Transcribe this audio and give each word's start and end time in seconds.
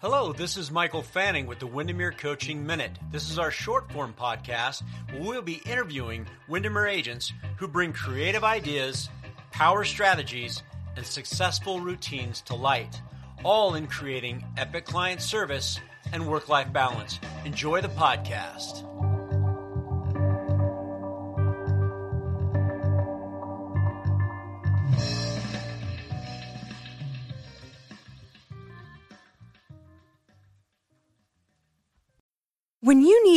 Hello, 0.00 0.32
this 0.32 0.56
is 0.56 0.70
Michael 0.70 1.02
Fanning 1.02 1.44
with 1.44 1.58
the 1.58 1.66
Windermere 1.66 2.12
Coaching 2.12 2.64
Minute. 2.64 2.92
This 3.12 3.30
is 3.30 3.38
our 3.38 3.50
short 3.50 3.92
form 3.92 4.14
podcast 4.18 4.82
where 5.10 5.20
we'll 5.20 5.42
be 5.42 5.60
interviewing 5.66 6.26
Windermere 6.48 6.86
agents 6.86 7.34
who 7.58 7.68
bring 7.68 7.92
creative 7.92 8.42
ideas, 8.42 9.10
power 9.50 9.84
strategies, 9.84 10.62
and 10.96 11.04
successful 11.04 11.80
routines 11.80 12.40
to 12.46 12.54
light, 12.54 12.98
all 13.44 13.74
in 13.74 13.86
creating 13.88 14.42
epic 14.56 14.86
client 14.86 15.20
service 15.20 15.78
and 16.14 16.26
work 16.26 16.48
life 16.48 16.72
balance. 16.72 17.20
Enjoy 17.44 17.82
the 17.82 17.88
podcast. 17.88 18.86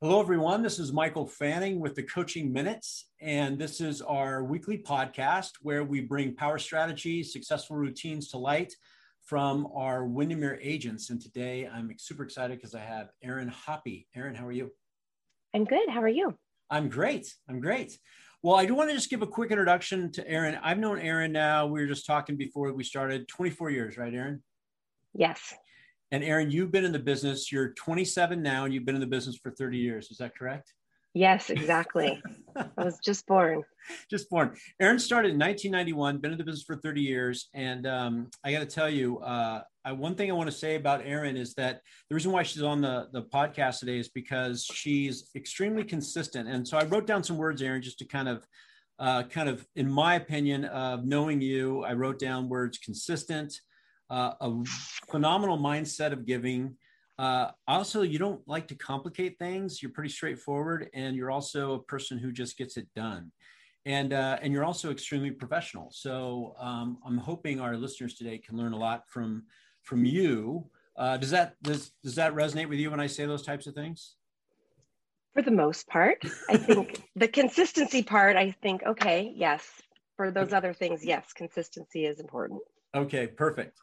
Hello, 0.00 0.20
everyone. 0.20 0.62
This 0.62 0.78
is 0.78 0.92
Michael 0.92 1.26
Fanning 1.26 1.80
with 1.80 1.96
the 1.96 2.04
Coaching 2.04 2.52
Minutes, 2.52 3.06
and 3.20 3.58
this 3.58 3.80
is 3.80 4.00
our 4.00 4.44
weekly 4.44 4.78
podcast 4.78 5.54
where 5.62 5.82
we 5.82 6.00
bring 6.00 6.36
power 6.36 6.56
strategies, 6.56 7.32
successful 7.32 7.74
routines 7.74 8.28
to 8.28 8.38
light 8.38 8.72
from 9.24 9.66
our 9.74 10.06
Windermere 10.06 10.56
agents. 10.62 11.10
And 11.10 11.20
today 11.20 11.66
I'm 11.66 11.90
super 11.98 12.22
excited 12.22 12.58
because 12.58 12.76
I 12.76 12.80
have 12.82 13.08
Aaron 13.24 13.48
Hoppy. 13.48 14.06
Aaron, 14.14 14.36
how 14.36 14.46
are 14.46 14.52
you? 14.52 14.70
I'm 15.52 15.64
good. 15.64 15.88
How 15.88 16.00
are 16.00 16.08
you? 16.08 16.38
I'm 16.70 16.88
great. 16.88 17.34
I'm 17.48 17.58
great. 17.58 17.98
Well, 18.40 18.54
I 18.54 18.66
do 18.66 18.76
want 18.76 18.90
to 18.90 18.94
just 18.94 19.10
give 19.10 19.22
a 19.22 19.26
quick 19.26 19.50
introduction 19.50 20.12
to 20.12 20.28
Aaron. 20.28 20.60
I've 20.62 20.78
known 20.78 21.00
Aaron 21.00 21.32
now, 21.32 21.66
we 21.66 21.80
were 21.80 21.88
just 21.88 22.06
talking 22.06 22.36
before 22.36 22.72
we 22.72 22.84
started, 22.84 23.26
24 23.26 23.70
years, 23.70 23.98
right, 23.98 24.14
Aaron? 24.14 24.44
Yes. 25.12 25.52
And 26.10 26.24
Aaron, 26.24 26.50
you've 26.50 26.72
been 26.72 26.84
in 26.84 26.92
the 26.92 26.98
business. 26.98 27.52
You're 27.52 27.70
27 27.74 28.42
now, 28.42 28.64
and 28.64 28.72
you've 28.72 28.84
been 28.84 28.94
in 28.94 29.00
the 29.00 29.06
business 29.06 29.36
for 29.36 29.50
30 29.50 29.78
years. 29.78 30.10
Is 30.10 30.18
that 30.18 30.36
correct? 30.36 30.72
Yes, 31.14 31.50
exactly. 31.50 32.22
I 32.56 32.84
was 32.84 32.98
just 33.04 33.26
born. 33.26 33.62
Just 34.10 34.28
born. 34.28 34.54
Aaron 34.80 34.98
started 34.98 35.32
in 35.32 35.38
1991. 35.38 36.18
Been 36.18 36.32
in 36.32 36.38
the 36.38 36.44
business 36.44 36.62
for 36.62 36.76
30 36.76 37.00
years, 37.00 37.48
and 37.54 37.86
um, 37.86 38.28
I 38.44 38.52
got 38.52 38.58
to 38.58 38.66
tell 38.66 38.90
you, 38.90 39.18
uh, 39.20 39.62
I, 39.82 39.92
one 39.92 40.14
thing 40.14 40.30
I 40.30 40.34
want 40.34 40.50
to 40.50 40.56
say 40.56 40.74
about 40.74 41.00
Aaron 41.06 41.38
is 41.38 41.54
that 41.54 41.80
the 42.10 42.14
reason 42.14 42.30
why 42.30 42.42
she's 42.42 42.62
on 42.62 42.82
the 42.82 43.08
the 43.14 43.22
podcast 43.22 43.78
today 43.78 43.98
is 43.98 44.10
because 44.10 44.66
she's 44.70 45.30
extremely 45.34 45.84
consistent. 45.84 46.50
And 46.50 46.68
so 46.68 46.76
I 46.76 46.84
wrote 46.84 47.06
down 47.06 47.24
some 47.24 47.38
words, 47.38 47.62
Aaron, 47.62 47.80
just 47.80 47.98
to 48.00 48.04
kind 48.04 48.28
of. 48.28 48.46
Uh, 49.00 49.22
kind 49.22 49.48
of, 49.48 49.64
in 49.76 49.88
my 49.88 50.16
opinion, 50.16 50.64
of 50.64 51.04
knowing 51.04 51.40
you, 51.40 51.84
I 51.84 51.92
wrote 51.92 52.18
down 52.18 52.48
words 52.48 52.78
consistent, 52.78 53.54
uh, 54.10 54.32
a 54.40 54.64
phenomenal 55.10 55.58
mindset 55.58 56.12
of 56.12 56.26
giving. 56.26 56.76
Uh, 57.18 57.50
also, 57.66 58.02
you 58.02 58.18
don't 58.18 58.46
like 58.46 58.68
to 58.68 58.74
complicate 58.74 59.38
things. 59.38 59.82
You're 59.82 59.92
pretty 59.92 60.10
straightforward, 60.10 60.88
and 60.94 61.16
you're 61.16 61.30
also 61.30 61.74
a 61.74 61.82
person 61.82 62.18
who 62.18 62.30
just 62.30 62.56
gets 62.56 62.76
it 62.76 62.86
done. 62.94 63.32
And 63.86 64.12
uh, 64.12 64.38
and 64.42 64.52
you're 64.52 64.64
also 64.64 64.90
extremely 64.90 65.30
professional. 65.30 65.88
So 65.90 66.54
um, 66.58 66.98
I'm 67.06 67.18
hoping 67.18 67.60
our 67.60 67.76
listeners 67.76 68.14
today 68.14 68.38
can 68.38 68.56
learn 68.56 68.72
a 68.72 68.78
lot 68.78 69.08
from 69.08 69.44
from 69.82 70.04
you. 70.04 70.68
Uh, 70.96 71.16
does 71.16 71.30
that 71.30 71.54
does 71.62 71.92
does 72.02 72.14
that 72.16 72.34
resonate 72.34 72.68
with 72.68 72.78
you 72.78 72.90
when 72.90 73.00
I 73.00 73.06
say 73.06 73.24
those 73.26 73.42
types 73.42 73.66
of 73.66 73.74
things? 73.74 74.16
For 75.34 75.42
the 75.42 75.50
most 75.50 75.86
part, 75.86 76.24
I 76.50 76.56
think 76.56 77.02
the 77.14 77.28
consistency 77.28 78.02
part. 78.02 78.36
I 78.36 78.50
think 78.50 78.82
okay, 78.84 79.32
yes. 79.34 79.64
For 80.16 80.32
those 80.32 80.52
other 80.52 80.74
things, 80.74 81.04
yes, 81.04 81.32
consistency 81.32 82.04
is 82.04 82.18
important. 82.18 82.60
Okay, 82.92 83.28
perfect. 83.28 83.78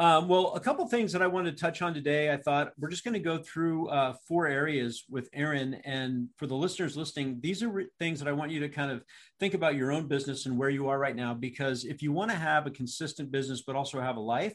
Um, 0.00 0.28
well, 0.28 0.54
a 0.54 0.60
couple 0.60 0.88
things 0.88 1.12
that 1.12 1.20
I 1.20 1.26
wanted 1.26 1.54
to 1.54 1.60
touch 1.60 1.82
on 1.82 1.92
today. 1.92 2.32
I 2.32 2.38
thought 2.38 2.72
we're 2.78 2.88
just 2.88 3.04
going 3.04 3.12
to 3.12 3.20
go 3.20 3.36
through 3.36 3.88
uh, 3.88 4.14
four 4.26 4.46
areas 4.46 5.04
with 5.10 5.28
Aaron. 5.34 5.74
And 5.84 6.30
for 6.38 6.46
the 6.46 6.54
listeners 6.54 6.96
listening, 6.96 7.38
these 7.42 7.62
are 7.62 7.68
re- 7.68 7.86
things 7.98 8.18
that 8.18 8.26
I 8.26 8.32
want 8.32 8.50
you 8.50 8.60
to 8.60 8.70
kind 8.70 8.90
of 8.90 9.04
think 9.38 9.52
about 9.52 9.74
your 9.74 9.92
own 9.92 10.08
business 10.08 10.46
and 10.46 10.56
where 10.56 10.70
you 10.70 10.88
are 10.88 10.98
right 10.98 11.14
now. 11.14 11.34
Because 11.34 11.84
if 11.84 12.00
you 12.00 12.12
want 12.12 12.30
to 12.30 12.36
have 12.38 12.66
a 12.66 12.70
consistent 12.70 13.30
business, 13.30 13.60
but 13.60 13.76
also 13.76 14.00
have 14.00 14.16
a 14.16 14.20
life, 14.20 14.54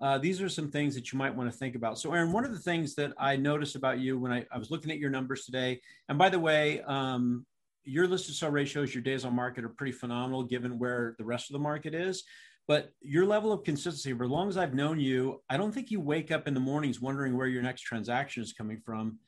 uh, 0.00 0.18
these 0.18 0.42
are 0.42 0.48
some 0.48 0.72
things 0.72 0.96
that 0.96 1.12
you 1.12 1.18
might 1.18 1.36
want 1.36 1.48
to 1.48 1.56
think 1.56 1.76
about. 1.76 1.96
So, 1.96 2.12
Aaron, 2.12 2.32
one 2.32 2.44
of 2.44 2.50
the 2.50 2.58
things 2.58 2.96
that 2.96 3.12
I 3.16 3.36
noticed 3.36 3.76
about 3.76 4.00
you 4.00 4.18
when 4.18 4.32
I, 4.32 4.44
I 4.50 4.58
was 4.58 4.72
looking 4.72 4.90
at 4.90 4.98
your 4.98 5.10
numbers 5.10 5.44
today, 5.44 5.80
and 6.08 6.18
by 6.18 6.30
the 6.30 6.40
way, 6.40 6.82
um, 6.82 7.46
your 7.84 8.08
listed 8.08 8.34
sell 8.34 8.50
ratios, 8.50 8.92
your 8.92 9.04
days 9.04 9.24
on 9.24 9.36
market 9.36 9.64
are 9.64 9.68
pretty 9.68 9.92
phenomenal 9.92 10.42
given 10.42 10.80
where 10.80 11.14
the 11.18 11.24
rest 11.24 11.48
of 11.48 11.52
the 11.52 11.60
market 11.60 11.94
is. 11.94 12.24
But 12.70 12.92
your 13.00 13.26
level 13.26 13.50
of 13.50 13.64
consistency, 13.64 14.16
for 14.16 14.22
as 14.22 14.30
long 14.30 14.48
as 14.48 14.56
I've 14.56 14.74
known 14.74 15.00
you, 15.00 15.42
I 15.50 15.56
don't 15.56 15.72
think 15.72 15.90
you 15.90 16.00
wake 16.00 16.30
up 16.30 16.46
in 16.46 16.54
the 16.54 16.60
mornings 16.60 17.00
wondering 17.00 17.36
where 17.36 17.48
your 17.48 17.62
next 17.62 17.80
transaction 17.80 18.44
is 18.44 18.52
coming 18.52 18.80
from. 18.86 19.18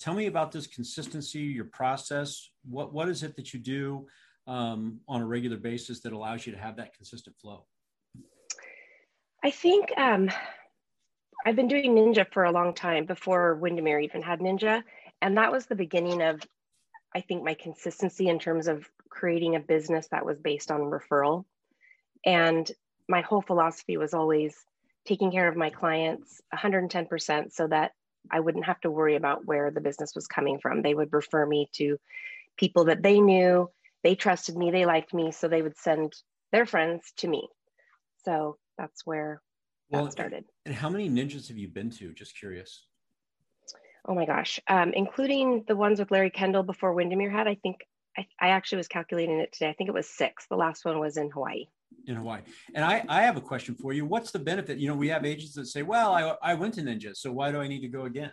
Tell 0.00 0.14
me 0.14 0.26
about 0.26 0.50
this 0.50 0.66
consistency, 0.66 1.42
your 1.42 1.66
process. 1.66 2.50
What 2.68 2.92
what 2.92 3.08
is 3.08 3.22
it 3.22 3.36
that 3.36 3.54
you 3.54 3.60
do 3.60 4.08
um, 4.48 4.98
on 5.06 5.20
a 5.20 5.26
regular 5.26 5.58
basis 5.58 6.00
that 6.00 6.12
allows 6.12 6.44
you 6.44 6.52
to 6.52 6.58
have 6.58 6.74
that 6.78 6.92
consistent 6.92 7.36
flow? 7.40 7.66
I 9.44 9.52
think 9.52 9.96
um, 9.96 10.28
I've 11.46 11.54
been 11.54 11.68
doing 11.68 11.94
Ninja 11.94 12.26
for 12.32 12.46
a 12.46 12.50
long 12.50 12.74
time 12.74 13.06
before 13.06 13.54
Windermere 13.54 14.00
even 14.00 14.22
had 14.22 14.40
Ninja, 14.40 14.82
and 15.22 15.36
that 15.36 15.52
was 15.52 15.66
the 15.66 15.76
beginning 15.76 16.20
of, 16.20 16.42
I 17.14 17.20
think, 17.20 17.44
my 17.44 17.54
consistency 17.54 18.26
in 18.26 18.40
terms 18.40 18.66
of 18.66 18.90
creating 19.08 19.54
a 19.54 19.60
business 19.60 20.08
that 20.08 20.26
was 20.26 20.40
based 20.40 20.72
on 20.72 20.80
referral. 20.80 21.44
And 22.26 22.68
my 23.08 23.22
whole 23.22 23.42
philosophy 23.42 23.96
was 23.96 24.14
always 24.14 24.54
taking 25.06 25.32
care 25.32 25.48
of 25.48 25.56
my 25.56 25.70
clients 25.70 26.42
110% 26.54 27.52
so 27.52 27.66
that 27.66 27.92
I 28.30 28.40
wouldn't 28.40 28.66
have 28.66 28.80
to 28.80 28.90
worry 28.90 29.16
about 29.16 29.46
where 29.46 29.70
the 29.70 29.80
business 29.80 30.14
was 30.14 30.26
coming 30.26 30.58
from. 30.60 30.82
They 30.82 30.94
would 30.94 31.12
refer 31.12 31.46
me 31.46 31.70
to 31.74 31.98
people 32.58 32.84
that 32.84 33.02
they 33.02 33.20
knew, 33.20 33.70
they 34.02 34.14
trusted 34.14 34.56
me, 34.56 34.70
they 34.70 34.84
liked 34.84 35.14
me, 35.14 35.32
so 35.32 35.48
they 35.48 35.62
would 35.62 35.78
send 35.78 36.12
their 36.52 36.66
friends 36.66 37.12
to 37.18 37.28
me. 37.28 37.48
So 38.24 38.58
that's 38.76 39.06
where 39.06 39.40
well, 39.90 40.04
that 40.04 40.12
started. 40.12 40.44
And 40.66 40.74
how 40.74 40.90
many 40.90 41.08
ninjas 41.08 41.48
have 41.48 41.56
you 41.56 41.68
been 41.68 41.90
to? 41.92 42.12
Just 42.12 42.38
curious. 42.38 42.84
Oh 44.06 44.14
my 44.14 44.26
gosh, 44.26 44.60
um, 44.68 44.92
including 44.92 45.64
the 45.66 45.76
ones 45.76 45.98
with 45.98 46.10
Larry 46.10 46.30
Kendall 46.30 46.62
before 46.62 46.92
Windermere 46.92 47.30
had, 47.30 47.48
I 47.48 47.54
think 47.56 47.86
I, 48.16 48.26
I 48.40 48.48
actually 48.50 48.78
was 48.78 48.88
calculating 48.88 49.38
it 49.38 49.52
today. 49.52 49.70
I 49.70 49.74
think 49.74 49.88
it 49.88 49.94
was 49.94 50.08
six. 50.08 50.46
The 50.46 50.56
last 50.56 50.84
one 50.84 50.98
was 50.98 51.16
in 51.16 51.30
Hawaii 51.30 51.66
in 52.08 52.16
Hawaii. 52.16 52.40
And 52.74 52.84
I, 52.84 53.04
I 53.08 53.22
have 53.22 53.36
a 53.36 53.40
question 53.40 53.74
for 53.74 53.92
you. 53.92 54.04
What's 54.04 54.30
the 54.30 54.38
benefit? 54.38 54.78
You 54.78 54.88
know, 54.88 54.94
we 54.94 55.08
have 55.08 55.24
agents 55.24 55.54
that 55.54 55.66
say, 55.66 55.82
well, 55.82 56.12
I, 56.12 56.34
I 56.42 56.54
went 56.54 56.74
to 56.74 56.82
Ninja, 56.82 57.14
so 57.14 57.30
why 57.30 57.52
do 57.52 57.60
I 57.60 57.68
need 57.68 57.80
to 57.80 57.88
go 57.88 58.04
again? 58.04 58.32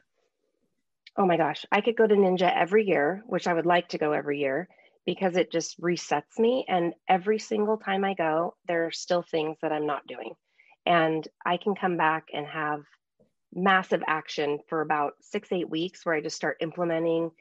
Oh 1.17 1.25
my 1.25 1.37
gosh, 1.37 1.65
I 1.71 1.81
could 1.81 1.95
go 1.95 2.07
to 2.07 2.15
Ninja 2.15 2.51
every 2.55 2.85
year, 2.85 3.23
which 3.27 3.47
I 3.47 3.53
would 3.53 3.65
like 3.65 3.89
to 3.89 3.97
go 3.97 4.11
every 4.11 4.39
year 4.39 4.67
because 5.05 5.37
it 5.37 5.51
just 5.51 5.79
resets 5.79 6.39
me. 6.39 6.65
And 6.67 6.93
every 7.07 7.39
single 7.39 7.77
time 7.77 8.03
I 8.03 8.15
go, 8.15 8.55
there 8.67 8.85
are 8.85 8.91
still 8.91 9.23
things 9.23 9.57
that 9.61 9.71
I'm 9.71 9.85
not 9.85 10.07
doing. 10.07 10.33
And 10.85 11.25
I 11.45 11.57
can 11.57 11.75
come 11.75 11.97
back 11.97 12.25
and 12.33 12.45
have 12.47 12.81
massive 13.53 14.03
action 14.07 14.59
for 14.67 14.81
about 14.81 15.13
six, 15.21 15.51
eight 15.51 15.69
weeks 15.69 16.05
where 16.05 16.15
I 16.15 16.21
just 16.21 16.35
start 16.35 16.57
implementing 16.59 17.31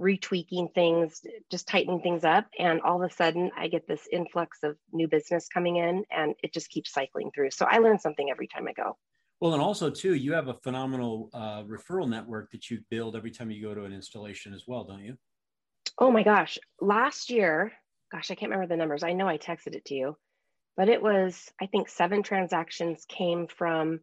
retweaking 0.00 0.72
things, 0.74 1.22
just 1.50 1.66
tightening 1.66 2.00
things 2.00 2.24
up. 2.24 2.46
And 2.58 2.80
all 2.82 3.02
of 3.02 3.10
a 3.10 3.14
sudden, 3.14 3.50
I 3.56 3.68
get 3.68 3.86
this 3.86 4.08
influx 4.12 4.58
of 4.62 4.76
new 4.92 5.08
business 5.08 5.48
coming 5.48 5.76
in 5.76 6.04
and 6.10 6.34
it 6.42 6.52
just 6.52 6.70
keeps 6.70 6.92
cycling 6.92 7.30
through. 7.34 7.50
So 7.50 7.66
I 7.68 7.78
learn 7.78 7.98
something 7.98 8.30
every 8.30 8.46
time 8.46 8.66
I 8.68 8.72
go. 8.72 8.96
Well, 9.40 9.52
and 9.52 9.62
also, 9.62 9.88
too, 9.88 10.14
you 10.14 10.32
have 10.32 10.48
a 10.48 10.54
phenomenal 10.54 11.30
uh, 11.32 11.62
referral 11.62 12.08
network 12.08 12.50
that 12.50 12.70
you 12.70 12.80
build 12.90 13.14
every 13.14 13.30
time 13.30 13.50
you 13.50 13.62
go 13.62 13.74
to 13.74 13.84
an 13.84 13.92
installation 13.92 14.52
as 14.52 14.64
well, 14.66 14.84
don't 14.84 15.04
you? 15.04 15.16
Oh 15.98 16.10
my 16.10 16.22
gosh. 16.22 16.58
Last 16.80 17.30
year, 17.30 17.72
gosh, 18.10 18.30
I 18.30 18.34
can't 18.34 18.50
remember 18.50 18.72
the 18.72 18.76
numbers. 18.76 19.04
I 19.04 19.12
know 19.12 19.28
I 19.28 19.38
texted 19.38 19.74
it 19.74 19.84
to 19.86 19.94
you, 19.94 20.16
but 20.76 20.88
it 20.88 21.00
was, 21.00 21.50
I 21.60 21.66
think, 21.66 21.88
seven 21.88 22.22
transactions 22.22 23.04
came 23.08 23.46
from 23.46 24.00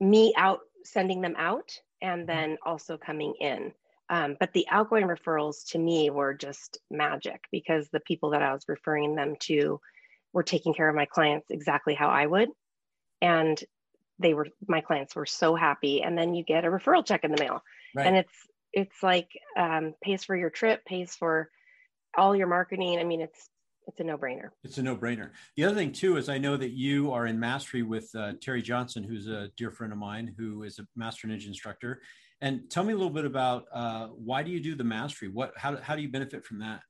me 0.00 0.32
out 0.36 0.60
sending 0.84 1.20
them 1.20 1.34
out 1.36 1.72
and 2.00 2.20
mm-hmm. 2.20 2.26
then 2.26 2.58
also 2.64 2.96
coming 2.96 3.34
in. 3.40 3.72
Um, 4.10 4.36
but 4.40 4.52
the 4.52 4.66
outgoing 4.70 5.06
referrals 5.06 5.66
to 5.70 5.78
me 5.78 6.10
were 6.10 6.34
just 6.34 6.78
magic 6.90 7.44
because 7.52 7.88
the 7.88 8.00
people 8.00 8.30
that 8.30 8.42
I 8.42 8.52
was 8.52 8.64
referring 8.68 9.14
them 9.14 9.36
to 9.40 9.80
were 10.32 10.42
taking 10.42 10.74
care 10.74 10.88
of 10.88 10.94
my 10.94 11.04
clients 11.04 11.50
exactly 11.50 11.94
how 11.94 12.08
I 12.08 12.26
would. 12.26 12.48
And 13.20 13.62
they 14.18 14.34
were 14.34 14.48
my 14.66 14.80
clients 14.80 15.14
were 15.14 15.26
so 15.26 15.54
happy. 15.54 16.02
And 16.02 16.16
then 16.16 16.34
you 16.34 16.42
get 16.42 16.64
a 16.64 16.68
referral 16.68 17.04
check 17.04 17.24
in 17.24 17.32
the 17.32 17.42
mail. 17.42 17.62
Right. 17.94 18.06
and 18.06 18.16
it's 18.16 18.32
it's 18.72 19.02
like 19.02 19.28
um, 19.56 19.94
pays 20.02 20.24
for 20.24 20.36
your 20.36 20.50
trip 20.50 20.84
pays 20.84 21.14
for 21.14 21.50
all 22.16 22.34
your 22.34 22.46
marketing. 22.46 22.98
I 22.98 23.04
mean 23.04 23.20
it's 23.20 23.48
it's 23.86 24.00
a 24.00 24.04
no-brainer. 24.04 24.50
It's 24.64 24.76
a 24.76 24.82
no-brainer. 24.82 25.30
The 25.56 25.64
other 25.64 25.74
thing 25.74 25.92
too 25.92 26.16
is 26.16 26.28
i 26.28 26.38
know 26.38 26.56
that 26.56 26.72
you 26.72 27.12
are 27.12 27.26
in 27.26 27.38
mastery 27.38 27.82
with 27.82 28.10
uh, 28.14 28.32
terry 28.40 28.62
johnson 28.62 29.02
who's 29.02 29.28
a 29.28 29.50
dear 29.56 29.70
friend 29.70 29.92
of 29.92 29.98
mine 29.98 30.34
who 30.36 30.62
is 30.62 30.78
a 30.78 30.86
master 30.94 31.26
ninja 31.26 31.46
instructor 31.46 32.00
and 32.40 32.70
tell 32.70 32.84
me 32.84 32.92
a 32.92 32.96
little 32.96 33.12
bit 33.12 33.24
about 33.24 33.66
uh, 33.72 34.06
why 34.08 34.42
do 34.42 34.50
you 34.50 34.60
do 34.60 34.74
the 34.74 34.84
mastery 34.84 35.28
what 35.28 35.52
how, 35.56 35.76
how 35.76 35.96
do 35.96 36.02
you 36.02 36.08
benefit 36.08 36.44
from 36.44 36.60
that 36.60 36.80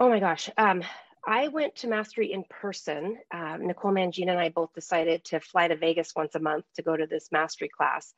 oh 0.00 0.08
my 0.08 0.20
gosh 0.20 0.50
um, 0.58 0.82
I 1.26 1.48
went 1.48 1.74
to 1.76 1.88
Mastery 1.88 2.32
in 2.32 2.44
person. 2.48 3.18
Um, 3.34 3.66
Nicole 3.66 3.90
Mangina 3.90 4.30
and 4.30 4.38
I 4.38 4.48
both 4.48 4.72
decided 4.74 5.24
to 5.24 5.40
fly 5.40 5.66
to 5.66 5.76
Vegas 5.76 6.12
once 6.14 6.36
a 6.36 6.40
month 6.40 6.64
to 6.76 6.82
go 6.82 6.96
to 6.96 7.06
this 7.06 7.32
Mastery 7.32 7.68
class. 7.68 8.14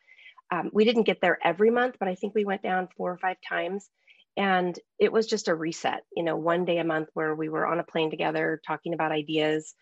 Um, 0.51 0.71
we 0.75 0.85
didn't 0.85 1.05
get 1.05 1.21
there 1.23 1.39
every 1.43 1.71
month, 1.71 1.97
but 1.99 2.09
I 2.09 2.15
think 2.15 2.35
we 2.35 2.45
went 2.45 2.63
down 2.63 2.89
four 2.97 3.11
or 3.11 3.17
five 3.17 3.39
times. 3.47 3.89
And 4.37 4.79
it 4.99 5.11
was 5.11 5.27
just 5.27 5.49
a 5.49 5.55
reset, 5.55 6.03
you 6.15 6.23
know, 6.23 6.37
one 6.37 6.67
day 6.67 6.79
a 6.79 6.85
month 6.85 7.09
where 7.15 7.35
we 7.35 7.49
were 7.49 7.67
on 7.67 7.81
a 7.81 7.85
plane 7.85 8.11
together 8.11 8.61
talking 8.67 8.93
about 8.93 9.11
ideas. 9.11 9.75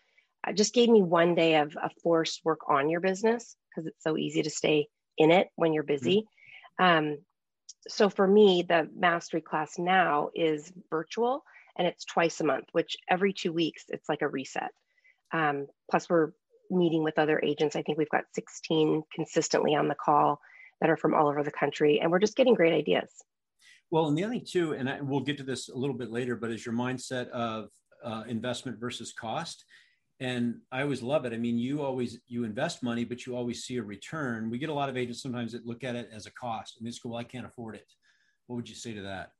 It 0.47 0.55
just 0.55 0.73
gave 0.73 0.89
me 0.89 1.01
one 1.01 1.35
day 1.35 1.57
of, 1.57 1.75
a 1.75 1.89
forced 2.01 2.41
work 2.45 2.61
on 2.69 2.89
your 2.89 3.01
business 3.01 3.57
because 3.69 3.87
it's 3.87 4.03
so 4.03 4.17
easy 4.17 4.41
to 4.41 4.49
stay 4.49 4.87
in 5.17 5.31
it 5.31 5.49
when 5.55 5.73
you're 5.73 5.83
busy. 5.83 6.27
Mm-hmm. 6.79 7.07
Um, 7.09 7.17
so 7.87 8.09
for 8.09 8.27
me, 8.27 8.63
the 8.67 8.89
mastery 8.95 9.41
class 9.41 9.77
now 9.77 10.29
is 10.35 10.71
virtual 10.89 11.43
and 11.77 11.87
it's 11.87 12.05
twice 12.05 12.39
a 12.41 12.43
month, 12.43 12.65
which 12.71 12.97
every 13.09 13.33
two 13.33 13.53
weeks 13.53 13.85
it's 13.89 14.09
like 14.09 14.21
a 14.21 14.27
reset. 14.27 14.71
Um, 15.31 15.67
plus, 15.89 16.09
we're 16.09 16.31
meeting 16.69 17.03
with 17.03 17.19
other 17.19 17.41
agents. 17.43 17.75
I 17.75 17.81
think 17.81 17.97
we've 17.97 18.09
got 18.09 18.23
16 18.33 19.03
consistently 19.13 19.75
on 19.75 19.87
the 19.87 19.95
call 19.95 20.39
that 20.81 20.89
are 20.89 20.97
from 20.97 21.13
all 21.13 21.27
over 21.27 21.43
the 21.43 21.51
country, 21.51 21.99
and 21.99 22.11
we're 22.11 22.19
just 22.19 22.35
getting 22.35 22.53
great 22.53 22.73
ideas. 22.73 23.09
Well, 23.89 24.07
and 24.07 24.17
the 24.17 24.23
other 24.23 24.33
thing 24.33 24.45
too, 24.45 24.73
and 24.73 24.89
I, 24.89 25.01
we'll 25.01 25.21
get 25.21 25.37
to 25.37 25.43
this 25.43 25.69
a 25.69 25.77
little 25.77 25.95
bit 25.95 26.11
later, 26.11 26.35
but 26.35 26.51
is 26.51 26.65
your 26.65 26.75
mindset 26.75 27.29
of 27.29 27.69
uh, 28.03 28.23
investment 28.27 28.79
versus 28.79 29.13
cost. 29.13 29.65
And 30.19 30.61
I 30.71 30.81
always 30.81 31.03
love 31.03 31.25
it. 31.25 31.33
I 31.33 31.37
mean, 31.37 31.59
you 31.59 31.83
always 31.83 32.19
you 32.27 32.43
invest 32.43 32.81
money, 32.81 33.05
but 33.05 33.25
you 33.25 33.35
always 33.35 33.63
see 33.63 33.77
a 33.77 33.83
return. 33.83 34.49
We 34.49 34.57
get 34.57 34.69
a 34.69 34.73
lot 34.73 34.89
of 34.89 34.97
agents 34.97 35.21
sometimes 35.21 35.51
that 35.51 35.65
look 35.65 35.83
at 35.83 35.95
it 35.95 36.09
as 36.11 36.25
a 36.25 36.31
cost, 36.31 36.77
and 36.77 36.87
they 36.87 36.91
go, 36.91 37.09
"Well, 37.09 37.19
I 37.19 37.23
can't 37.23 37.45
afford 37.45 37.75
it." 37.75 37.87
What 38.47 38.55
would 38.55 38.69
you 38.69 38.75
say 38.75 38.93
to 38.93 39.03
that? 39.03 39.33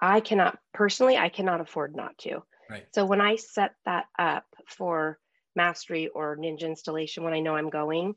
I 0.00 0.20
cannot 0.20 0.58
personally, 0.74 1.16
I 1.16 1.28
cannot 1.28 1.60
afford 1.60 1.94
not 1.94 2.18
to. 2.18 2.42
Right. 2.68 2.86
So 2.92 3.06
when 3.06 3.20
I 3.20 3.36
set 3.36 3.74
that 3.84 4.06
up 4.18 4.44
for 4.66 5.18
mastery 5.54 6.08
or 6.08 6.36
ninja 6.36 6.62
installation, 6.62 7.22
when 7.22 7.34
I 7.34 7.40
know 7.40 7.54
I'm 7.54 7.70
going, 7.70 8.14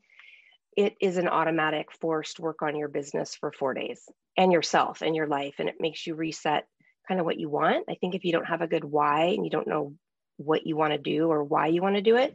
it 0.76 0.94
is 1.00 1.16
an 1.16 1.28
automatic 1.28 1.92
forced 1.92 2.40
work 2.40 2.62
on 2.62 2.76
your 2.76 2.88
business 2.88 3.34
for 3.34 3.52
four 3.52 3.72
days 3.72 4.02
and 4.36 4.52
yourself 4.52 5.00
and 5.00 5.14
your 5.14 5.28
life. 5.28 5.54
And 5.58 5.68
it 5.68 5.76
makes 5.80 6.06
you 6.06 6.16
reset 6.16 6.66
kind 7.06 7.20
of 7.20 7.26
what 7.26 7.38
you 7.38 7.48
want. 7.48 7.86
I 7.88 7.94
think 7.94 8.14
if 8.14 8.24
you 8.24 8.32
don't 8.32 8.46
have 8.46 8.62
a 8.62 8.66
good 8.66 8.84
why 8.84 9.26
and 9.26 9.44
you 9.44 9.50
don't 9.50 9.68
know 9.68 9.94
what 10.36 10.66
you 10.66 10.76
want 10.76 10.92
to 10.92 10.98
do 10.98 11.28
or 11.30 11.44
why 11.44 11.68
you 11.68 11.82
want 11.82 11.96
to 11.96 12.02
do 12.02 12.16
it, 12.16 12.34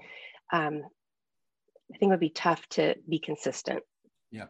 um, 0.51 0.81
I 1.94 1.98
think 1.98 2.09
it 2.09 2.13
would 2.13 2.19
be 2.19 2.30
tough 2.30 2.65
to 2.69 2.95
be 3.07 3.19
consistent. 3.19 3.83
Yeah. 4.31 4.45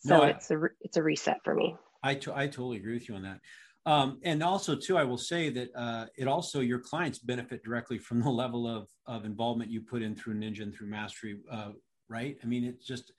So 0.00 0.18
no, 0.18 0.24
it's 0.24 0.50
I, 0.50 0.54
a 0.54 0.58
it's 0.80 0.96
a 0.96 1.02
reset 1.02 1.38
for 1.44 1.54
me. 1.54 1.76
I, 2.02 2.14
t- 2.14 2.30
I 2.34 2.46
totally 2.46 2.76
agree 2.76 2.94
with 2.94 3.08
you 3.08 3.14
on 3.14 3.22
that. 3.22 3.40
Um, 3.86 4.18
and 4.22 4.42
also, 4.42 4.76
too, 4.76 4.96
I 4.96 5.04
will 5.04 5.18
say 5.18 5.50
that 5.50 5.68
uh, 5.74 6.06
it 6.16 6.26
also 6.26 6.60
your 6.60 6.78
clients 6.78 7.18
benefit 7.18 7.62
directly 7.62 7.98
from 7.98 8.22
the 8.22 8.30
level 8.30 8.66
of, 8.66 8.88
of 9.06 9.24
involvement 9.24 9.70
you 9.70 9.82
put 9.82 10.02
in 10.02 10.14
through 10.14 10.34
Ninja 10.34 10.62
and 10.62 10.74
through 10.74 10.88
Mastery, 10.88 11.38
uh, 11.50 11.70
right? 12.08 12.36
I 12.42 12.46
mean, 12.46 12.64
it's 12.64 12.86
just 12.86 13.12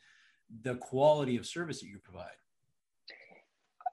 the 0.63 0.75
quality 0.75 1.37
of 1.37 1.45
service 1.45 1.81
that 1.81 1.87
you 1.87 1.99
provide. 2.03 2.37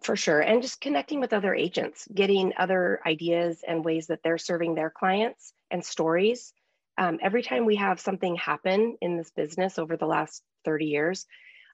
For 0.03 0.17
sure. 0.17 0.41
And 0.41 0.63
just 0.63 0.81
connecting 0.81 1.21
with 1.21 1.33
other 1.33 1.55
agents, 1.55 2.09
getting 2.13 2.53
other 2.57 3.01
ideas 3.07 3.63
and 3.67 3.85
ways 3.85 4.09
that 4.09 4.21
they're 4.25 4.39
serving 4.39 4.75
their 4.75 4.91
clients 4.91 5.53
and 5.71 5.85
stories. 5.85 6.53
Um, 6.99 7.19
every 7.23 7.43
time 7.43 7.65
we 7.65 7.77
have 7.77 8.01
something 8.01 8.35
happen 8.37 8.97
in 9.01 9.17
this 9.17 9.31
business 9.31 9.79
over 9.79 9.97
the 9.97 10.07
last 10.07 10.43
30 10.65 10.87
years, 10.87 11.27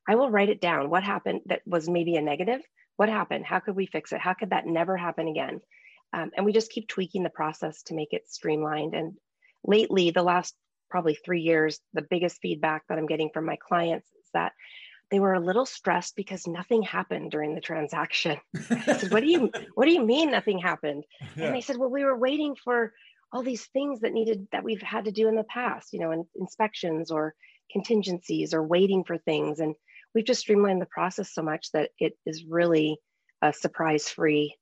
I 0.06 0.14
will 0.16 0.30
write 0.30 0.50
it 0.50 0.60
down. 0.60 0.90
What 0.90 1.02
happened 1.02 1.40
that 1.46 1.62
was 1.66 1.88
maybe 1.88 2.16
a 2.16 2.22
negative? 2.22 2.60
What 2.96 3.08
happened? 3.08 3.46
How 3.46 3.60
could 3.60 3.76
we 3.76 3.86
fix 3.86 4.12
it? 4.12 4.20
How 4.20 4.34
could 4.34 4.50
that 4.50 4.66
never 4.66 4.96
happen 4.96 5.28
again? 5.28 5.60
Um, 6.12 6.31
and 6.36 6.44
we 6.44 6.52
just 6.52 6.70
keep 6.70 6.88
tweaking 6.88 7.22
the 7.22 7.31
process 7.31 7.82
to 7.84 7.94
make 7.94 8.12
it 8.12 8.28
streamlined. 8.28 8.94
And 8.94 9.14
lately, 9.64 10.10
the 10.10 10.22
last 10.22 10.54
probably 10.90 11.14
three 11.14 11.42
years, 11.42 11.81
the 11.92 12.06
biggest 12.08 12.38
feedback 12.40 12.84
that 12.88 12.98
I'm 12.98 13.06
getting 13.06 13.31
from 13.32 13.44
my 13.44 13.56
clients 13.56 14.08
is 14.08 14.31
that 14.34 14.52
they 15.10 15.20
were 15.20 15.34
a 15.34 15.40
little 15.40 15.66
stressed 15.66 16.16
because 16.16 16.46
nothing 16.46 16.82
happened 16.82 17.31
during 17.31 17.55
the 17.55 17.60
transaction. 17.60 18.38
I 18.70 18.99
said, 18.99 19.12
"What 19.12 19.20
do 19.20 19.31
you 19.31 19.50
What 19.75 19.87
do 19.87 19.93
you 19.93 20.05
mean 20.05 20.31
nothing 20.31 20.58
happened?" 20.58 21.05
Yeah. 21.37 21.46
And 21.46 21.55
they 21.55 21.60
said, 21.60 21.76
"Well, 21.76 21.90
we 21.90 22.05
were 22.05 22.19
waiting 22.19 22.56
for 22.62 22.93
all 23.32 23.43
these 23.43 23.66
things 23.66 24.00
that 24.00 24.12
needed 24.12 24.49
that 24.52 24.64
we've 24.64 24.82
had 24.82 25.05
to 25.06 25.12
do 25.12 25.28
in 25.28 25.37
the 25.37 25.44
past, 25.44 25.93
you 25.93 26.00
know, 26.00 26.10
in, 26.12 26.26
inspections 26.37 27.10
or 27.10 27.34
contingencies 27.72 28.52
or 28.52 28.62
waiting 28.62 29.05
for 29.05 29.19
things." 29.19 29.60
And 29.60 29.75
we've 30.14 30.26
just 30.26 30.40
streamlined 30.40 30.82
the 30.82 30.87
process 30.87 31.32
so 31.32 31.43
much 31.43 31.72
that 31.72 31.90
it 31.99 32.14
is 32.26 32.44
really 32.44 32.99
a 33.43 33.52
surprise 33.52 34.08
free 34.08 34.56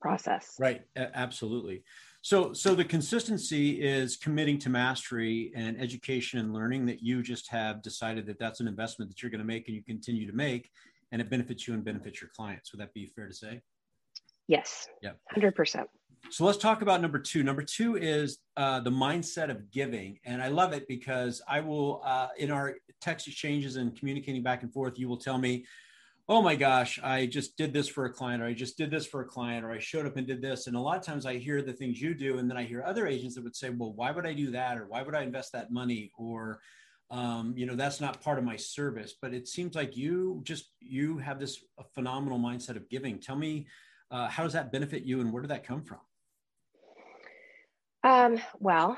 process 0.00 0.56
right 0.58 0.82
absolutely 0.96 1.82
so 2.22 2.52
so 2.52 2.74
the 2.74 2.84
consistency 2.84 3.80
is 3.80 4.16
committing 4.16 4.58
to 4.58 4.68
mastery 4.68 5.52
and 5.54 5.80
education 5.80 6.38
and 6.38 6.52
learning 6.52 6.86
that 6.86 7.02
you 7.02 7.22
just 7.22 7.50
have 7.50 7.82
decided 7.82 8.26
that 8.26 8.38
that's 8.38 8.60
an 8.60 8.68
investment 8.68 9.10
that 9.10 9.22
you're 9.22 9.30
going 9.30 9.40
to 9.40 9.46
make 9.46 9.66
and 9.68 9.76
you 9.76 9.82
continue 9.82 10.26
to 10.26 10.36
make 10.36 10.70
and 11.12 11.20
it 11.20 11.30
benefits 11.30 11.66
you 11.66 11.74
and 11.74 11.84
benefits 11.84 12.20
your 12.20 12.30
clients 12.36 12.72
would 12.72 12.80
that 12.80 12.92
be 12.94 13.06
fair 13.06 13.26
to 13.26 13.34
say 13.34 13.60
yes 14.48 14.88
yeah 15.02 15.12
100% 15.36 15.86
so 16.28 16.44
let's 16.44 16.58
talk 16.58 16.82
about 16.82 17.00
number 17.00 17.18
two. 17.18 17.42
Number 17.42 17.62
two 17.62 17.96
is 17.96 18.38
uh, 18.56 18.80
the 18.80 18.90
mindset 18.90 19.50
of 19.50 19.70
giving. 19.70 20.18
And 20.24 20.42
I 20.42 20.48
love 20.48 20.72
it 20.72 20.86
because 20.86 21.40
I 21.48 21.60
will, 21.60 22.02
uh, 22.04 22.28
in 22.38 22.50
our 22.50 22.76
text 23.00 23.26
exchanges 23.26 23.76
and 23.76 23.98
communicating 23.98 24.42
back 24.42 24.62
and 24.62 24.72
forth, 24.72 24.98
you 24.98 25.08
will 25.08 25.16
tell 25.16 25.38
me, 25.38 25.64
oh 26.30 26.40
my 26.40 26.54
gosh, 26.54 27.00
I 27.02 27.26
just 27.26 27.56
did 27.56 27.72
this 27.72 27.88
for 27.88 28.04
a 28.04 28.12
client, 28.12 28.40
or 28.40 28.46
I 28.46 28.52
just 28.52 28.78
did 28.78 28.88
this 28.88 29.04
for 29.04 29.20
a 29.20 29.24
client, 29.24 29.64
or 29.64 29.72
I 29.72 29.80
showed 29.80 30.06
up 30.06 30.16
and 30.16 30.24
did 30.24 30.40
this. 30.40 30.68
And 30.68 30.76
a 30.76 30.80
lot 30.80 30.96
of 30.96 31.02
times 31.02 31.26
I 31.26 31.38
hear 31.38 31.60
the 31.60 31.72
things 31.72 32.00
you 32.00 32.14
do, 32.14 32.38
and 32.38 32.48
then 32.48 32.56
I 32.56 32.62
hear 32.62 32.84
other 32.86 33.08
agents 33.08 33.34
that 33.34 33.42
would 33.42 33.56
say, 33.56 33.70
well, 33.70 33.92
why 33.92 34.12
would 34.12 34.24
I 34.24 34.32
do 34.32 34.52
that? 34.52 34.78
Or 34.78 34.86
why 34.86 35.02
would 35.02 35.16
I 35.16 35.24
invest 35.24 35.52
that 35.54 35.72
money? 35.72 36.12
Or, 36.16 36.60
um, 37.10 37.54
you 37.56 37.66
know, 37.66 37.74
that's 37.74 38.00
not 38.00 38.22
part 38.22 38.38
of 38.38 38.44
my 38.44 38.54
service. 38.54 39.16
But 39.20 39.34
it 39.34 39.48
seems 39.48 39.74
like 39.74 39.96
you 39.96 40.40
just, 40.44 40.66
you 40.78 41.18
have 41.18 41.40
this 41.40 41.64
phenomenal 41.96 42.38
mindset 42.38 42.76
of 42.76 42.88
giving. 42.88 43.18
Tell 43.18 43.36
me, 43.36 43.66
uh, 44.12 44.28
how 44.28 44.44
does 44.44 44.52
that 44.52 44.70
benefit 44.70 45.02
you 45.02 45.20
and 45.20 45.32
where 45.32 45.42
did 45.42 45.50
that 45.50 45.66
come 45.66 45.82
from? 45.82 45.98
Um, 48.04 48.40
well, 48.60 48.96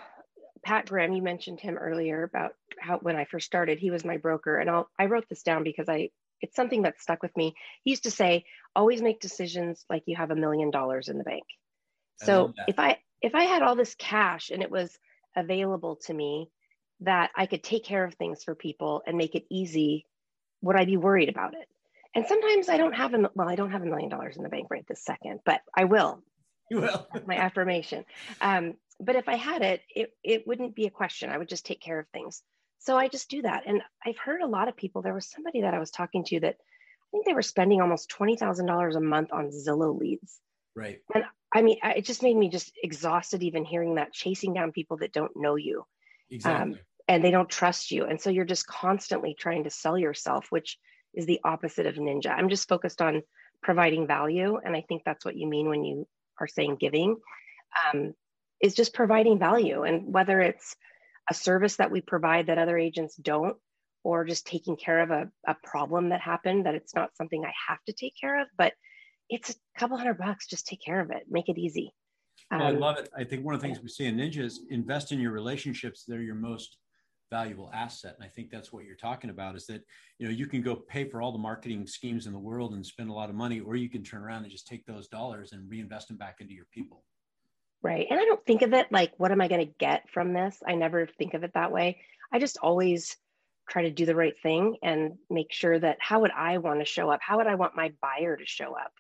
Pat 0.67 0.85
Graham, 0.85 1.15
you 1.15 1.23
mentioned 1.23 1.61
him 1.61 1.79
earlier 1.79 2.25
about 2.25 2.53
how 2.79 2.99
when 2.99 3.17
I 3.17 3.25
first 3.25 3.47
started, 3.47 3.79
he 3.79 3.91
was 3.91 4.05
my 4.05 4.19
broker, 4.19 4.59
and 4.59 4.69
I'll, 4.69 4.91
I 4.99 5.07
wrote 5.07 5.29
this 5.31 5.43
down 5.43 5.65
because 5.65 5.89
I 5.89 6.11
it's 6.43 6.57
something 6.57 6.83
that 6.83 7.01
stuck 7.01 7.23
with 7.23 7.37
me. 7.37 7.55
He 7.85 7.91
used 7.91 8.03
to 8.03 8.11
say, 8.11 8.45
"Always 8.77 9.01
make 9.01 9.21
decisions 9.21 9.85
like 9.89 10.03
you 10.07 10.17
have 10.17 10.31
a 10.31 10.37
million 10.37 10.71
dollars 10.71 11.09
in 11.09 11.19
the 11.19 11.25
bank." 11.25 11.45
So 12.19 12.55
if 12.69 12.79
I 12.79 12.99
if 13.21 13.35
I 13.35 13.45
had 13.45 13.63
all 13.63 13.77
this 13.77 13.95
cash 13.95 14.51
and 14.51 14.63
it 14.63 14.71
was 14.71 14.99
available 15.37 15.97
to 16.07 16.15
me 16.15 16.51
that 17.01 17.31
I 17.37 17.47
could 17.47 17.63
take 17.63 17.85
care 17.85 18.05
of 18.05 18.15
things 18.15 18.45
for 18.45 18.55
people 18.55 19.03
and 19.07 19.17
make 19.17 19.35
it 19.35 19.45
easy, 19.51 20.07
would 20.61 20.77
I 20.77 20.85
be 20.85 20.97
worried 20.97 21.29
about 21.29 21.55
it? 21.55 21.69
And 22.15 22.27
sometimes 22.27 22.69
I 22.69 22.77
don't 22.77 22.93
have 22.93 23.15
a 23.15 23.31
well, 23.35 23.49
I 23.49 23.57
don't 23.57 23.71
have 23.71 23.83
a 23.83 23.87
million 23.87 24.11
dollars 24.11 24.37
in 24.37 24.43
the 24.43 24.49
bank 24.49 24.69
right 24.71 24.85
this 24.89 25.05
second, 25.05 25.41
but 25.45 25.61
I 25.77 25.85
will. 25.85 26.23
You 26.71 26.81
will. 26.81 27.07
my 27.27 27.37
affirmation. 27.37 28.05
Um, 28.41 28.75
but 29.01 29.17
if 29.17 29.29
I 29.29 29.37
had 29.37 29.63
it, 29.63 29.83
it, 29.95 30.13
it 30.23 30.47
wouldn't 30.47 30.75
be 30.75 30.87
a 30.87 30.91
question. 30.91 31.31
I 31.31 31.39
would 31.39 31.49
just 31.49 31.67
take 31.67 31.81
care 31.81 31.99
of 31.99 32.07
things. 32.09 32.43
So 32.83 32.97
I 32.97 33.07
just 33.07 33.31
do 33.31 33.43
that. 33.43 33.63
And 33.67 33.81
I've 34.05 34.19
heard 34.19 34.41
a 34.41 34.47
lot 34.47 34.69
of 34.69 34.77
people, 34.77 35.03
there 35.03 35.15
was 35.15 35.31
somebody 35.31 35.61
that 35.61 35.73
I 35.73 35.79
was 35.79 35.93
talking 35.93 36.25
to 36.25 36.41
that 36.41 36.57
I 36.57 37.07
think 37.13 37.27
they 37.27 37.33
were 37.33 37.43
spending 37.43 37.81
almost 37.81 38.11
$20,000 38.11 38.97
a 38.97 39.01
month 39.01 39.33
on 39.33 39.51
Zillow 39.51 39.97
leads. 39.97 40.41
Right. 40.75 40.99
And 41.15 41.25
I 41.55 41.63
mean, 41.63 41.79
it 41.83 42.05
just 42.05 42.23
made 42.23 42.37
me 42.37 42.49
just 42.49 42.73
exhausted 42.83 43.43
even 43.43 43.65
hearing 43.65 43.97
that, 43.97 44.13
chasing 44.13 44.53
down 44.53 44.73
people 44.73 44.97
that 44.99 45.13
don't 45.13 45.33
know 45.37 45.55
you. 45.55 45.85
Exactly. 46.31 46.73
Um, 46.73 46.79
and 47.07 47.23
they 47.23 47.31
don't 47.31 47.49
trust 47.49 47.91
you. 47.91 48.05
And 48.05 48.21
so 48.21 48.31
you're 48.31 48.45
just 48.45 48.67
constantly 48.67 49.37
trying 49.39 49.65
to 49.65 49.71
sell 49.71 49.99
yourself, 49.99 50.47
which 50.51 50.79
is 51.15 51.27
the 51.27 51.41
opposite 51.45 51.87
of 51.87 51.97
ninja. 51.97 52.31
I'm 52.31 52.49
just 52.49 52.69
focused 52.69 53.03
on 53.03 53.23
providing 53.63 54.07
value. 54.09 54.59
And 54.65 54.75
I 54.75 54.81
think 54.89 55.03
that's 55.05 55.25
what 55.25 55.37
you 55.37 55.47
mean 55.47 55.69
when 55.69 55.85
you 55.85 56.09
are 56.41 56.49
saying 56.49 56.79
giving. 56.81 57.17
Um, 57.95 58.15
is 58.61 58.75
just 58.75 58.95
providing 58.95 59.39
value. 59.39 59.83
And 59.83 60.13
whether 60.13 60.41
it's 60.41 60.77
a 61.33 61.35
service 61.35 61.77
that 61.77 61.91
we 61.91 62.03
provide 62.03 62.47
that 62.47 62.59
other 62.59 62.77
agents 62.77 63.17
don't, 63.17 63.57
or 64.05 64.27
just 64.27 64.47
taking 64.47 64.77
care 64.77 65.01
of 65.01 65.11
a, 65.11 65.31
a 65.47 65.57
problem 65.65 66.11
that 66.11 66.21
happened 66.21 66.67
that 66.67 66.75
it's 66.75 66.95
not 66.95 67.17
something 67.17 67.43
I 67.43 67.53
have 67.69 67.83
to 67.87 67.95
take 67.95 68.13
care 68.21 68.43
of, 68.43 68.49
but 68.59 68.75
it's 69.31 69.49
a 69.51 69.55
couple 69.79 69.97
hundred 69.97 70.19
bucks, 70.19 70.47
just 70.47 70.67
take 70.67 70.85
care 70.85 71.01
of 71.01 71.11
it, 71.11 71.23
make 71.31 71.49
it 71.49 71.57
easy. 71.57 71.95
Well, 72.51 72.63
I 72.63 72.71
um, 72.71 72.81
love 72.81 72.99
it. 72.99 73.09
I 73.17 73.25
think 73.25 73.47
one 73.47 73.55
of 73.55 73.63
the 73.63 73.67
things 73.67 73.81
we 73.81 73.89
see 73.89 74.05
in 74.05 74.17
Ninja 74.19 74.43
is 74.45 74.61
invest 74.69 75.11
in 75.11 75.21
your 75.21 75.33
relationships. 75.33 76.05
They're 76.07 76.21
your 76.21 76.35
most 76.35 76.77
valuable 77.31 77.71
asset. 77.73 78.15
And 78.19 78.25
I 78.27 78.29
think 78.29 78.51
that's 78.51 78.75
what 78.75 78.85
you're 78.85 78.95
talking 78.95 79.31
about 79.31 79.57
is 79.57 79.65
that, 79.69 79.81
you 80.19 80.27
know, 80.27 80.33
you 80.33 80.47
can 80.47 80.61
go 80.61 80.77
pay 80.77 81.09
for 81.09 81.23
all 81.23 81.33
the 81.33 81.39
marketing 81.39 81.87
schemes 81.87 82.27
in 82.27 82.35
the 82.35 82.39
world 82.39 82.75
and 82.75 82.85
spend 82.85 83.09
a 83.09 83.15
lot 83.15 83.31
of 83.31 83.37
money, 83.37 83.61
or 83.61 83.75
you 83.75 83.89
can 83.89 84.03
turn 84.03 84.23
around 84.23 84.43
and 84.43 84.53
just 84.53 84.67
take 84.67 84.85
those 84.85 85.09
dollars 85.09 85.53
and 85.53 85.71
reinvest 85.71 86.09
them 86.09 86.19
back 86.19 86.37
into 86.41 86.53
your 86.53 86.67
people. 86.71 87.05
Right. 87.83 88.07
And 88.09 88.21
I 88.21 88.25
don't 88.25 88.45
think 88.47 88.63
of 88.63 88.73
it 88.75 88.93
like, 88.93 89.13
what 89.17 89.33
am 89.33 89.41
I 89.41 89.49
going 89.49 89.67
to 89.67 89.75
get 89.79 90.09
from 90.11 90.33
this? 90.33 90.63
I 90.67 90.77
never 90.77 91.07
think 91.07 91.35
of 91.35 91.43
it 91.43 91.53
that 91.55 91.73
way. 91.73 92.01
I 92.33 92.39
just 92.39 92.59
always 92.63 93.17
try 93.69 93.83
to 93.83 93.91
do 93.91 94.07
the 94.07 94.15
right 94.15 94.35
thing 94.43 94.77
and 94.83 95.15
make 95.31 95.53
sure 95.53 95.79
that 95.79 95.99
how 96.01 96.21
would 96.21 96.31
I 96.31 96.59
want 96.59 96.81
to 96.81 96.85
show 96.85 97.11
up? 97.11 97.21
How 97.23 97.39
would 97.39 97.47
I 97.47 97.57
want 97.57 97.77
my 97.77 97.93
buyer 98.01 98.37
to 98.37 98.47
show 98.47 98.77
up? 98.77 98.93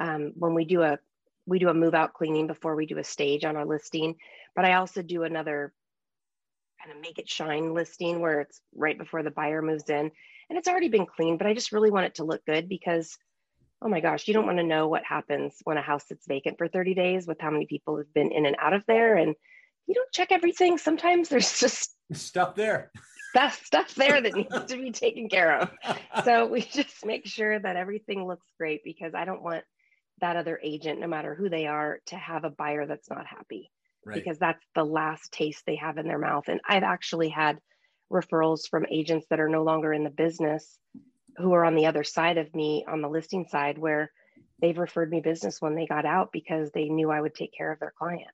Um, 0.00 0.32
when 0.36 0.54
we 0.54 0.64
do 0.64 0.82
a 0.82 0.98
we 1.46 1.58
do 1.58 1.70
a 1.70 1.74
move 1.74 1.94
out 1.94 2.12
cleaning 2.12 2.46
before 2.46 2.76
we 2.76 2.84
do 2.84 2.98
a 2.98 3.04
stage 3.04 3.44
on 3.44 3.56
our 3.56 3.64
listing, 3.64 4.16
but 4.54 4.66
I 4.66 4.74
also 4.74 5.00
do 5.00 5.22
another 5.22 5.72
kind 6.82 6.94
of 6.94 7.00
make 7.00 7.18
it 7.18 7.28
shine 7.28 7.72
listing 7.72 8.20
where 8.20 8.42
it's 8.42 8.60
right 8.74 8.98
before 8.98 9.22
the 9.22 9.30
buyer 9.30 9.62
moves 9.62 9.88
in 9.88 10.10
and 10.50 10.58
it's 10.58 10.68
already 10.68 10.88
been 10.88 11.06
cleaned, 11.06 11.38
but 11.38 11.46
I 11.46 11.54
just 11.54 11.72
really 11.72 11.90
want 11.90 12.06
it 12.06 12.16
to 12.16 12.24
look 12.24 12.44
good 12.44 12.68
because 12.68 13.16
oh 13.82 13.88
my 13.88 14.00
gosh, 14.00 14.26
you 14.26 14.34
don't 14.34 14.46
want 14.46 14.58
to 14.58 14.64
know 14.64 14.88
what 14.88 15.04
happens 15.04 15.54
when 15.64 15.76
a 15.76 15.82
house 15.82 16.06
sits 16.08 16.26
vacant 16.26 16.58
for 16.58 16.68
30 16.68 16.94
days 16.94 17.26
with 17.26 17.40
how 17.40 17.50
many 17.50 17.66
people 17.66 17.96
have 17.96 18.12
been 18.12 18.32
in 18.32 18.46
and 18.46 18.56
out 18.60 18.72
of 18.72 18.84
there 18.86 19.14
and 19.14 19.34
you 19.86 19.94
don't 19.94 20.12
check 20.12 20.32
everything. 20.32 20.78
Sometimes 20.78 21.28
there's 21.28 21.58
just 21.60 21.94
stuff 22.12 22.54
there. 22.54 22.90
Stuff 23.30 23.62
stuff 23.64 23.94
there 23.94 24.20
that 24.20 24.34
needs 24.34 24.64
to 24.66 24.76
be 24.82 24.90
taken 24.90 25.28
care 25.28 25.60
of. 25.60 25.70
So 26.24 26.46
we 26.46 26.62
just 26.62 27.04
make 27.04 27.26
sure 27.26 27.58
that 27.58 27.76
everything 27.76 28.26
looks 28.26 28.46
great 28.58 28.82
because 28.84 29.14
I 29.14 29.24
don't 29.24 29.42
want 29.42 29.64
that 30.20 30.36
other 30.36 30.58
agent, 30.62 31.00
no 31.00 31.06
matter 31.06 31.34
who 31.34 31.48
they 31.48 31.66
are, 31.66 32.00
to 32.06 32.16
have 32.16 32.44
a 32.44 32.50
buyer 32.50 32.86
that's 32.86 33.10
not 33.10 33.26
happy. 33.26 33.70
Right. 34.04 34.14
Because 34.14 34.38
that's 34.38 34.64
the 34.74 34.84
last 34.84 35.32
taste 35.32 35.64
they 35.66 35.76
have 35.76 35.98
in 35.98 36.06
their 36.06 36.18
mouth. 36.18 36.48
And 36.48 36.60
I've 36.66 36.82
actually 36.82 37.28
had 37.28 37.58
referrals 38.12 38.68
from 38.68 38.86
agents 38.90 39.26
that 39.30 39.40
are 39.40 39.48
no 39.48 39.62
longer 39.62 39.92
in 39.92 40.04
the 40.04 40.10
business 40.10 40.78
who 41.38 41.52
are 41.52 41.64
on 41.64 41.74
the 41.74 41.86
other 41.86 42.04
side 42.04 42.38
of 42.38 42.54
me 42.54 42.84
on 42.88 43.00
the 43.00 43.08
listing 43.08 43.46
side 43.48 43.78
where 43.78 44.10
they've 44.60 44.78
referred 44.78 45.10
me 45.10 45.20
business 45.20 45.60
when 45.60 45.74
they 45.74 45.86
got 45.86 46.04
out 46.04 46.30
because 46.32 46.70
they 46.72 46.88
knew 46.88 47.10
I 47.10 47.20
would 47.20 47.34
take 47.34 47.52
care 47.56 47.72
of 47.72 47.80
their 47.80 47.92
client. 47.96 48.28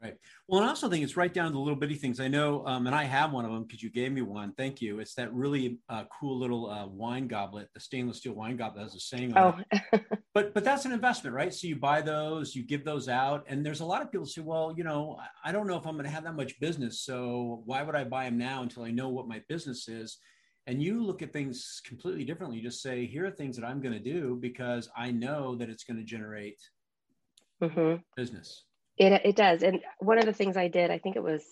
Right. 0.00 0.14
Well, 0.46 0.60
and 0.60 0.66
I 0.66 0.70
also 0.70 0.88
think 0.88 1.02
it's 1.02 1.16
right 1.16 1.32
down 1.32 1.46
to 1.46 1.52
the 1.52 1.58
little 1.58 1.78
bitty 1.78 1.96
things. 1.96 2.20
I 2.20 2.28
know, 2.28 2.64
um, 2.66 2.86
and 2.86 2.94
I 2.94 3.02
have 3.02 3.32
one 3.32 3.44
of 3.44 3.50
them 3.50 3.64
because 3.64 3.82
you 3.82 3.90
gave 3.90 4.12
me 4.12 4.22
one. 4.22 4.52
Thank 4.52 4.80
you. 4.80 5.00
It's 5.00 5.14
that 5.14 5.34
really 5.34 5.80
uh, 5.88 6.04
cool 6.20 6.38
little 6.38 6.70
uh, 6.70 6.86
wine 6.86 7.26
goblet, 7.26 7.68
the 7.74 7.80
stainless 7.80 8.18
steel 8.18 8.34
wine 8.34 8.56
goblet 8.56 8.84
has 8.84 8.94
a 8.94 9.00
saying 9.00 9.36
on 9.36 9.64
oh. 9.72 9.78
it. 9.92 10.04
but 10.34 10.54
but 10.54 10.62
that's 10.62 10.84
an 10.84 10.92
investment, 10.92 11.34
right? 11.34 11.52
So 11.52 11.66
you 11.66 11.74
buy 11.74 12.00
those, 12.00 12.54
you 12.54 12.62
give 12.62 12.84
those 12.84 13.08
out, 13.08 13.44
and 13.48 13.66
there's 13.66 13.80
a 13.80 13.84
lot 13.84 14.00
of 14.00 14.12
people 14.12 14.26
say, 14.26 14.40
well, 14.40 14.72
you 14.76 14.84
know, 14.84 15.18
I 15.44 15.50
don't 15.50 15.66
know 15.66 15.76
if 15.76 15.84
I'm 15.84 15.94
going 15.94 16.04
to 16.04 16.12
have 16.12 16.24
that 16.24 16.36
much 16.36 16.60
business, 16.60 17.00
so 17.00 17.62
why 17.64 17.82
would 17.82 17.96
I 17.96 18.04
buy 18.04 18.26
them 18.26 18.38
now 18.38 18.62
until 18.62 18.84
I 18.84 18.92
know 18.92 19.08
what 19.08 19.26
my 19.26 19.42
business 19.48 19.88
is? 19.88 20.18
And 20.68 20.82
you 20.82 21.02
look 21.02 21.22
at 21.22 21.32
things 21.32 21.80
completely 21.82 22.24
differently. 22.24 22.58
You 22.58 22.62
just 22.62 22.82
say, 22.82 23.06
here 23.06 23.24
are 23.24 23.30
things 23.30 23.56
that 23.56 23.64
I'm 23.64 23.80
going 23.80 23.94
to 23.94 23.98
do 23.98 24.36
because 24.38 24.90
I 24.94 25.10
know 25.10 25.54
that 25.54 25.70
it's 25.70 25.82
going 25.82 25.96
to 25.96 26.04
generate 26.04 26.60
mm-hmm. 27.62 28.02
business. 28.14 28.64
It, 28.98 29.12
it 29.24 29.34
does. 29.34 29.62
And 29.62 29.80
one 29.98 30.18
of 30.18 30.26
the 30.26 30.34
things 30.34 30.58
I 30.58 30.68
did, 30.68 30.90
I 30.90 30.98
think 30.98 31.16
it 31.16 31.22
was 31.22 31.42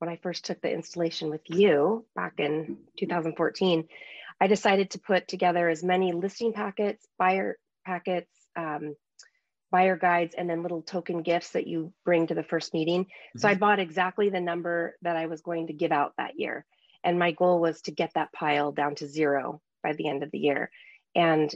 when 0.00 0.10
I 0.10 0.16
first 0.16 0.44
took 0.44 0.60
the 0.60 0.72
installation 0.72 1.30
with 1.30 1.42
you 1.46 2.04
back 2.16 2.40
in 2.40 2.78
2014, 2.98 3.86
I 4.40 4.48
decided 4.48 4.90
to 4.90 4.98
put 4.98 5.28
together 5.28 5.68
as 5.68 5.84
many 5.84 6.10
listing 6.10 6.52
packets, 6.52 7.06
buyer 7.16 7.58
packets, 7.86 8.32
um, 8.56 8.96
buyer 9.70 9.96
guides, 9.96 10.34
and 10.36 10.50
then 10.50 10.62
little 10.62 10.82
token 10.82 11.22
gifts 11.22 11.50
that 11.50 11.68
you 11.68 11.92
bring 12.04 12.26
to 12.26 12.34
the 12.34 12.42
first 12.42 12.74
meeting. 12.74 13.04
Mm-hmm. 13.04 13.38
So 13.38 13.48
I 13.48 13.54
bought 13.54 13.78
exactly 13.78 14.30
the 14.30 14.40
number 14.40 14.96
that 15.02 15.16
I 15.16 15.26
was 15.26 15.42
going 15.42 15.68
to 15.68 15.72
give 15.72 15.92
out 15.92 16.14
that 16.18 16.32
year. 16.40 16.66
And 17.04 17.18
my 17.18 17.32
goal 17.32 17.60
was 17.60 17.82
to 17.82 17.90
get 17.90 18.12
that 18.14 18.32
pile 18.32 18.72
down 18.72 18.94
to 18.96 19.08
zero 19.08 19.60
by 19.82 19.92
the 19.92 20.08
end 20.08 20.22
of 20.22 20.30
the 20.30 20.38
year. 20.38 20.70
And 21.14 21.54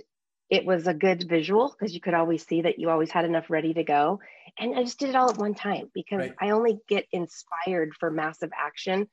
it 0.50 0.64
was 0.64 0.86
a 0.86 0.94
good 0.94 1.28
visual 1.28 1.74
because 1.74 1.94
you 1.94 2.00
could 2.00 2.14
always 2.14 2.46
see 2.46 2.62
that 2.62 2.78
you 2.78 2.90
always 2.90 3.10
had 3.10 3.24
enough 3.24 3.48
ready 3.48 3.72
to 3.74 3.84
go. 3.84 4.20
And 4.58 4.76
I 4.76 4.82
just 4.82 4.98
did 4.98 5.08
it 5.08 5.16
all 5.16 5.30
at 5.30 5.38
one 5.38 5.54
time 5.54 5.90
because 5.94 6.18
right. 6.18 6.34
I 6.40 6.50
only 6.50 6.78
get 6.88 7.06
inspired 7.12 7.92
for 7.98 8.10
massive 8.10 8.50
action 8.56 9.08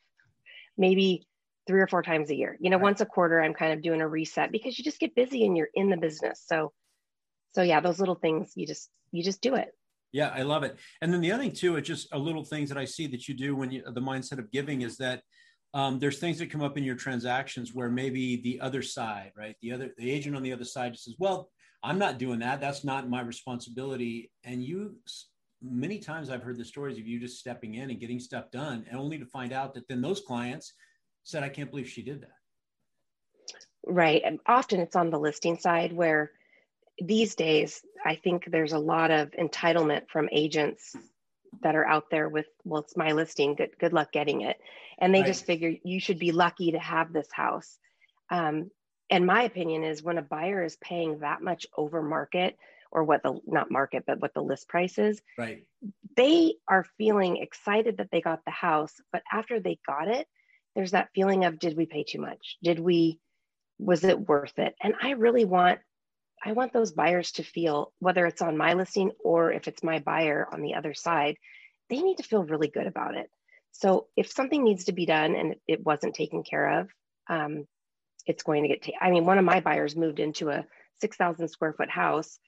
maybe 0.77 1.27
three 1.67 1.81
or 1.81 1.88
four 1.88 2.01
times 2.01 2.31
a 2.31 2.36
year. 2.36 2.57
You 2.59 2.71
know, 2.71 2.77
right. 2.77 2.83
once 2.83 3.01
a 3.01 3.05
quarter, 3.05 3.41
I'm 3.41 3.53
kind 3.53 3.74
of 3.74 3.83
doing 3.83 4.01
a 4.01 4.07
reset 4.07 4.51
because 4.51 4.79
you 4.79 4.83
just 4.83 5.00
get 5.00 5.13
busy 5.13 5.45
and 5.45 5.55
you're 5.55 5.69
in 5.75 5.89
the 5.89 5.98
business. 5.98 6.41
So, 6.45 6.71
so 7.53 7.62
yeah, 7.62 7.79
those 7.79 8.00
little 8.00 8.15
things 8.15 8.53
you 8.55 8.65
just 8.65 8.89
you 9.12 9.24
just 9.24 9.41
do 9.41 9.55
it. 9.55 9.69
Yeah, 10.12 10.29
I 10.29 10.41
love 10.41 10.63
it. 10.63 10.77
And 11.01 11.13
then 11.13 11.21
the 11.21 11.31
other 11.31 11.43
thing 11.43 11.51
too, 11.51 11.75
it's 11.75 11.88
just 11.88 12.07
a 12.12 12.17
little 12.17 12.43
things 12.43 12.69
that 12.69 12.77
I 12.77 12.86
see 12.86 13.05
that 13.07 13.27
you 13.27 13.36
do 13.36 13.55
when 13.55 13.69
you 13.71 13.83
the 13.86 14.01
mindset 14.01 14.39
of 14.39 14.51
giving 14.51 14.81
is 14.81 14.98
that 14.98 15.21
um, 15.73 15.99
there's 15.99 16.19
things 16.19 16.39
that 16.39 16.51
come 16.51 16.61
up 16.61 16.77
in 16.77 16.83
your 16.83 16.95
transactions 16.95 17.73
where 17.73 17.89
maybe 17.89 18.41
the 18.41 18.59
other 18.59 18.81
side, 18.81 19.31
right? 19.38 19.55
The 19.61 19.71
other, 19.71 19.91
the 19.97 20.09
agent 20.09 20.35
on 20.35 20.43
the 20.43 20.53
other 20.53 20.65
side 20.65 20.93
just 20.93 21.05
says, 21.05 21.15
well, 21.19 21.49
I'm 21.83 21.99
not 21.99 22.17
doing 22.17 22.39
that. 22.39 22.59
That's 22.59 22.83
not 22.83 23.09
my 23.09 23.21
responsibility. 23.21 24.31
And 24.43 24.63
you, 24.63 24.95
many 25.61 25.99
times 25.99 26.29
I've 26.29 26.43
heard 26.43 26.57
the 26.57 26.65
stories 26.65 26.97
of 26.97 27.07
you 27.07 27.19
just 27.19 27.39
stepping 27.39 27.75
in 27.75 27.89
and 27.89 27.99
getting 27.99 28.19
stuff 28.19 28.51
done, 28.51 28.85
and 28.89 28.99
only 28.99 29.17
to 29.19 29.25
find 29.25 29.53
out 29.53 29.73
that 29.75 29.88
then 29.88 30.01
those 30.01 30.21
clients 30.21 30.73
said, 31.23 31.43
I 31.43 31.49
can't 31.49 31.69
believe 31.69 31.88
she 31.88 32.01
did 32.01 32.21
that. 32.21 32.31
Right. 33.85 34.21
And 34.25 34.39
often 34.45 34.79
it's 34.79 34.95
on 34.95 35.09
the 35.09 35.19
listing 35.19 35.57
side 35.57 35.93
where 35.93 36.31
these 36.97 37.35
days, 37.35 37.81
I 38.05 38.15
think 38.15 38.45
there's 38.47 38.73
a 38.73 38.79
lot 38.79 39.11
of 39.11 39.31
entitlement 39.31 40.09
from 40.09 40.27
agents 40.31 40.95
that 41.62 41.75
are 41.75 41.86
out 41.86 42.10
there 42.10 42.29
with 42.29 42.46
well 42.63 42.82
it's 42.82 42.98
my 42.98 43.12
listing 43.12 43.56
good 43.56 43.72
good 43.79 43.94
luck 43.94 44.12
getting 44.12 44.41
it. 44.41 44.58
And 45.00 45.13
they 45.13 45.22
right. 45.22 45.27
just 45.27 45.46
figure 45.46 45.74
you 45.84 46.00
should 46.00 46.20
be 46.20 46.32
lucky 46.32 46.72
to 46.72 46.79
have 46.79 47.13
this 47.13 47.29
house. 47.32 47.77
Um, 48.29 48.70
and 49.10 49.25
my 49.25 49.44
opinion 49.44 49.84
is 49.84 50.03
when 50.03 50.18
a 50.18 50.24
buyer 50.24 50.63
is 50.63 50.77
paying 50.77 51.20
that 51.20 51.41
much 51.41 51.65
over 51.75 52.01
market 52.01 52.58
or 52.91 53.03
what 53.03 53.24
the 53.24 53.39
not 53.46 53.72
market 53.72 54.03
but 54.06 54.20
what 54.22 54.34
the 54.34 54.41
list 54.41 54.68
price 54.68 54.98
is 54.98 55.22
right. 55.38 55.63
they 56.15 56.56
are 56.68 56.86
feeling 56.98 57.38
excited 57.38 57.98
that 57.98 58.10
they 58.12 58.20
got 58.20 58.44
the 58.46 58.51
house 58.51 58.94
but 59.12 59.22
after 59.32 59.60
they 59.60 59.77
got 59.88 60.08
it 60.08 60.27
there's 60.75 60.91
that 60.91 61.10
feeling 61.13 61.46
of 61.46 61.60
did 61.60 61.75
we 61.75 61.86
pay 61.86 62.03
too 62.03 62.22
much? 62.22 62.58
Did 62.63 62.79
we 62.79 63.20
was 63.79 64.03
it 64.03 64.27
worth 64.27 64.58
it? 64.60 64.75
And 64.82 64.94
i 65.01 65.12
really 65.12 65.46
want 65.46 65.79
I 66.43 66.53
want 66.53 66.74
those 66.74 66.91
buyers 66.91 67.31
to 67.34 67.43
feel, 67.43 67.91
whether 68.00 68.25
it's 68.25 68.41
on 68.41 68.58
my 68.58 68.74
listing 68.74 69.12
or 69.24 69.51
if 69.51 69.67
it's 69.67 69.84
my 69.84 70.00
buyer 70.00 70.48
on 70.51 70.62
the 70.62 70.75
other 70.75 70.93
side, 70.93 71.36
they 71.89 72.01
need 72.01 72.17
to 72.17 72.24
feel 72.24 72.43
really 72.43 72.69
good 72.69 72.88
about 72.88 73.15
it. 73.15 73.29
So 73.72 74.08
if 74.15 74.31
something 74.31 74.63
needs 74.63 74.86
to 74.86 74.93
be 74.93 75.05
done 75.05 75.36
and 75.36 75.55
it 75.67 75.86
wasn't 75.86 76.15
taken 76.15 76.43
care 76.43 76.79
of, 76.79 76.89
um, 77.29 77.65
it's 78.25 78.43
going 78.43 78.63
to 78.63 78.69
get. 78.69 78.84
Ta- 78.84 78.91
I 79.01 79.12
mean, 79.12 79.25
one 79.25 79.38
of 79.38 79.46
my 79.46 79.60
buyers 79.60 79.96
moved 79.96 80.19
into 80.19 80.50
a 80.50 80.65
six 81.01 81.17
thousand 81.17 81.48
square 81.50 81.74
foot 81.74 81.89
house, 81.89 82.39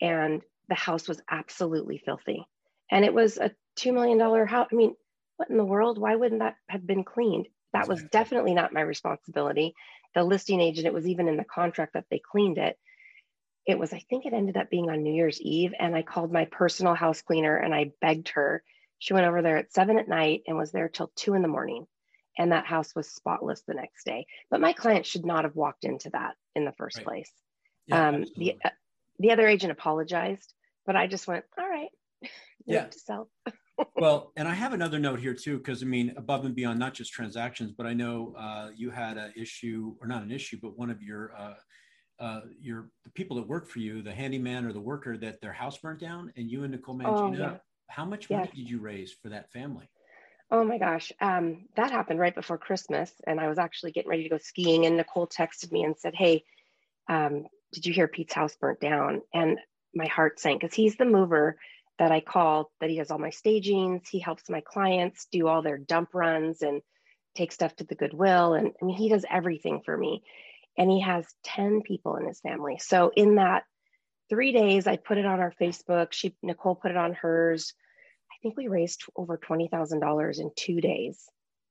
and 0.00 0.42
the 0.68 0.74
house 0.74 1.08
was 1.08 1.20
absolutely 1.30 1.98
filthy, 1.98 2.44
and 2.90 3.04
it 3.04 3.14
was 3.14 3.38
a 3.38 3.52
two 3.76 3.92
million 3.92 4.18
dollar 4.18 4.44
house. 4.44 4.68
I 4.72 4.74
mean, 4.74 4.94
what 5.36 5.50
in 5.50 5.56
the 5.56 5.64
world? 5.64 5.98
Why 5.98 6.16
wouldn't 6.16 6.40
that 6.40 6.56
have 6.68 6.86
been 6.86 7.04
cleaned? 7.04 7.48
That 7.72 7.88
was 7.88 8.02
definitely 8.04 8.54
not 8.54 8.72
my 8.72 8.80
responsibility. 8.80 9.74
The 10.14 10.24
listing 10.24 10.60
agent, 10.60 10.86
it 10.86 10.94
was 10.94 11.06
even 11.06 11.28
in 11.28 11.36
the 11.36 11.44
contract 11.44 11.92
that 11.94 12.06
they 12.10 12.20
cleaned 12.32 12.58
it 12.58 12.78
it 13.66 13.78
was, 13.78 13.92
I 13.92 13.98
think 13.98 14.24
it 14.24 14.32
ended 14.32 14.56
up 14.56 14.70
being 14.70 14.88
on 14.88 15.02
New 15.02 15.12
Year's 15.12 15.40
Eve. 15.40 15.72
And 15.78 15.94
I 15.96 16.02
called 16.02 16.32
my 16.32 16.44
personal 16.46 16.94
house 16.94 17.20
cleaner 17.20 17.56
and 17.56 17.74
I 17.74 17.92
begged 18.00 18.28
her. 18.30 18.62
She 18.98 19.12
went 19.12 19.26
over 19.26 19.42
there 19.42 19.58
at 19.58 19.72
seven 19.72 19.98
at 19.98 20.08
night 20.08 20.42
and 20.46 20.56
was 20.56 20.70
there 20.70 20.88
till 20.88 21.10
two 21.16 21.34
in 21.34 21.42
the 21.42 21.48
morning. 21.48 21.86
And 22.38 22.52
that 22.52 22.66
house 22.66 22.94
was 22.94 23.08
spotless 23.08 23.62
the 23.62 23.74
next 23.74 24.04
day. 24.04 24.26
But 24.50 24.60
my 24.60 24.72
client 24.72 25.04
should 25.04 25.26
not 25.26 25.44
have 25.44 25.56
walked 25.56 25.84
into 25.84 26.10
that 26.10 26.34
in 26.54 26.64
the 26.64 26.72
first 26.72 26.98
right. 26.98 27.06
place. 27.06 27.32
Yeah, 27.86 28.08
um, 28.08 28.24
the, 28.36 28.56
uh, 28.64 28.70
the 29.18 29.30
other 29.32 29.46
agent 29.46 29.72
apologized, 29.72 30.52
but 30.84 30.96
I 30.96 31.06
just 31.06 31.26
went, 31.26 31.44
all 31.58 31.68
right, 31.68 31.88
yeah. 32.66 32.86
to 32.86 32.98
sell. 32.98 33.30
well, 33.96 34.32
and 34.36 34.46
I 34.46 34.54
have 34.54 34.72
another 34.72 34.98
note 34.98 35.20
here 35.20 35.34
too, 35.34 35.58
because 35.58 35.82
I 35.82 35.86
mean, 35.86 36.12
above 36.16 36.44
and 36.44 36.54
beyond 36.54 36.78
not 36.78 36.94
just 36.94 37.12
transactions, 37.12 37.72
but 37.72 37.86
I 37.86 37.94
know 37.94 38.34
uh, 38.36 38.70
you 38.76 38.90
had 38.90 39.16
an 39.16 39.32
issue, 39.36 39.94
or 40.00 40.06
not 40.06 40.22
an 40.22 40.30
issue, 40.30 40.58
but 40.60 40.76
one 40.76 40.90
of 40.90 41.02
your 41.02 41.32
uh, 41.36 41.54
uh, 42.18 42.40
your 42.60 42.88
the 43.04 43.10
people 43.10 43.36
that 43.36 43.46
work 43.46 43.68
for 43.68 43.78
you, 43.78 44.02
the 44.02 44.12
handyman 44.12 44.64
or 44.64 44.72
the 44.72 44.80
worker, 44.80 45.16
that 45.18 45.40
their 45.40 45.52
house 45.52 45.76
burnt 45.78 46.00
down, 46.00 46.32
and 46.36 46.50
you 46.50 46.62
and 46.62 46.72
Nicole 46.72 46.96
Mangino, 46.96 47.08
oh, 47.08 47.32
yeah. 47.32 47.56
how 47.88 48.04
much 48.04 48.30
money 48.30 48.50
did 48.54 48.68
you 48.68 48.78
raise 48.80 49.12
for 49.12 49.28
that 49.28 49.50
family? 49.52 49.88
Oh 50.50 50.64
my 50.64 50.78
gosh, 50.78 51.12
um, 51.20 51.66
that 51.76 51.90
happened 51.90 52.20
right 52.20 52.34
before 52.34 52.58
Christmas, 52.58 53.12
and 53.26 53.40
I 53.40 53.48
was 53.48 53.58
actually 53.58 53.92
getting 53.92 54.10
ready 54.10 54.22
to 54.22 54.28
go 54.28 54.38
skiing, 54.38 54.86
and 54.86 54.96
Nicole 54.96 55.26
texted 55.26 55.72
me 55.72 55.82
and 55.82 55.96
said, 55.96 56.14
"Hey, 56.14 56.44
um, 57.08 57.46
did 57.72 57.84
you 57.84 57.92
hear 57.92 58.08
Pete's 58.08 58.34
house 58.34 58.56
burnt 58.56 58.80
down?" 58.80 59.22
And 59.34 59.58
my 59.94 60.06
heart 60.06 60.38
sank 60.38 60.60
because 60.60 60.74
he's 60.74 60.96
the 60.96 61.04
mover 61.04 61.58
that 61.98 62.12
I 62.12 62.20
called. 62.20 62.66
That 62.80 62.90
he 62.90 62.96
has 62.96 63.10
all 63.10 63.18
my 63.18 63.30
stagings. 63.30 64.08
He 64.08 64.20
helps 64.20 64.48
my 64.48 64.62
clients 64.62 65.26
do 65.32 65.48
all 65.48 65.62
their 65.62 65.78
dump 65.78 66.14
runs 66.14 66.62
and 66.62 66.80
take 67.34 67.52
stuff 67.52 67.76
to 67.76 67.84
the 67.84 67.94
Goodwill, 67.94 68.54
and 68.54 68.72
I 68.80 68.84
mean, 68.86 68.96
he 68.96 69.10
does 69.10 69.26
everything 69.28 69.82
for 69.84 69.96
me 69.96 70.22
and 70.78 70.90
he 70.90 71.00
has 71.00 71.26
10 71.44 71.82
people 71.82 72.16
in 72.16 72.26
his 72.26 72.40
family. 72.40 72.78
So 72.78 73.12
in 73.14 73.36
that 73.36 73.64
three 74.28 74.52
days, 74.52 74.86
I 74.86 74.96
put 74.96 75.18
it 75.18 75.26
on 75.26 75.40
our 75.40 75.52
Facebook. 75.60 76.12
She 76.12 76.34
Nicole 76.42 76.74
put 76.74 76.90
it 76.90 76.96
on 76.96 77.14
hers. 77.14 77.72
I 78.30 78.34
think 78.42 78.56
we 78.56 78.68
raised 78.68 79.02
over 79.16 79.36
twenty 79.36 79.68
thousand 79.68 80.00
dollars 80.00 80.38
in 80.38 80.50
two 80.56 80.80
days 80.80 81.24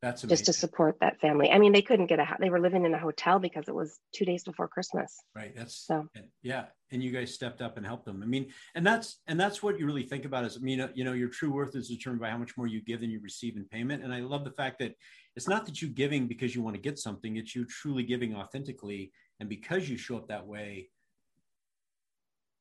That's 0.05 0.24
amazing. 0.24 0.35
just 0.35 0.45
to 0.45 0.53
support 0.53 1.00
that 1.00 1.19
family. 1.19 1.50
I 1.50 1.57
mean, 1.57 1.71
they 1.71 1.81
couldn't 1.81 2.05
get 2.05 2.19
a 2.19 2.27
they 2.39 2.51
were 2.51 2.59
living 2.59 2.85
in 2.85 2.93
a 2.93 3.00
hotel 3.00 3.39
because 3.39 3.67
it 3.67 3.74
was 3.74 3.97
two 4.13 4.24
days 4.24 4.43
before 4.43 4.67
Christmas. 4.67 5.17
Right. 5.35 5.51
That's 5.55 5.75
so 5.75 6.07
yeah. 6.43 6.65
And 6.91 7.01
you 7.01 7.09
guys 7.09 7.33
stepped 7.33 7.59
up 7.59 7.77
and 7.77 7.83
helped 7.83 8.05
them. 8.05 8.21
I 8.21 8.27
mean, 8.27 8.53
and 8.75 8.85
that's 8.85 9.19
and 9.25 9.39
that's 9.39 9.63
what 9.63 9.79
you 9.79 9.88
really 9.88 10.03
think 10.03 10.25
about 10.25 10.45
is 10.45 10.57
I 10.57 10.59
mean, 10.59 10.88
you 10.93 11.03
know, 11.03 11.13
your 11.13 11.29
true 11.29 11.51
worth 11.51 11.75
is 11.75 11.88
determined 11.88 12.21
by 12.21 12.29
how 12.29 12.38
much 12.38 12.55
more 12.55 12.67
you 12.67 12.83
give 12.83 13.01
than 13.01 13.09
you 13.09 13.19
receive 13.19 13.57
in 13.57 13.65
payment. 13.65 14.03
And 14.03 14.13
I 14.13 14.19
love 14.19 14.43
the 14.43 14.51
fact 14.51 14.77
that 14.77 14.93
it's 15.35 15.47
not 15.47 15.65
that 15.65 15.81
you 15.81 15.88
giving 15.88 16.27
because 16.27 16.53
you 16.53 16.62
want 16.62 16.75
to 16.75 16.81
get 16.81 17.00
something, 17.00 17.38
it's 17.38 17.55
you 17.55 17.65
truly 17.65 18.03
giving 18.03 18.35
authentically. 18.35 19.12
And 19.39 19.50
because 19.50 19.89
you 19.89 19.97
show 19.97 20.17
up 20.17 20.27
that 20.27 20.45
way, 20.45 20.89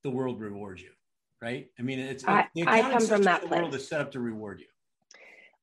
the 0.03 0.11
world 0.11 0.41
rewards 0.41 0.81
you. 0.81 0.93
Right. 1.43 1.69
I 1.79 1.83
mean, 1.83 1.99
it's 1.99 2.25
I, 2.27 2.49
I 2.67 2.81
come 2.81 3.07
from 3.07 3.25
that 3.25 3.43
the 3.43 3.49
place. 3.49 3.61
world 3.61 3.75
is 3.75 3.87
set 3.87 4.01
up 4.01 4.13
to 4.13 4.21
reward 4.21 4.61
you. 4.61 4.67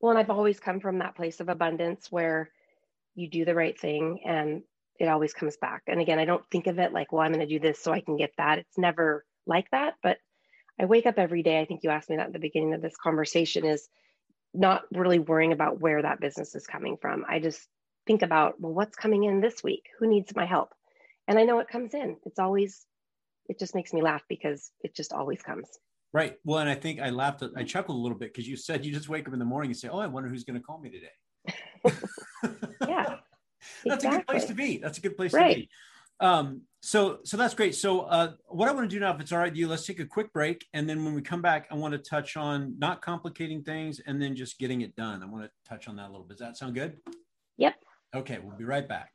Well, 0.01 0.11
and 0.11 0.19
I've 0.19 0.29
always 0.29 0.59
come 0.59 0.79
from 0.79 0.99
that 0.99 1.15
place 1.15 1.39
of 1.39 1.49
abundance 1.49 2.11
where 2.11 2.49
you 3.13 3.29
do 3.29 3.45
the 3.45 3.55
right 3.55 3.79
thing 3.79 4.21
and 4.25 4.63
it 4.99 5.07
always 5.07 5.33
comes 5.33 5.57
back. 5.57 5.83
And 5.87 6.01
again, 6.01 6.19
I 6.19 6.25
don't 6.25 6.43
think 6.51 6.67
of 6.67 6.79
it 6.79 6.93
like, 6.93 7.11
well, 7.11 7.21
I'm 7.21 7.33
going 7.33 7.47
to 7.47 7.53
do 7.53 7.59
this 7.59 7.79
so 7.79 7.91
I 7.91 8.01
can 8.01 8.17
get 8.17 8.31
that. 8.37 8.59
It's 8.59 8.77
never 8.77 9.25
like 9.45 9.69
that. 9.71 9.95
But 10.01 10.17
I 10.79 10.85
wake 10.85 11.05
up 11.05 11.19
every 11.19 11.43
day. 11.43 11.59
I 11.59 11.65
think 11.65 11.83
you 11.83 11.89
asked 11.89 12.09
me 12.09 12.17
that 12.17 12.27
at 12.27 12.33
the 12.33 12.39
beginning 12.39 12.73
of 12.73 12.81
this 12.81 12.95
conversation 12.95 13.65
is 13.65 13.87
not 14.53 14.83
really 14.91 15.19
worrying 15.19 15.53
about 15.53 15.79
where 15.79 16.01
that 16.01 16.19
business 16.19 16.55
is 16.55 16.67
coming 16.67 16.97
from. 16.99 17.25
I 17.27 17.39
just 17.39 17.67
think 18.07 18.21
about, 18.21 18.59
well, 18.59 18.73
what's 18.73 18.95
coming 18.95 19.23
in 19.23 19.39
this 19.39 19.63
week? 19.63 19.85
Who 19.99 20.07
needs 20.07 20.35
my 20.35 20.45
help? 20.45 20.73
And 21.27 21.37
I 21.37 21.43
know 21.43 21.59
it 21.59 21.69
comes 21.69 21.93
in. 21.93 22.17
It's 22.25 22.39
always, 22.39 22.85
it 23.47 23.59
just 23.59 23.75
makes 23.75 23.93
me 23.93 24.01
laugh 24.01 24.23
because 24.27 24.71
it 24.81 24.95
just 24.95 25.13
always 25.13 25.41
comes. 25.41 25.67
Right. 26.13 26.35
Well, 26.43 26.59
and 26.59 26.69
I 26.69 26.75
think 26.75 26.99
I 26.99 27.09
laughed, 27.09 27.43
I 27.55 27.63
chuckled 27.63 27.97
a 27.97 28.01
little 28.01 28.17
bit 28.17 28.33
because 28.33 28.47
you 28.47 28.57
said 28.57 28.85
you 28.85 28.93
just 28.93 29.07
wake 29.07 29.27
up 29.27 29.33
in 29.33 29.39
the 29.39 29.45
morning 29.45 29.71
and 29.71 29.77
say, 29.77 29.87
Oh, 29.87 29.99
I 29.99 30.07
wonder 30.07 30.29
who's 30.29 30.43
going 30.43 30.59
to 30.59 30.63
call 30.63 30.79
me 30.79 30.89
today. 30.89 31.55
yeah. 32.87 33.15
that's 33.85 34.03
exactly. 34.03 34.07
a 34.07 34.17
good 34.17 34.27
place 34.27 34.45
to 34.45 34.53
be. 34.53 34.77
That's 34.77 34.97
a 34.97 35.01
good 35.01 35.15
place 35.15 35.33
right. 35.33 35.53
to 35.53 35.59
be. 35.61 35.69
Um, 36.19 36.61
so, 36.81 37.19
so 37.23 37.37
that's 37.37 37.53
great. 37.53 37.75
So, 37.75 38.01
uh, 38.01 38.33
what 38.47 38.69
I 38.69 38.73
want 38.73 38.89
to 38.89 38.95
do 38.95 38.99
now, 38.99 39.13
if 39.13 39.21
it's 39.21 39.31
all 39.31 39.39
right 39.39 39.51
with 39.51 39.57
you, 39.57 39.67
let's 39.67 39.85
take 39.85 39.99
a 39.99 40.05
quick 40.05 40.31
break. 40.33 40.65
And 40.73 40.87
then 40.89 41.03
when 41.03 41.13
we 41.13 41.21
come 41.21 41.41
back, 41.41 41.67
I 41.71 41.75
want 41.75 41.93
to 41.93 41.97
touch 41.97 42.37
on 42.37 42.75
not 42.77 43.01
complicating 43.01 43.63
things 43.63 43.99
and 44.05 44.21
then 44.21 44.35
just 44.35 44.59
getting 44.59 44.81
it 44.81 44.95
done. 44.95 45.23
I 45.23 45.25
want 45.25 45.45
to 45.45 45.51
touch 45.67 45.87
on 45.87 45.95
that 45.97 46.07
a 46.07 46.11
little 46.11 46.25
bit. 46.25 46.37
Does 46.37 46.47
that 46.47 46.57
sound 46.57 46.75
good? 46.75 46.97
Yep. 47.57 47.75
Okay. 48.15 48.39
We'll 48.43 48.57
be 48.57 48.65
right 48.65 48.87
back. 48.87 49.11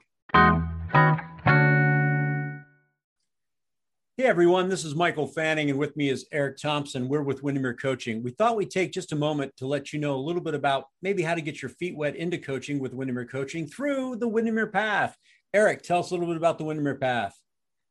Hey 4.18 4.24
everyone, 4.24 4.70
this 4.70 4.86
is 4.86 4.94
Michael 4.94 5.26
Fanning, 5.26 5.68
and 5.68 5.78
with 5.78 5.94
me 5.94 6.08
is 6.08 6.24
Eric 6.32 6.56
Thompson. 6.56 7.06
We're 7.06 7.20
with 7.20 7.42
Windermere 7.42 7.74
Coaching. 7.74 8.22
We 8.22 8.30
thought 8.30 8.56
we'd 8.56 8.70
take 8.70 8.90
just 8.90 9.12
a 9.12 9.14
moment 9.14 9.54
to 9.58 9.66
let 9.66 9.92
you 9.92 9.98
know 9.98 10.14
a 10.14 10.16
little 10.16 10.40
bit 10.40 10.54
about 10.54 10.86
maybe 11.02 11.22
how 11.22 11.34
to 11.34 11.42
get 11.42 11.60
your 11.60 11.68
feet 11.68 11.94
wet 11.94 12.16
into 12.16 12.38
coaching 12.38 12.78
with 12.78 12.94
Windermere 12.94 13.26
Coaching 13.26 13.66
through 13.66 14.16
the 14.16 14.26
Windermere 14.26 14.68
Path. 14.68 15.14
Eric, 15.52 15.82
tell 15.82 15.98
us 15.98 16.10
a 16.10 16.14
little 16.14 16.28
bit 16.28 16.38
about 16.38 16.56
the 16.56 16.64
Windermere 16.64 16.94
Path. 16.94 17.38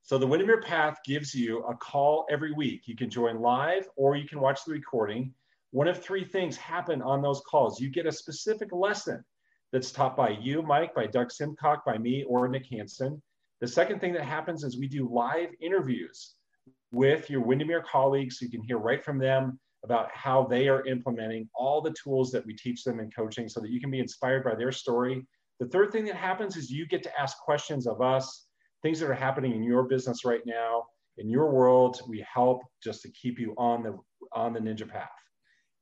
So 0.02 0.18
the 0.18 0.26
Windermere 0.26 0.64
Path 0.64 0.98
gives 1.06 1.36
you 1.36 1.60
a 1.66 1.76
call 1.76 2.26
every 2.32 2.54
week. 2.54 2.88
You 2.88 2.96
can 2.96 3.12
join 3.12 3.40
live 3.40 3.88
or 3.96 4.16
you 4.16 4.28
can 4.28 4.40
watch 4.40 4.66
the 4.66 4.74
recording. 4.74 5.32
One 5.70 5.88
of 5.88 6.02
three 6.02 6.26
things 6.26 6.58
happen 6.58 7.04
on 7.04 7.22
those 7.22 7.44
calls. 7.48 7.80
You 7.80 7.92
get 7.92 8.08
a 8.08 8.12
specific 8.12 8.72
lesson 8.72 9.24
that's 9.72 9.92
taught 9.92 10.18
by 10.18 10.30
you, 10.30 10.64
Mike, 10.64 10.96
by 10.96 11.06
Doug 11.06 11.30
Simcock, 11.30 11.86
by 11.86 12.00
me, 12.00 12.24
or 12.24 12.48
Nick 12.48 12.66
Hansen 12.72 13.22
the 13.62 13.68
second 13.68 14.00
thing 14.00 14.14
that 14.14 14.24
happens 14.24 14.64
is 14.64 14.78
we 14.78 14.88
do 14.88 15.08
live 15.10 15.50
interviews 15.62 16.36
with 16.92 17.30
your 17.30 17.42
Windermere 17.42 17.84
colleagues 17.84 18.40
so 18.40 18.46
you 18.46 18.52
can 18.52 18.64
hear 18.64 18.78
right 18.78 19.04
from 19.04 19.18
them 19.18 19.60
about 19.84 20.10
how 20.12 20.44
they 20.44 20.68
are 20.68 20.86
implementing 20.86 21.48
all 21.56 21.82
the 21.82 21.94
tools 22.02 22.32
that 22.32 22.46
we 22.46 22.56
teach 22.56 22.84
them 22.84 23.00
in 23.00 23.10
coaching 23.12 23.48
so 23.48 23.60
that 23.62 23.70
you 23.70 23.80
can 23.80 23.92
be 23.92 24.00
inspired 24.00 24.44
by 24.44 24.56
their 24.56 24.72
story. 24.72 25.26
The 25.60 25.68
third 25.68 25.92
thing 25.92 26.06
that 26.06 26.16
happens 26.16 26.58
is 26.58 26.70
you 26.70 26.88
get 26.88 27.04
to 27.04 27.20
ask 27.20 27.38
questions 27.38 27.88
of 27.88 28.02
us, 28.02 28.48
things 28.82 29.00
that 29.00 29.10
are 29.10 29.14
happening 29.14 29.54
in 29.54 29.64
your 29.64 29.84
business 29.84 30.26
right 30.26 30.42
now, 30.46 30.84
in 31.18 31.30
your 31.30 31.52
world. 31.52 32.02
We 32.10 32.26
help 32.32 32.62
just 32.84 33.04
to 33.04 33.12
keep 33.12 33.40
you 33.40 33.54
on 33.58 33.84
the 33.84 33.98
on 34.34 34.54
the 34.54 34.60
ninja 34.60 34.90
path. 34.90 35.10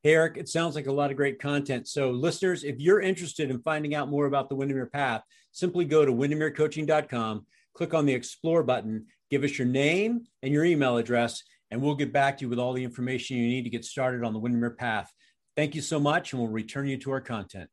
Hey, 0.02 0.14
Eric, 0.14 0.36
it 0.36 0.48
sounds 0.48 0.74
like 0.74 0.86
a 0.86 0.92
lot 0.92 1.10
of 1.10 1.16
great 1.16 1.40
content. 1.40 1.88
So, 1.88 2.10
listeners, 2.10 2.62
if 2.62 2.78
you're 2.78 3.00
interested 3.00 3.50
in 3.50 3.58
finding 3.62 3.94
out 3.94 4.10
more 4.10 4.26
about 4.26 4.50
the 4.50 4.54
Windermere 4.54 4.86
Path, 4.86 5.22
simply 5.52 5.86
go 5.86 6.04
to 6.04 6.12
windermerecoaching.com 6.12 7.46
click 7.74 7.92
on 7.92 8.06
the 8.06 8.14
explore 8.14 8.62
button, 8.62 9.06
give 9.30 9.42
us 9.42 9.58
your 9.58 9.66
name 9.66 10.24
and 10.42 10.52
your 10.52 10.64
email 10.64 10.96
address, 10.96 11.42
and 11.70 11.82
we'll 11.82 11.96
get 11.96 12.12
back 12.12 12.38
to 12.38 12.42
you 12.42 12.48
with 12.48 12.58
all 12.58 12.72
the 12.72 12.84
information 12.84 13.36
you 13.36 13.48
need 13.48 13.64
to 13.64 13.70
get 13.70 13.84
started 13.84 14.22
on 14.22 14.32
the 14.32 14.38
Windermere 14.38 14.70
path. 14.70 15.12
Thank 15.56 15.74
you 15.74 15.82
so 15.82 15.98
much, 15.98 16.32
and 16.32 16.40
we'll 16.40 16.50
return 16.50 16.86
you 16.86 16.96
to 16.98 17.10
our 17.10 17.20
content. 17.20 17.68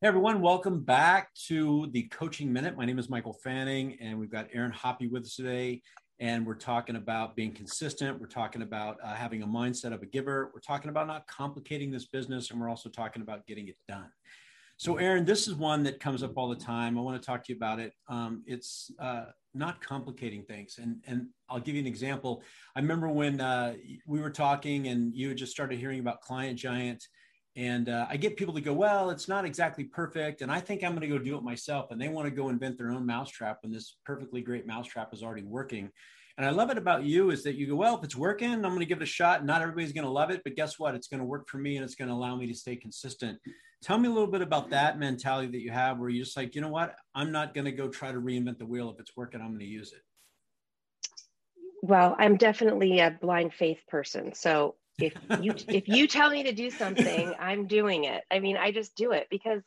Hey 0.00 0.06
everyone, 0.06 0.40
welcome 0.40 0.84
back 0.84 1.34
to 1.48 1.88
the 1.92 2.04
Coaching 2.04 2.52
Minute. 2.52 2.76
My 2.76 2.86
name 2.86 2.98
is 2.98 3.10
Michael 3.10 3.34
Fanning, 3.44 3.98
and 4.00 4.18
we've 4.18 4.30
got 4.30 4.48
Aaron 4.54 4.70
Hoppy 4.70 5.08
with 5.08 5.24
us 5.24 5.36
today. 5.36 5.82
And 6.20 6.46
we're 6.46 6.54
talking 6.54 6.96
about 6.96 7.36
being 7.36 7.52
consistent. 7.52 8.20
We're 8.20 8.26
talking 8.26 8.62
about 8.62 8.96
uh, 9.04 9.14
having 9.14 9.42
a 9.42 9.46
mindset 9.46 9.92
of 9.92 10.02
a 10.02 10.06
giver. 10.06 10.50
We're 10.52 10.60
talking 10.60 10.88
about 10.88 11.06
not 11.06 11.26
complicating 11.26 11.90
this 11.90 12.06
business, 12.06 12.50
and 12.50 12.60
we're 12.60 12.68
also 12.68 12.88
talking 12.88 13.22
about 13.22 13.46
getting 13.46 13.68
it 13.68 13.76
done. 13.86 14.08
So, 14.80 14.96
Aaron, 14.96 15.24
this 15.24 15.48
is 15.48 15.56
one 15.56 15.82
that 15.82 15.98
comes 15.98 16.22
up 16.22 16.38
all 16.38 16.48
the 16.48 16.54
time. 16.54 16.96
I 16.96 17.00
want 17.00 17.20
to 17.20 17.26
talk 17.26 17.42
to 17.42 17.52
you 17.52 17.56
about 17.56 17.80
it. 17.80 17.94
Um, 18.08 18.44
it's 18.46 18.92
uh, 19.00 19.24
not 19.52 19.80
complicating 19.80 20.44
things, 20.44 20.78
and 20.80 21.02
and 21.04 21.26
I'll 21.50 21.58
give 21.58 21.74
you 21.74 21.80
an 21.80 21.86
example. 21.88 22.44
I 22.76 22.78
remember 22.78 23.08
when 23.08 23.40
uh, 23.40 23.74
we 24.06 24.20
were 24.20 24.30
talking, 24.30 24.86
and 24.86 25.12
you 25.12 25.30
had 25.30 25.36
just 25.36 25.50
started 25.50 25.80
hearing 25.80 25.98
about 25.98 26.20
Client 26.20 26.60
Giant, 26.60 27.02
and 27.56 27.88
uh, 27.88 28.06
I 28.08 28.16
get 28.18 28.36
people 28.36 28.54
to 28.54 28.60
go, 28.60 28.72
"Well, 28.72 29.10
it's 29.10 29.26
not 29.26 29.44
exactly 29.44 29.82
perfect," 29.82 30.42
and 30.42 30.52
I 30.52 30.60
think 30.60 30.84
I'm 30.84 30.92
going 30.92 31.00
to 31.00 31.08
go 31.08 31.18
do 31.18 31.36
it 31.36 31.42
myself, 31.42 31.90
and 31.90 32.00
they 32.00 32.06
want 32.06 32.26
to 32.26 32.30
go 32.30 32.48
invent 32.48 32.78
their 32.78 32.92
own 32.92 33.04
mousetrap 33.04 33.58
when 33.62 33.72
this 33.72 33.96
perfectly 34.06 34.42
great 34.42 34.64
mousetrap 34.64 35.12
is 35.12 35.24
already 35.24 35.42
working. 35.42 35.90
And 36.36 36.46
I 36.46 36.50
love 36.50 36.70
it 36.70 36.78
about 36.78 37.02
you 37.02 37.32
is 37.32 37.42
that 37.42 37.56
you 37.56 37.66
go, 37.66 37.74
well, 37.74 37.98
if 37.98 38.04
it's 38.04 38.14
working, 38.14 38.52
I'm 38.52 38.62
going 38.62 38.78
to 38.78 38.86
give 38.86 38.98
it 38.98 39.02
a 39.02 39.06
shot. 39.06 39.44
Not 39.44 39.60
everybody's 39.60 39.92
going 39.92 40.04
to 40.04 40.10
love 40.10 40.30
it, 40.30 40.42
but 40.44 40.54
guess 40.54 40.78
what? 40.78 40.94
It's 40.94 41.08
going 41.08 41.18
to 41.18 41.26
work 41.26 41.48
for 41.48 41.58
me 41.58 41.74
and 41.74 41.84
it's 41.84 41.96
going 41.96 42.06
to 42.06 42.14
allow 42.14 42.36
me 42.36 42.46
to 42.46 42.54
stay 42.54 42.76
consistent. 42.76 43.40
Tell 43.82 43.98
me 43.98 44.08
a 44.08 44.10
little 44.10 44.28
bit 44.28 44.42
about 44.42 44.70
that 44.70 44.98
mentality 44.98 45.48
that 45.52 45.60
you 45.60 45.70
have 45.70 45.98
where 45.98 46.08
you're 46.08 46.24
just 46.24 46.36
like, 46.36 46.54
you 46.54 46.60
know 46.60 46.68
what? 46.68 46.96
I'm 47.14 47.30
not 47.30 47.54
going 47.54 47.66
to 47.66 47.72
go 47.72 47.88
try 47.88 48.10
to 48.10 48.20
reinvent 48.20 48.58
the 48.58 48.66
wheel. 48.66 48.90
If 48.90 48.98
it's 48.98 49.16
working, 49.16 49.40
I'm 49.40 49.48
going 49.48 49.60
to 49.60 49.66
use 49.66 49.92
it. 49.92 50.02
Well, 51.82 52.16
I'm 52.18 52.36
definitely 52.36 52.98
a 52.98 53.16
blind 53.20 53.54
faith 53.54 53.78
person. 53.86 54.34
So 54.34 54.74
if 54.98 55.14
you 55.40 55.54
if 55.68 55.86
you 55.86 56.08
tell 56.08 56.30
me 56.30 56.42
to 56.42 56.52
do 56.52 56.70
something, 56.70 57.32
I'm 57.38 57.66
doing 57.66 58.04
it. 58.04 58.24
I 58.30 58.40
mean, 58.40 58.56
I 58.56 58.72
just 58.72 58.96
do 58.96 59.12
it 59.12 59.28
because 59.30 59.62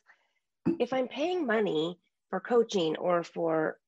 if 0.78 0.92
I'm 0.92 1.08
paying 1.08 1.46
money 1.46 1.98
for 2.28 2.38
coaching 2.38 2.96
or 2.96 3.22
for 3.22 3.78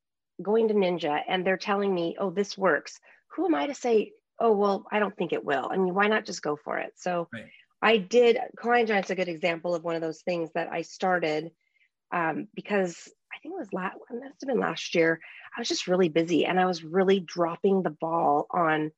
going 0.42 0.68
to 0.68 0.74
Ninja 0.74 1.20
and 1.28 1.46
they're 1.46 1.56
telling 1.56 1.94
me, 1.94 2.16
oh, 2.18 2.30
this 2.30 2.56
works, 2.56 2.98
who 3.28 3.46
am 3.46 3.54
I 3.54 3.66
to 3.66 3.74
say, 3.74 4.12
oh, 4.40 4.52
well, 4.52 4.86
I 4.90 4.98
don't 4.98 5.16
think 5.16 5.32
it 5.32 5.44
will? 5.44 5.68
I 5.70 5.76
mean, 5.76 5.94
why 5.94 6.08
not 6.08 6.24
just 6.24 6.42
go 6.42 6.56
for 6.56 6.78
it? 6.78 6.92
So 6.96 7.28
right. 7.32 7.44
I 7.84 7.98
did, 7.98 8.38
Client 8.56 8.88
Giant's 8.88 9.10
a 9.10 9.14
good 9.14 9.28
example 9.28 9.74
of 9.74 9.84
one 9.84 9.94
of 9.94 10.00
those 10.00 10.22
things 10.22 10.50
that 10.54 10.72
I 10.72 10.82
started 10.82 11.50
um, 12.12 12.48
because 12.54 13.10
I 13.30 13.38
think 13.38 13.54
it 13.54 13.58
was 13.58 13.72
last, 13.74 13.96
it 14.10 14.14
must 14.14 14.40
have 14.40 14.48
been 14.48 14.58
last 14.58 14.94
year. 14.94 15.20
I 15.54 15.60
was 15.60 15.68
just 15.68 15.86
really 15.86 16.08
busy 16.08 16.46
and 16.46 16.58
I 16.58 16.64
was 16.64 16.82
really 16.82 17.20
dropping 17.20 17.82
the 17.82 17.94
ball 18.00 18.46
on 18.50 18.90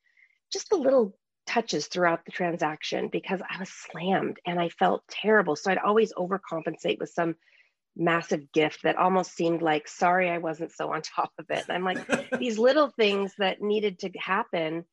just 0.52 0.70
the 0.70 0.76
little 0.76 1.18
touches 1.48 1.88
throughout 1.88 2.24
the 2.24 2.30
transaction 2.30 3.08
because 3.10 3.40
I 3.42 3.58
was 3.58 3.70
slammed 3.70 4.38
and 4.46 4.60
I 4.60 4.68
felt 4.68 5.02
terrible. 5.10 5.56
So 5.56 5.72
I'd 5.72 5.78
always 5.78 6.12
overcompensate 6.14 7.00
with 7.00 7.10
some 7.10 7.34
massive 7.96 8.52
gift 8.52 8.84
that 8.84 8.96
almost 8.96 9.34
seemed 9.34 9.62
like 9.62 9.88
sorry 9.88 10.28
i 10.28 10.36
wasn't 10.36 10.70
so 10.70 10.92
on 10.92 11.00
top 11.16 11.32
of 11.38 11.46
it 11.48 11.64
and 11.66 11.74
i'm 11.74 11.82
like 11.82 12.06
these 12.38 12.58
little 12.58 12.90
things 12.90 13.32
that 13.38 13.62
needed 13.62 13.98
to 13.98 14.10
happen 14.18 14.84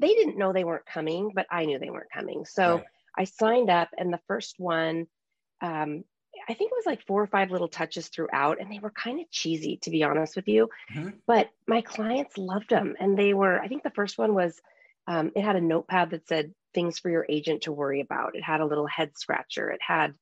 they 0.00 0.08
didn't 0.08 0.36
know 0.36 0.52
they 0.52 0.64
weren't 0.64 0.84
coming 0.84 1.30
but 1.32 1.46
i 1.52 1.64
knew 1.64 1.78
they 1.78 1.88
weren't 1.88 2.10
coming 2.12 2.44
so 2.44 2.78
right. 2.78 2.84
I 3.18 3.24
signed 3.24 3.70
up 3.70 3.88
and 3.98 4.12
the 4.12 4.20
first 4.26 4.54
one 4.58 5.06
um, 5.60 6.04
i 6.48 6.54
think 6.54 6.70
it 6.70 6.76
was 6.76 6.86
like 6.86 7.06
four 7.06 7.22
or 7.22 7.26
five 7.26 7.50
little 7.50 7.68
touches 7.68 8.08
throughout 8.08 8.60
and 8.60 8.70
they 8.70 8.78
were 8.78 8.90
kind 8.90 9.20
of 9.20 9.30
cheesy 9.30 9.78
to 9.82 9.90
be 9.90 10.02
honest 10.02 10.36
with 10.36 10.48
you 10.48 10.68
mm-hmm. 10.94 11.10
but 11.26 11.48
my 11.66 11.80
clients 11.80 12.38
loved 12.38 12.70
them 12.70 12.94
and 12.98 13.18
they 13.18 13.34
were 13.34 13.60
i 13.60 13.68
think 13.68 13.82
the 13.82 13.90
first 13.90 14.18
one 14.18 14.34
was 14.34 14.60
um, 15.06 15.32
it 15.34 15.42
had 15.42 15.56
a 15.56 15.60
notepad 15.60 16.10
that 16.10 16.28
said 16.28 16.54
things 16.74 16.98
for 16.98 17.10
your 17.10 17.26
agent 17.28 17.62
to 17.62 17.72
worry 17.72 18.00
about 18.00 18.36
it 18.36 18.42
had 18.42 18.60
a 18.60 18.66
little 18.66 18.86
head 18.86 19.10
scratcher 19.16 19.70
it 19.70 19.80
had 19.86 20.14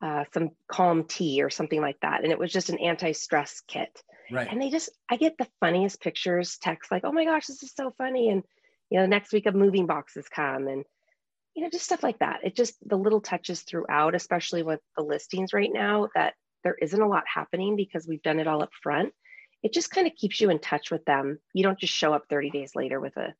uh, 0.00 0.24
some 0.32 0.50
calm 0.68 1.04
tea 1.04 1.42
or 1.42 1.50
something 1.50 1.80
like 1.80 1.98
that. 2.02 2.22
And 2.22 2.32
it 2.32 2.38
was 2.38 2.52
just 2.52 2.70
an 2.70 2.78
anti-stress 2.78 3.62
kit. 3.66 4.00
Right. 4.30 4.46
And 4.50 4.60
they 4.60 4.70
just, 4.70 4.90
I 5.10 5.16
get 5.16 5.36
the 5.38 5.48
funniest 5.60 6.00
pictures, 6.00 6.58
text 6.58 6.90
like, 6.90 7.04
oh 7.04 7.12
my 7.12 7.24
gosh, 7.24 7.46
this 7.46 7.62
is 7.62 7.72
so 7.74 7.92
funny. 7.98 8.30
And, 8.30 8.44
you 8.90 9.00
know, 9.00 9.06
next 9.06 9.32
week 9.32 9.46
a 9.46 9.52
moving 9.52 9.86
boxes 9.86 10.28
come 10.28 10.68
and, 10.68 10.84
you 11.58 11.64
know, 11.64 11.70
just 11.70 11.86
stuff 11.86 12.04
like 12.04 12.20
that. 12.20 12.38
It 12.44 12.54
just, 12.54 12.76
the 12.88 12.96
little 12.96 13.20
touches 13.20 13.62
throughout, 13.62 14.14
especially 14.14 14.62
with 14.62 14.78
the 14.96 15.02
listings 15.02 15.52
right 15.52 15.72
now, 15.72 16.08
that 16.14 16.34
there 16.62 16.76
isn't 16.80 17.02
a 17.02 17.08
lot 17.08 17.24
happening 17.26 17.74
because 17.74 18.06
we've 18.06 18.22
done 18.22 18.38
it 18.38 18.46
all 18.46 18.62
up 18.62 18.70
front. 18.80 19.12
It 19.64 19.72
just 19.72 19.90
kind 19.90 20.06
of 20.06 20.14
keeps 20.14 20.40
you 20.40 20.50
in 20.50 20.60
touch 20.60 20.92
with 20.92 21.04
them. 21.04 21.40
You 21.54 21.64
don't 21.64 21.76
just 21.76 21.92
show 21.92 22.14
up 22.14 22.26
30 22.30 22.50
days 22.50 22.76
later 22.76 23.00
with 23.00 23.16
a, 23.16 23.34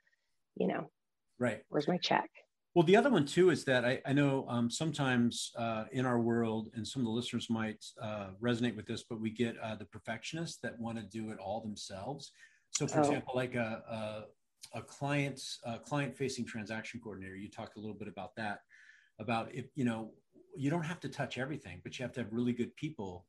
you 0.57 0.67
know, 0.67 0.91
right. 1.39 1.63
Where's 1.69 1.87
my 1.87 1.97
check? 1.97 2.29
Well, 2.75 2.85
the 2.85 2.97
other 2.97 3.09
one 3.09 3.25
too 3.25 3.51
is 3.51 3.65
that 3.67 3.85
I, 3.85 4.01
I 4.05 4.15
know 4.15 4.47
um, 4.49 4.69
sometimes 4.69 5.53
uh, 5.57 5.85
in 5.93 6.05
our 6.05 6.19
world, 6.19 6.71
and 6.75 6.85
some 6.85 7.03
of 7.03 7.07
the 7.07 7.13
listeners 7.13 7.49
might 7.49 7.85
uh, 8.03 8.31
resonate 8.43 8.75
with 8.75 8.87
this, 8.87 9.05
but 9.09 9.21
we 9.21 9.31
get 9.31 9.57
uh, 9.63 9.77
the 9.77 9.85
perfectionists 9.85 10.59
that 10.65 10.77
want 10.81 10.99
to 10.99 11.05
do 11.05 11.31
it 11.31 11.39
all 11.39 11.61
themselves. 11.61 12.33
So, 12.73 12.89
for 12.89 12.99
oh. 12.99 13.03
example, 13.03 13.35
like 13.37 13.55
a, 13.55 14.25
a, 14.75 14.79
a 14.79 14.83
client 14.83 15.41
client 15.85 16.17
facing 16.17 16.45
transaction 16.45 17.01
coordinator, 17.03 17.37
you 17.37 17.49
talked 17.49 17.77
a 17.77 17.81
little 17.81 17.97
bit 17.97 18.09
about 18.09 18.35
that, 18.37 18.61
about 19.19 19.55
if 19.55 19.67
you 19.75 19.85
know 19.85 20.13
you 20.57 20.71
don't 20.71 20.85
have 20.85 21.01
to 21.01 21.09
touch 21.09 21.39
everything, 21.39 21.81
but 21.83 21.99
you 21.99 22.03
have 22.03 22.13
to 22.13 22.21
have 22.21 22.33
really 22.33 22.53
good 22.53 22.75
people 22.77 23.27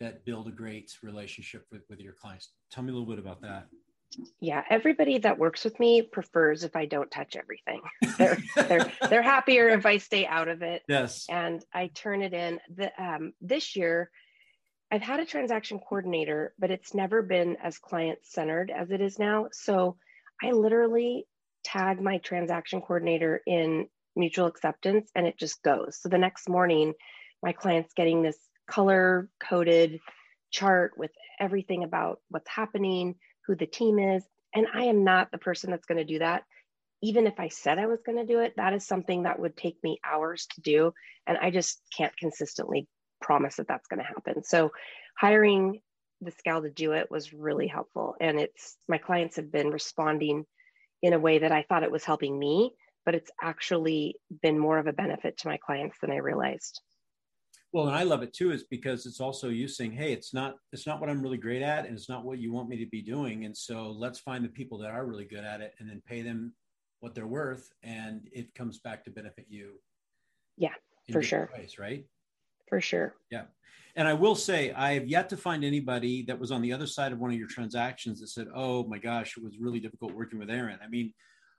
that 0.00 0.24
build 0.24 0.48
a 0.48 0.50
great 0.50 0.90
relationship 1.02 1.66
with, 1.70 1.82
with 1.90 2.00
your 2.00 2.14
clients. 2.14 2.48
Tell 2.70 2.82
me 2.82 2.90
a 2.90 2.94
little 2.94 3.08
bit 3.08 3.18
about 3.18 3.42
that. 3.42 3.66
Yeah, 4.40 4.64
everybody 4.68 5.18
that 5.18 5.38
works 5.38 5.62
with 5.62 5.78
me 5.78 6.02
prefers 6.02 6.64
if 6.64 6.74
I 6.74 6.86
don't 6.86 7.10
touch 7.10 7.36
everything. 7.36 7.80
they're 8.18 8.38
they're 8.56 8.92
they're 9.08 9.22
happier 9.22 9.68
if 9.68 9.86
I 9.86 9.98
stay 9.98 10.26
out 10.26 10.48
of 10.48 10.62
it. 10.62 10.82
Yes. 10.88 11.26
And 11.28 11.64
I 11.72 11.88
turn 11.88 12.22
it 12.22 12.34
in. 12.34 12.58
The 12.74 12.90
um, 13.00 13.34
this 13.40 13.76
year, 13.76 14.10
I've 14.90 15.02
had 15.02 15.20
a 15.20 15.26
transaction 15.26 15.78
coordinator, 15.78 16.54
but 16.58 16.72
it's 16.72 16.92
never 16.92 17.22
been 17.22 17.56
as 17.62 17.78
client 17.78 18.18
centered 18.22 18.72
as 18.72 18.90
it 18.90 19.00
is 19.00 19.18
now. 19.18 19.46
So 19.52 19.96
I 20.42 20.52
literally 20.52 21.26
tag 21.64 22.00
my 22.00 22.18
transaction 22.18 22.80
coordinator 22.80 23.42
in 23.46 23.88
mutual 24.16 24.46
acceptance, 24.46 25.10
and 25.14 25.26
it 25.26 25.38
just 25.38 25.62
goes. 25.62 25.98
So 26.00 26.08
the 26.08 26.18
next 26.18 26.48
morning, 26.48 26.94
my 27.42 27.52
client's 27.52 27.94
getting 27.94 28.22
this 28.22 28.38
color 28.68 29.28
coded 29.42 30.00
chart 30.50 30.92
with 30.96 31.10
everything 31.38 31.84
about 31.84 32.20
what's 32.28 32.48
happening 32.48 33.14
who 33.46 33.56
the 33.56 33.66
team 33.66 33.98
is. 33.98 34.24
And 34.54 34.66
I 34.72 34.84
am 34.84 35.04
not 35.04 35.30
the 35.30 35.38
person 35.38 35.70
that's 35.70 35.86
going 35.86 35.98
to 35.98 36.04
do 36.04 36.18
that. 36.20 36.44
Even 37.02 37.26
if 37.26 37.34
I 37.38 37.48
said 37.48 37.78
I 37.78 37.86
was 37.86 38.02
going 38.04 38.18
to 38.18 38.26
do 38.26 38.40
it, 38.40 38.54
that 38.56 38.74
is 38.74 38.86
something 38.86 39.22
that 39.22 39.38
would 39.38 39.56
take 39.56 39.76
me 39.82 39.98
hours 40.04 40.46
to 40.54 40.60
do. 40.60 40.92
And 41.26 41.38
I 41.38 41.50
just 41.50 41.80
can't 41.96 42.16
consistently 42.16 42.86
promise 43.20 43.56
that 43.56 43.68
that's 43.68 43.86
going 43.86 44.00
to 44.00 44.06
happen. 44.06 44.44
So 44.44 44.70
hiring 45.18 45.80
the 46.20 46.32
Scal 46.32 46.62
to 46.62 46.70
do 46.70 46.92
it 46.92 47.10
was 47.10 47.32
really 47.32 47.66
helpful. 47.66 48.14
And 48.20 48.38
it's 48.38 48.76
my 48.88 48.98
clients 48.98 49.36
have 49.36 49.50
been 49.50 49.70
responding 49.70 50.44
in 51.02 51.12
a 51.12 51.18
way 51.18 51.38
that 51.38 51.52
I 51.52 51.62
thought 51.62 51.82
it 51.82 51.90
was 51.90 52.04
helping 52.04 52.38
me, 52.38 52.72
but 53.04 53.14
it's 53.14 53.30
actually 53.40 54.16
been 54.42 54.58
more 54.58 54.78
of 54.78 54.86
a 54.86 54.92
benefit 54.92 55.38
to 55.38 55.48
my 55.48 55.56
clients 55.56 55.96
than 56.00 56.10
I 56.10 56.16
realized. 56.16 56.80
Well, 57.72 57.86
and 57.86 57.96
I 57.96 58.02
love 58.02 58.22
it 58.22 58.32
too, 58.32 58.50
is 58.50 58.64
because 58.64 59.06
it's 59.06 59.20
also 59.20 59.48
you 59.48 59.68
saying, 59.68 59.92
"Hey, 59.92 60.12
it's 60.12 60.34
not 60.34 60.56
it's 60.72 60.86
not 60.86 61.00
what 61.00 61.08
I'm 61.08 61.22
really 61.22 61.38
great 61.38 61.62
at, 61.62 61.86
and 61.86 61.96
it's 61.96 62.08
not 62.08 62.24
what 62.24 62.38
you 62.38 62.52
want 62.52 62.68
me 62.68 62.76
to 62.78 62.86
be 62.86 63.00
doing." 63.00 63.44
And 63.44 63.56
so 63.56 63.90
let's 63.90 64.18
find 64.18 64.44
the 64.44 64.48
people 64.48 64.78
that 64.78 64.90
are 64.90 65.06
really 65.06 65.24
good 65.24 65.44
at 65.44 65.60
it, 65.60 65.74
and 65.78 65.88
then 65.88 66.02
pay 66.04 66.22
them 66.22 66.54
what 66.98 67.14
they're 67.14 67.26
worth, 67.28 67.72
and 67.82 68.28
it 68.32 68.54
comes 68.54 68.78
back 68.80 69.04
to 69.04 69.10
benefit 69.10 69.46
you. 69.48 69.80
Yeah, 70.56 70.74
for 71.12 71.22
sure. 71.22 71.48
Ways, 71.56 71.78
right? 71.78 72.04
For 72.70 72.80
sure. 72.80 73.14
Yeah. 73.30 73.42
And 73.96 74.06
I 74.06 74.14
will 74.14 74.36
say, 74.36 74.72
I 74.72 74.94
have 74.94 75.08
yet 75.08 75.28
to 75.30 75.36
find 75.36 75.64
anybody 75.64 76.22
that 76.22 76.38
was 76.38 76.52
on 76.52 76.62
the 76.62 76.72
other 76.72 76.86
side 76.86 77.12
of 77.12 77.18
one 77.18 77.32
of 77.32 77.36
your 77.36 77.48
transactions 77.48 78.20
that 78.20 78.28
said, 78.28 78.46
"Oh 78.54 78.84
my 78.84 78.98
gosh, 78.98 79.36
it 79.36 79.42
was 79.42 79.58
really 79.58 79.80
difficult 79.80 80.14
working 80.14 80.38
with 80.38 80.48
Erin." 80.48 80.78
I 80.82 80.88
mean, 80.88 81.12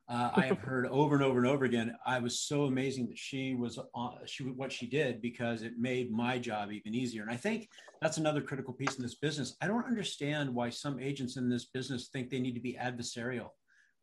uh, 0.07 0.31
I 0.33 0.45
have 0.45 0.59
heard 0.69 0.87
over 0.87 1.15
and 1.15 1.23
over 1.23 1.39
and 1.39 1.47
over 1.47 1.65
again. 1.65 1.93
I 2.05 2.19
was 2.19 2.39
so 2.39 2.63
amazing 2.63 3.07
that 3.07 3.17
she 3.17 3.53
was 3.53 3.77
on, 3.93 4.19
she 4.25 4.43
what 4.43 4.71
she 4.71 4.87
did 4.87 5.21
because 5.21 5.61
it 5.61 5.77
made 5.77 6.11
my 6.11 6.39
job 6.39 6.71
even 6.71 6.95
easier. 6.95 7.21
And 7.21 7.31
I 7.31 7.35
think 7.35 7.69
that's 8.01 8.17
another 8.17 8.41
critical 8.41 8.73
piece 8.73 8.95
in 8.95 9.03
this 9.03 9.15
business. 9.15 9.55
I 9.61 9.67
don't 9.67 9.85
understand 9.85 10.53
why 10.53 10.69
some 10.69 10.99
agents 10.99 11.35
in 11.35 11.49
this 11.49 11.65
business 11.65 12.07
think 12.07 12.29
they 12.29 12.39
need 12.39 12.55
to 12.55 12.61
be 12.61 12.77
adversarial 12.81 13.49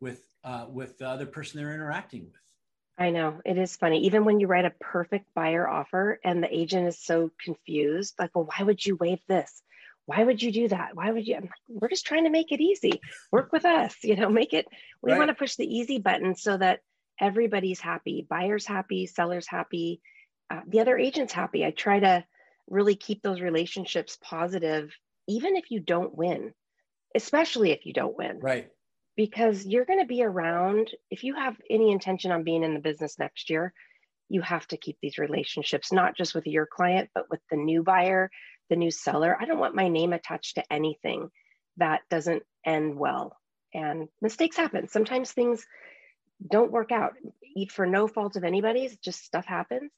with 0.01 0.29
uh, 0.45 0.67
with 0.69 0.99
the 0.99 1.09
other 1.09 1.27
person 1.27 1.59
they're 1.59 1.75
interacting 1.75 2.27
with. 2.27 2.48
I 2.99 3.11
know 3.11 3.41
it 3.45 3.57
is 3.59 3.77
funny. 3.77 4.07
Even 4.07 4.25
when 4.25 4.41
you 4.41 4.49
write 4.49 4.65
a 4.65 4.73
perfect 4.81 5.33
buyer 5.35 5.69
offer 5.69 6.19
and 6.25 6.43
the 6.43 6.55
agent 6.55 6.89
is 6.89 6.99
so 6.99 7.31
confused, 7.43 8.15
like, 8.19 8.35
well, 8.35 8.49
why 8.53 8.65
would 8.65 8.85
you 8.85 8.97
waive 8.97 9.21
this? 9.29 9.63
why 10.09 10.25
would 10.25 10.43
you 10.43 10.51
do 10.51 10.69
that? 10.69 10.97
Why 10.97 11.11
would 11.11 11.27
you? 11.27 11.35
Like, 11.35 11.51
we're 11.69 11.91
just 11.91 12.07
trying 12.07 12.25
to 12.25 12.31
make 12.31 12.51
it 12.51 12.63
easy. 12.63 13.03
Work 13.31 13.53
with 13.53 13.67
us, 13.67 13.95
you 14.03 14.17
know, 14.17 14.31
make 14.31 14.55
it, 14.55 14.67
we 15.03 15.13
right. 15.13 15.19
want 15.19 15.29
to 15.29 15.35
push 15.35 15.57
the 15.57 15.67
easy 15.67 15.99
button 15.99 16.35
so 16.35 16.57
that 16.57 16.81
everybody's 17.21 17.79
happy, 17.79 18.27
buyers 18.29 18.65
happy, 18.65 19.05
sellers 19.05 19.47
happy, 19.47 20.01
uh, 20.49 20.63
the 20.67 20.81
other 20.81 20.97
agents 20.97 21.35
happy. 21.35 21.63
I 21.63 21.73
try 21.73 22.01
to 22.01 22.25
really 22.71 22.97
keep 22.97 23.23
those 23.23 23.43
relationships 23.43 24.17
positive, 24.23 24.97
even 25.29 25.57
if 25.57 25.71
you 25.71 25.79
don't 25.79 26.17
win, 26.17 26.55
especially 27.15 27.73
if 27.73 27.85
you 27.85 27.93
don't 27.93 28.17
win. 28.17 28.41
Right. 28.41 28.71
Because 29.19 29.67
you're 29.67 29.85
going 29.85 29.99
to 29.99 30.07
be 30.07 30.23
around, 30.23 30.93
if 31.11 31.25
you 31.25 31.35
have 31.35 31.57
any 31.69 31.91
intention 31.91 32.31
on 32.31 32.45
being 32.45 32.63
in 32.63 32.73
the 32.73 32.81
business 32.81 33.19
next 33.19 33.51
year, 33.51 33.75
you 34.29 34.43
have 34.43 34.65
to 34.69 34.77
keep 34.77 34.97
these 35.03 35.19
relationships, 35.19 35.93
not 35.93 36.17
just 36.17 36.37
with 36.37 36.47
your 36.47 36.67
client, 36.67 37.11
but 37.17 37.29
with 37.29 37.41
the 37.51 37.57
new 37.57 37.83
buyer, 37.83 38.31
the 38.71 38.77
new 38.77 38.93
seller. 38.93 39.37
I 39.41 39.45
don't 39.45 39.59
want 39.59 39.75
my 39.75 39.89
name 39.89 40.13
attached 40.13 40.55
to 40.55 40.73
anything 40.73 41.31
that 41.79 42.03
doesn't 42.09 42.45
end 42.65 42.97
well. 42.97 43.37
And 43.75 44.07
mistakes 44.23 44.57
happen. 44.57 44.87
Sometimes 44.87 45.33
things 45.33 45.67
don't 46.49 46.71
work 46.71 46.93
out 46.93 47.15
for 47.73 47.87
no 47.87 48.07
fault 48.07 48.37
of 48.37 48.45
anybody's, 48.45 48.97
just 48.99 49.25
stuff 49.25 49.47
happens. 49.47 49.91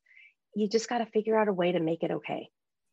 You 0.56 0.66
just 0.66 0.88
got 0.88 0.98
to 0.98 1.06
figure 1.06 1.38
out 1.38 1.48
a 1.48 1.52
way 1.52 1.72
to 1.72 1.80
make 1.80 2.02
it 2.02 2.11
okay. 2.11 2.48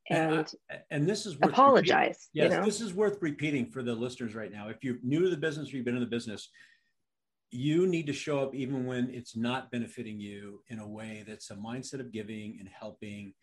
And, 0.09 0.47
and, 0.89 1.07
this 1.07 1.25
is 1.25 1.35
apologize. 1.41 2.29
Yes, 2.33 2.51
you 2.51 2.57
know? 2.57 2.65
this 2.65 2.79
is 2.79 2.93
worth 2.93 3.17
repeating 3.21 3.69
for 3.69 3.83
the 3.83 3.93
listeners 3.93 4.35
right 4.35 4.51
now. 4.51 4.69
If 4.69 4.83
you're 4.83 4.97
new 5.03 5.21
to 5.21 5.29
the 5.29 5.37
business 5.37 5.71
or 5.71 5.75
you've 5.75 5.85
been 5.85 5.95
in 5.95 6.01
the 6.01 6.07
business, 6.07 6.49
you 7.51 7.87
need 7.87 8.07
to 8.07 8.13
show 8.13 8.39
up 8.39 8.55
even 8.55 8.85
when 8.85 9.09
it's 9.09 9.35
not 9.35 9.71
benefiting 9.71 10.19
you 10.19 10.61
in 10.69 10.79
a 10.79 10.87
way 10.87 11.23
that's 11.27 11.49
a 11.51 11.55
mindset 11.55 11.99
of 11.99 12.11
giving 12.11 12.57
and 12.59 12.69
helping 12.69 13.33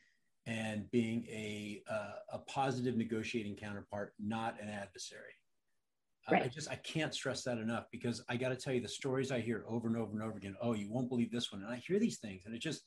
and 0.47 0.91
being 0.91 1.27
a 1.29 1.83
uh, 1.91 2.37
a 2.37 2.39
positive 2.41 2.97
negotiating 2.97 3.57
counterpart, 3.57 4.13
not 4.19 4.61
an 4.61 4.69
adversary. 4.69 5.33
Right. 6.31 6.45
I 6.45 6.49
just 6.49 6.71
I 6.71 6.77
can't 6.77 7.15
stress 7.15 7.45
that 7.45 7.59
enough 7.59 7.85
because 7.93 8.23
I 8.29 8.37
got 8.37 8.49
to 8.51 8.57
tell 8.57 8.73
you 8.73 8.81
the 8.81 8.89
stories 8.89 9.31
I 9.31 9.41
hear 9.41 9.65
over 9.69 9.89
and 9.89 9.97
over 9.97 10.13
and 10.13 10.23
over 10.23 10.37
again. 10.37 10.55
Oh, 10.61 10.75
you 10.75 10.91
won't 10.91 11.09
believe 11.09 11.31
this 11.31 11.53
one, 11.53 11.63
and 11.63 11.73
I 11.73 11.77
hear 11.77 11.99
these 11.99 12.19
things, 12.19 12.45
and 12.47 12.55
it 12.55 12.61
just 12.61 12.83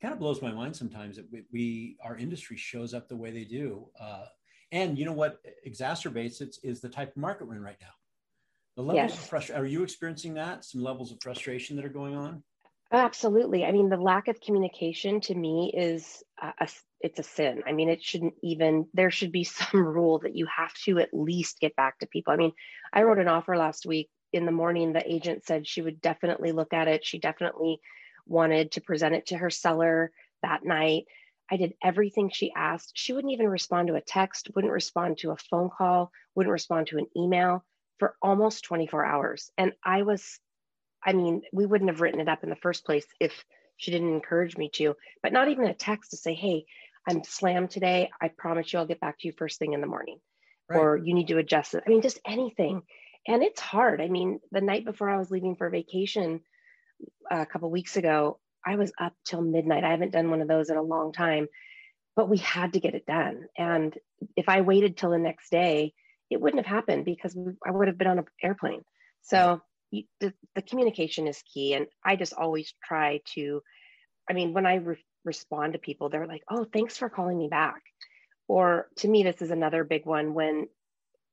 kind 0.00 0.12
of 0.12 0.20
blows 0.20 0.40
my 0.42 0.52
mind 0.52 0.76
sometimes 0.76 1.16
that 1.16 1.30
we, 1.30 1.44
we 1.52 1.96
our 2.04 2.16
industry 2.16 2.56
shows 2.56 2.94
up 2.94 3.08
the 3.08 3.16
way 3.16 3.30
they 3.30 3.44
do. 3.44 3.86
Uh, 4.00 4.26
and 4.72 4.98
you 4.98 5.04
know 5.04 5.12
what 5.12 5.40
exacerbates 5.66 6.40
it 6.40 6.56
is 6.62 6.80
the 6.80 6.88
type 6.88 7.10
of 7.10 7.16
market 7.16 7.48
we're 7.48 7.56
in 7.56 7.62
right 7.62 7.78
now. 7.80 7.88
The 8.76 8.82
levels 8.82 9.10
yes. 9.10 9.14
of 9.14 9.28
frustration. 9.28 9.60
Are 9.60 9.66
you 9.66 9.82
experiencing 9.82 10.34
that? 10.34 10.64
Some 10.64 10.82
levels 10.82 11.10
of 11.10 11.18
frustration 11.20 11.74
that 11.76 11.84
are 11.84 11.90
going 11.90 12.14
on? 12.14 12.42
Absolutely. 12.92 13.64
I 13.64 13.72
mean, 13.72 13.88
the 13.88 13.96
lack 13.96 14.28
of 14.28 14.40
communication 14.40 15.20
to 15.22 15.34
me 15.34 15.72
is 15.76 16.22
a, 16.40 16.52
a, 16.60 16.68
it's 17.00 17.18
a 17.18 17.22
sin. 17.22 17.62
I 17.66 17.72
mean, 17.72 17.88
it 17.88 18.02
shouldn't 18.02 18.34
even 18.42 18.86
there 18.94 19.10
should 19.10 19.32
be 19.32 19.44
some 19.44 19.84
rule 19.84 20.20
that 20.20 20.36
you 20.36 20.46
have 20.54 20.74
to 20.84 20.98
at 20.98 21.12
least 21.12 21.60
get 21.60 21.76
back 21.76 21.98
to 21.98 22.06
people. 22.06 22.32
I 22.32 22.36
mean, 22.36 22.52
I 22.92 23.02
wrote 23.02 23.18
an 23.18 23.28
offer 23.28 23.56
last 23.56 23.86
week. 23.86 24.10
In 24.30 24.44
the 24.44 24.52
morning, 24.52 24.92
the 24.92 25.10
agent 25.10 25.46
said 25.46 25.66
she 25.66 25.80
would 25.80 26.02
definitely 26.02 26.52
look 26.52 26.74
at 26.74 26.86
it. 26.86 27.02
She 27.02 27.18
definitely 27.18 27.80
wanted 28.28 28.72
to 28.72 28.80
present 28.80 29.14
it 29.14 29.26
to 29.26 29.38
her 29.38 29.50
seller 29.50 30.12
that 30.42 30.64
night. 30.64 31.04
I 31.50 31.56
did 31.56 31.74
everything 31.82 32.30
she 32.30 32.52
asked. 32.54 32.92
She 32.94 33.12
wouldn't 33.12 33.32
even 33.32 33.48
respond 33.48 33.88
to 33.88 33.94
a 33.94 34.00
text, 34.00 34.50
wouldn't 34.54 34.72
respond 34.72 35.18
to 35.18 35.30
a 35.30 35.36
phone 35.36 35.70
call, 35.70 36.12
wouldn't 36.34 36.52
respond 36.52 36.88
to 36.88 36.98
an 36.98 37.06
email 37.16 37.64
for 37.98 38.14
almost 38.22 38.64
24 38.64 39.04
hours. 39.04 39.50
And 39.56 39.72
I 39.84 40.02
was 40.02 40.38
I 41.04 41.12
mean, 41.12 41.42
we 41.52 41.66
wouldn't 41.66 41.90
have 41.90 42.00
written 42.00 42.20
it 42.20 42.28
up 42.28 42.42
in 42.42 42.50
the 42.50 42.56
first 42.56 42.84
place 42.84 43.06
if 43.20 43.44
she 43.76 43.90
didn't 43.90 44.12
encourage 44.12 44.56
me 44.56 44.70
to, 44.74 44.96
but 45.22 45.32
not 45.32 45.48
even 45.48 45.66
a 45.66 45.74
text 45.74 46.10
to 46.10 46.16
say, 46.16 46.34
hey, 46.34 46.64
I'm 47.08 47.22
slammed 47.24 47.70
today. 47.70 48.10
I 48.20 48.28
promise 48.28 48.72
you 48.72 48.78
I'll 48.78 48.86
get 48.86 49.00
back 49.00 49.18
to 49.18 49.28
you 49.28 49.32
first 49.32 49.58
thing 49.58 49.72
in 49.72 49.80
the 49.80 49.86
morning. 49.86 50.18
Right. 50.68 50.78
Or 50.78 50.96
you 50.96 51.14
need 51.14 51.28
to 51.28 51.38
adjust 51.38 51.74
it. 51.74 51.84
I 51.86 51.90
mean, 51.90 52.02
just 52.02 52.20
anything. 52.26 52.82
And 53.26 53.42
it's 53.42 53.60
hard. 53.60 54.00
I 54.00 54.08
mean, 54.08 54.40
the 54.50 54.60
night 54.60 54.84
before 54.84 55.08
I 55.08 55.18
was 55.18 55.30
leaving 55.30 55.56
for 55.56 55.70
vacation 55.70 56.40
a 57.30 57.46
couple 57.46 57.70
weeks 57.70 57.96
ago, 57.96 58.38
I 58.64 58.76
was 58.76 58.92
up 59.00 59.14
till 59.24 59.40
midnight. 59.40 59.84
I 59.84 59.90
haven't 59.90 60.12
done 60.12 60.30
one 60.30 60.42
of 60.42 60.48
those 60.48 60.70
in 60.70 60.76
a 60.76 60.82
long 60.82 61.12
time, 61.12 61.48
but 62.16 62.28
we 62.28 62.38
had 62.38 62.72
to 62.74 62.80
get 62.80 62.94
it 62.94 63.06
done. 63.06 63.46
And 63.56 63.96
if 64.36 64.48
I 64.48 64.60
waited 64.60 64.96
till 64.96 65.10
the 65.10 65.18
next 65.18 65.50
day, 65.50 65.94
it 66.30 66.40
wouldn't 66.40 66.64
have 66.64 66.74
happened 66.74 67.04
because 67.04 67.36
I 67.66 67.70
would 67.70 67.88
have 67.88 67.98
been 67.98 68.08
on 68.08 68.18
an 68.18 68.26
airplane. 68.42 68.82
So 69.22 69.62
you, 69.90 70.04
the, 70.20 70.32
the 70.54 70.62
communication 70.62 71.26
is 71.26 71.42
key 71.52 71.74
and 71.74 71.86
i 72.04 72.16
just 72.16 72.34
always 72.34 72.72
try 72.84 73.20
to 73.34 73.62
i 74.28 74.32
mean 74.32 74.52
when 74.52 74.66
i 74.66 74.76
re- 74.76 75.04
respond 75.24 75.72
to 75.72 75.78
people 75.78 76.08
they're 76.08 76.26
like 76.26 76.42
oh 76.50 76.66
thanks 76.72 76.96
for 76.96 77.08
calling 77.08 77.38
me 77.38 77.48
back 77.48 77.82
or 78.46 78.88
to 78.96 79.08
me 79.08 79.22
this 79.22 79.42
is 79.42 79.50
another 79.50 79.84
big 79.84 80.06
one 80.06 80.34
when 80.34 80.68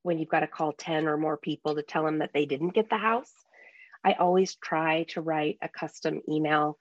when 0.04 0.20
you've 0.20 0.30
got 0.30 0.42
to 0.42 0.48
call 0.48 0.72
10 0.72 1.08
or 1.08 1.18
more 1.18 1.38
people 1.38 1.76
to 1.76 1.82
tell 1.82 2.06
them 2.06 2.20
that 2.20 2.32
they 2.34 2.46
didn't 2.46 2.74
get 2.74 2.90
the 2.90 2.98
house 2.98 3.32
i 4.06 4.14
always 4.14 4.56
try 4.56 5.04
to 5.04 5.22
write 5.22 5.58
a 5.62 5.70
custom 5.70 6.22
email 6.30 6.78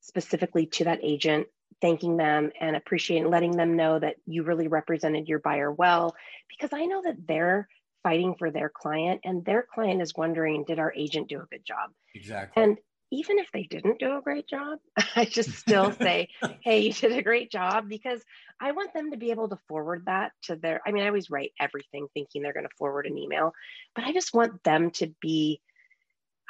specifically 0.00 0.66
to 0.66 0.84
that 0.84 1.00
agent 1.02 1.46
thanking 1.80 2.16
them 2.16 2.50
and 2.60 2.76
appreciating 2.76 3.28
letting 3.28 3.52
them 3.52 3.76
know 3.76 3.98
that 3.98 4.16
you 4.26 4.42
really 4.42 4.68
represented 4.68 5.28
your 5.28 5.38
buyer 5.38 5.70
well 5.70 6.14
because 6.48 6.70
i 6.72 6.86
know 6.86 7.02
that 7.02 7.26
they're 7.26 7.68
fighting 8.02 8.34
for 8.38 8.50
their 8.50 8.70
client 8.70 9.20
and 9.24 9.44
their 9.44 9.66
client 9.74 10.00
is 10.00 10.14
wondering 10.16 10.64
did 10.64 10.78
our 10.78 10.92
agent 10.96 11.28
do 11.28 11.40
a 11.40 11.46
good 11.50 11.64
job 11.64 11.90
exactly 12.14 12.62
and 12.62 12.78
even 13.10 13.38
if 13.38 13.50
they 13.52 13.64
didn't 13.64 13.98
do 13.98 14.16
a 14.16 14.22
great 14.22 14.46
job, 14.46 14.78
I 15.16 15.24
just 15.24 15.50
still 15.52 15.92
say, 16.00 16.28
hey, 16.62 16.80
you 16.80 16.92
did 16.92 17.12
a 17.12 17.22
great 17.22 17.50
job 17.50 17.88
because 17.88 18.22
I 18.60 18.72
want 18.72 18.94
them 18.94 19.10
to 19.10 19.16
be 19.16 19.30
able 19.30 19.48
to 19.48 19.58
forward 19.68 20.04
that 20.06 20.32
to 20.44 20.56
their. 20.56 20.80
I 20.86 20.92
mean, 20.92 21.02
I 21.02 21.08
always 21.08 21.30
write 21.30 21.52
everything 21.58 22.06
thinking 22.14 22.42
they're 22.42 22.52
going 22.52 22.68
to 22.68 22.76
forward 22.78 23.06
an 23.06 23.18
email, 23.18 23.52
but 23.94 24.04
I 24.04 24.12
just 24.12 24.34
want 24.34 24.62
them 24.62 24.90
to 24.92 25.12
be, 25.20 25.60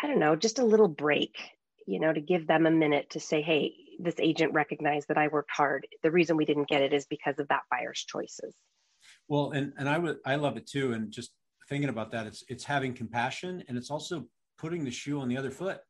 I 0.02 0.06
don't 0.06 0.18
know, 0.18 0.36
just 0.36 0.58
a 0.58 0.64
little 0.64 0.88
break, 0.88 1.36
you 1.86 2.00
know, 2.00 2.12
to 2.12 2.20
give 2.20 2.46
them 2.46 2.66
a 2.66 2.70
minute 2.70 3.10
to 3.10 3.20
say, 3.20 3.42
hey, 3.42 3.74
this 3.98 4.14
agent 4.18 4.54
recognized 4.54 5.08
that 5.08 5.18
I 5.18 5.28
worked 5.28 5.50
hard. 5.50 5.86
The 6.02 6.10
reason 6.10 6.36
we 6.36 6.44
didn't 6.44 6.68
get 6.68 6.82
it 6.82 6.92
is 6.92 7.06
because 7.06 7.38
of 7.38 7.48
that 7.48 7.62
buyer's 7.70 8.04
choices. 8.06 8.54
Well, 9.28 9.52
and 9.52 9.72
and 9.76 9.88
I 9.88 9.98
would 9.98 10.18
I 10.24 10.36
love 10.36 10.56
it 10.56 10.66
too. 10.66 10.92
And 10.92 11.10
just 11.10 11.30
thinking 11.68 11.90
about 11.90 12.12
that, 12.12 12.26
it's 12.26 12.44
it's 12.48 12.64
having 12.64 12.94
compassion 12.94 13.62
and 13.68 13.76
it's 13.76 13.90
also 13.90 14.26
putting 14.58 14.84
the 14.84 14.90
shoe 14.90 15.20
on 15.20 15.28
the 15.28 15.36
other 15.36 15.50
foot 15.50 15.80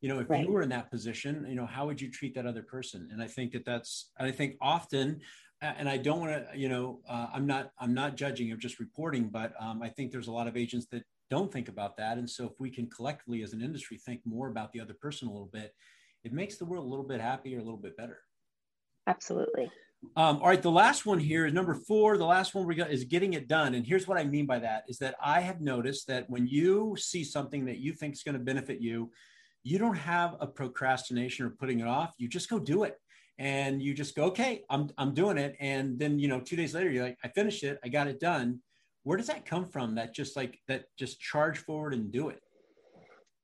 you 0.00 0.08
know 0.08 0.20
if 0.20 0.30
right. 0.30 0.44
you 0.44 0.52
were 0.52 0.62
in 0.62 0.68
that 0.68 0.90
position 0.90 1.44
you 1.48 1.54
know 1.54 1.66
how 1.66 1.86
would 1.86 2.00
you 2.00 2.10
treat 2.10 2.34
that 2.34 2.46
other 2.46 2.62
person 2.62 3.08
and 3.12 3.22
i 3.22 3.26
think 3.26 3.52
that 3.52 3.64
that's 3.64 4.10
and 4.18 4.28
i 4.28 4.30
think 4.30 4.56
often 4.60 5.20
and 5.60 5.88
i 5.88 5.96
don't 5.96 6.20
want 6.20 6.30
to 6.30 6.58
you 6.58 6.68
know 6.68 7.00
uh, 7.08 7.26
i'm 7.32 7.46
not 7.46 7.70
i'm 7.80 7.94
not 7.94 8.16
judging 8.16 8.52
i'm 8.52 8.60
just 8.60 8.78
reporting 8.78 9.28
but 9.28 9.52
um, 9.60 9.82
i 9.82 9.88
think 9.88 10.12
there's 10.12 10.28
a 10.28 10.32
lot 10.32 10.46
of 10.46 10.56
agents 10.56 10.86
that 10.90 11.02
don't 11.30 11.52
think 11.52 11.68
about 11.68 11.96
that 11.96 12.18
and 12.18 12.28
so 12.28 12.44
if 12.44 12.52
we 12.58 12.70
can 12.70 12.88
collectively 12.88 13.42
as 13.42 13.52
an 13.52 13.62
industry 13.62 13.96
think 13.96 14.20
more 14.24 14.48
about 14.48 14.72
the 14.72 14.80
other 14.80 14.94
person 14.94 15.28
a 15.28 15.32
little 15.32 15.50
bit 15.52 15.74
it 16.24 16.32
makes 16.32 16.56
the 16.56 16.64
world 16.64 16.84
a 16.84 16.88
little 16.88 17.06
bit 17.06 17.20
happier 17.20 17.58
a 17.58 17.62
little 17.62 17.78
bit 17.78 17.96
better 17.96 18.20
absolutely 19.06 19.70
um, 20.16 20.36
all 20.36 20.48
right, 20.48 20.62
the 20.62 20.70
last 20.70 21.06
one 21.06 21.18
here 21.18 21.46
is 21.46 21.52
number 21.52 21.74
four. 21.74 22.18
The 22.18 22.24
last 22.24 22.54
one 22.54 22.66
we 22.66 22.74
got 22.74 22.90
is 22.90 23.04
getting 23.04 23.32
it 23.32 23.48
done. 23.48 23.74
And 23.74 23.84
here's 23.84 24.06
what 24.06 24.18
I 24.18 24.24
mean 24.24 24.46
by 24.46 24.58
that 24.60 24.84
is 24.88 24.98
that 24.98 25.16
I 25.22 25.40
have 25.40 25.60
noticed 25.60 26.06
that 26.06 26.30
when 26.30 26.46
you 26.46 26.96
see 26.98 27.24
something 27.24 27.64
that 27.64 27.78
you 27.78 27.92
think 27.92 28.14
is 28.14 28.22
going 28.22 28.34
to 28.34 28.44
benefit 28.44 28.80
you, 28.80 29.10
you 29.64 29.78
don't 29.78 29.96
have 29.96 30.36
a 30.40 30.46
procrastination 30.46 31.46
or 31.46 31.50
putting 31.50 31.80
it 31.80 31.86
off. 31.86 32.14
You 32.16 32.28
just 32.28 32.48
go 32.48 32.58
do 32.58 32.84
it. 32.84 32.96
And 33.40 33.82
you 33.82 33.94
just 33.94 34.16
go, 34.16 34.24
okay, 34.24 34.62
I'm, 34.70 34.90
I'm 34.98 35.14
doing 35.14 35.38
it. 35.38 35.56
And 35.60 35.98
then, 35.98 36.18
you 36.18 36.26
know, 36.26 36.40
two 36.40 36.56
days 36.56 36.74
later, 36.74 36.90
you're 36.90 37.04
like, 37.04 37.18
I 37.22 37.28
finished 37.28 37.62
it. 37.62 37.78
I 37.84 37.88
got 37.88 38.08
it 38.08 38.18
done. 38.18 38.60
Where 39.08 39.16
does 39.16 39.28
that 39.28 39.46
come 39.46 39.64
from? 39.64 39.94
That 39.94 40.14
just 40.14 40.36
like, 40.36 40.60
that 40.68 40.84
just 40.98 41.18
charge 41.18 41.56
forward 41.56 41.94
and 41.94 42.12
do 42.12 42.28
it. 42.28 42.42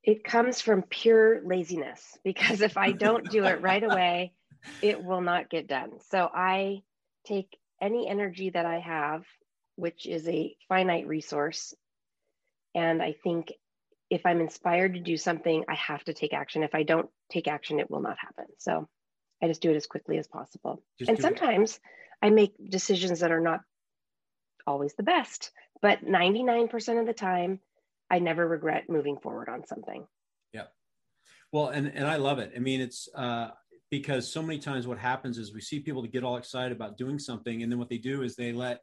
It 0.03 0.22
comes 0.22 0.61
from 0.61 0.83
pure 0.83 1.40
laziness 1.42 2.18
because 2.22 2.61
if 2.61 2.77
I 2.77 2.92
don't 2.92 3.31
do 3.31 3.44
it 3.44 3.62
right 3.62 3.83
away, 3.83 4.35
it 4.83 5.03
will 5.03 5.22
not 5.22 5.48
get 5.48 5.66
done. 5.66 5.92
So 6.11 6.29
I 6.35 6.83
take 7.24 7.57
any 7.81 8.07
energy 8.07 8.50
that 8.50 8.66
I 8.66 8.81
have, 8.81 9.22
which 9.77 10.05
is 10.05 10.29
a 10.29 10.55
finite 10.68 11.07
resource, 11.07 11.72
and 12.74 13.03
I 13.03 13.14
think 13.24 13.50
if 14.11 14.27
I'm 14.27 14.42
inspired 14.42 14.92
to 14.92 15.00
do 15.00 15.16
something, 15.16 15.64
I 15.66 15.77
have 15.77 16.05
to 16.05 16.12
take 16.12 16.35
action. 16.35 16.62
If 16.62 16.74
I 16.74 16.83
don't 16.83 17.09
take 17.33 17.48
action, 17.48 17.81
it 17.81 17.90
will 17.90 18.03
not 18.03 18.18
happen. 18.18 18.53
So 18.59 18.87
I 19.42 19.48
just 19.48 19.62
do 19.62 19.70
it 19.70 19.77
as 19.77 19.87
quickly 19.87 20.18
as 20.18 20.29
possible. 20.29 20.83
Just 20.98 21.09
and 21.09 21.18
sometimes 21.18 21.77
it. 21.77 21.81
I 22.20 22.29
make 22.29 22.53
decisions 22.68 23.20
that 23.20 23.33
are 23.33 23.40
not 23.40 23.61
always 24.66 24.94
the 24.94 25.03
best, 25.03 25.50
but 25.83 26.05
99% 26.05 27.00
of 27.00 27.07
the 27.07 27.12
time, 27.12 27.61
I 28.11 28.18
never 28.18 28.46
regret 28.46 28.88
moving 28.88 29.16
forward 29.18 29.48
on 29.48 29.66
something. 29.66 30.07
Yeah. 30.53 30.66
Well, 31.53 31.68
and, 31.68 31.88
and 31.88 32.07
I 32.07 32.16
love 32.16 32.38
it. 32.38 32.53
I 32.55 32.59
mean, 32.59 32.81
it's 32.81 33.09
uh, 33.14 33.50
because 33.90 34.31
so 34.31 34.42
many 34.42 34.59
times 34.59 34.87
what 34.87 34.98
happens 34.98 35.38
is 35.38 35.55
we 35.55 35.61
see 35.61 35.81
people 35.81 36.03
to 36.03 36.09
get 36.09 36.24
all 36.24 36.37
excited 36.37 36.72
about 36.72 36.96
doing 36.96 37.18
something. 37.18 37.62
And 37.62 37.70
then 37.70 37.79
what 37.79 37.88
they 37.88 37.98
do 37.98 38.22
is 38.22 38.37
they 38.37 38.53
let 38.53 38.81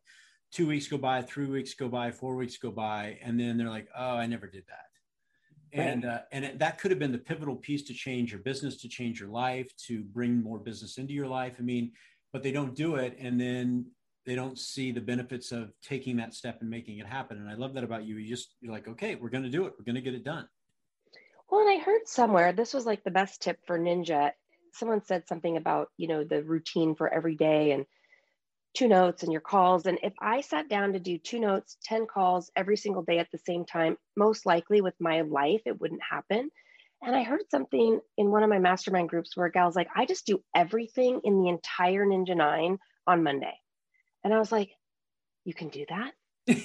two 0.51 0.67
weeks 0.67 0.87
go 0.87 0.97
by, 0.97 1.21
three 1.21 1.47
weeks 1.47 1.73
go 1.73 1.87
by, 1.87 2.11
four 2.11 2.35
weeks 2.35 2.57
go 2.57 2.71
by. 2.71 3.19
And 3.21 3.39
then 3.39 3.57
they're 3.57 3.69
like, 3.69 3.87
oh, 3.97 4.17
I 4.17 4.25
never 4.25 4.47
did 4.47 4.63
that 4.67 4.91
and 5.73 6.05
uh, 6.05 6.19
and 6.31 6.45
it, 6.45 6.59
that 6.59 6.79
could 6.79 6.91
have 6.91 6.99
been 6.99 7.11
the 7.11 7.17
pivotal 7.17 7.55
piece 7.55 7.83
to 7.83 7.93
change 7.93 8.31
your 8.31 8.41
business 8.41 8.77
to 8.77 8.89
change 8.89 9.19
your 9.19 9.29
life 9.29 9.69
to 9.77 10.03
bring 10.03 10.41
more 10.41 10.59
business 10.59 10.97
into 10.97 11.13
your 11.13 11.27
life 11.27 11.55
i 11.59 11.61
mean 11.61 11.91
but 12.33 12.43
they 12.43 12.51
don't 12.51 12.75
do 12.75 12.95
it 12.95 13.15
and 13.19 13.39
then 13.39 13.85
they 14.25 14.35
don't 14.35 14.59
see 14.59 14.91
the 14.91 15.01
benefits 15.01 15.51
of 15.51 15.71
taking 15.81 16.17
that 16.17 16.33
step 16.33 16.59
and 16.61 16.69
making 16.69 16.99
it 16.99 17.05
happen 17.05 17.37
and 17.37 17.49
i 17.49 17.53
love 17.53 17.73
that 17.73 17.83
about 17.83 18.05
you 18.05 18.17
you 18.17 18.29
just 18.29 18.55
you're 18.61 18.73
like 18.73 18.87
okay 18.87 19.15
we're 19.15 19.29
going 19.29 19.43
to 19.43 19.49
do 19.49 19.65
it 19.65 19.73
we're 19.77 19.85
going 19.85 19.95
to 19.95 20.01
get 20.01 20.13
it 20.13 20.23
done 20.23 20.47
well 21.49 21.61
and 21.61 21.69
i 21.69 21.83
heard 21.83 22.01
somewhere 22.05 22.53
this 22.53 22.73
was 22.73 22.85
like 22.85 23.03
the 23.03 23.11
best 23.11 23.41
tip 23.41 23.57
for 23.65 23.79
ninja 23.79 24.31
someone 24.73 25.03
said 25.03 25.27
something 25.27 25.57
about 25.57 25.89
you 25.97 26.07
know 26.07 26.23
the 26.23 26.43
routine 26.43 26.95
for 26.95 27.11
every 27.11 27.35
day 27.35 27.71
and 27.71 27.85
two 28.73 28.87
notes 28.87 29.23
and 29.23 29.31
your 29.31 29.41
calls. 29.41 29.85
And 29.85 29.99
if 30.03 30.13
I 30.19 30.41
sat 30.41 30.69
down 30.69 30.93
to 30.93 30.99
do 30.99 31.17
two 31.17 31.39
notes, 31.39 31.77
10 31.83 32.07
calls 32.07 32.51
every 32.55 32.77
single 32.77 33.03
day 33.03 33.19
at 33.19 33.29
the 33.31 33.37
same 33.39 33.65
time, 33.65 33.97
most 34.15 34.45
likely 34.45 34.81
with 34.81 34.95
my 34.99 35.21
life, 35.21 35.61
it 35.65 35.79
wouldn't 35.79 36.01
happen. 36.09 36.49
And 37.03 37.15
I 37.15 37.23
heard 37.23 37.49
something 37.49 37.99
in 38.17 38.31
one 38.31 38.43
of 38.43 38.49
my 38.49 38.59
mastermind 38.59 39.09
groups 39.09 39.35
where 39.35 39.47
a 39.47 39.51
gal's 39.51 39.75
like, 39.75 39.89
I 39.95 40.05
just 40.05 40.25
do 40.25 40.41
everything 40.55 41.21
in 41.23 41.41
the 41.41 41.49
entire 41.49 42.05
Ninja 42.05 42.35
Nine 42.35 42.77
on 43.07 43.23
Monday. 43.23 43.53
And 44.23 44.33
I 44.33 44.39
was 44.39 44.51
like, 44.51 44.71
you 45.45 45.53
can 45.53 45.69
do 45.69 45.85
that? 45.89 46.13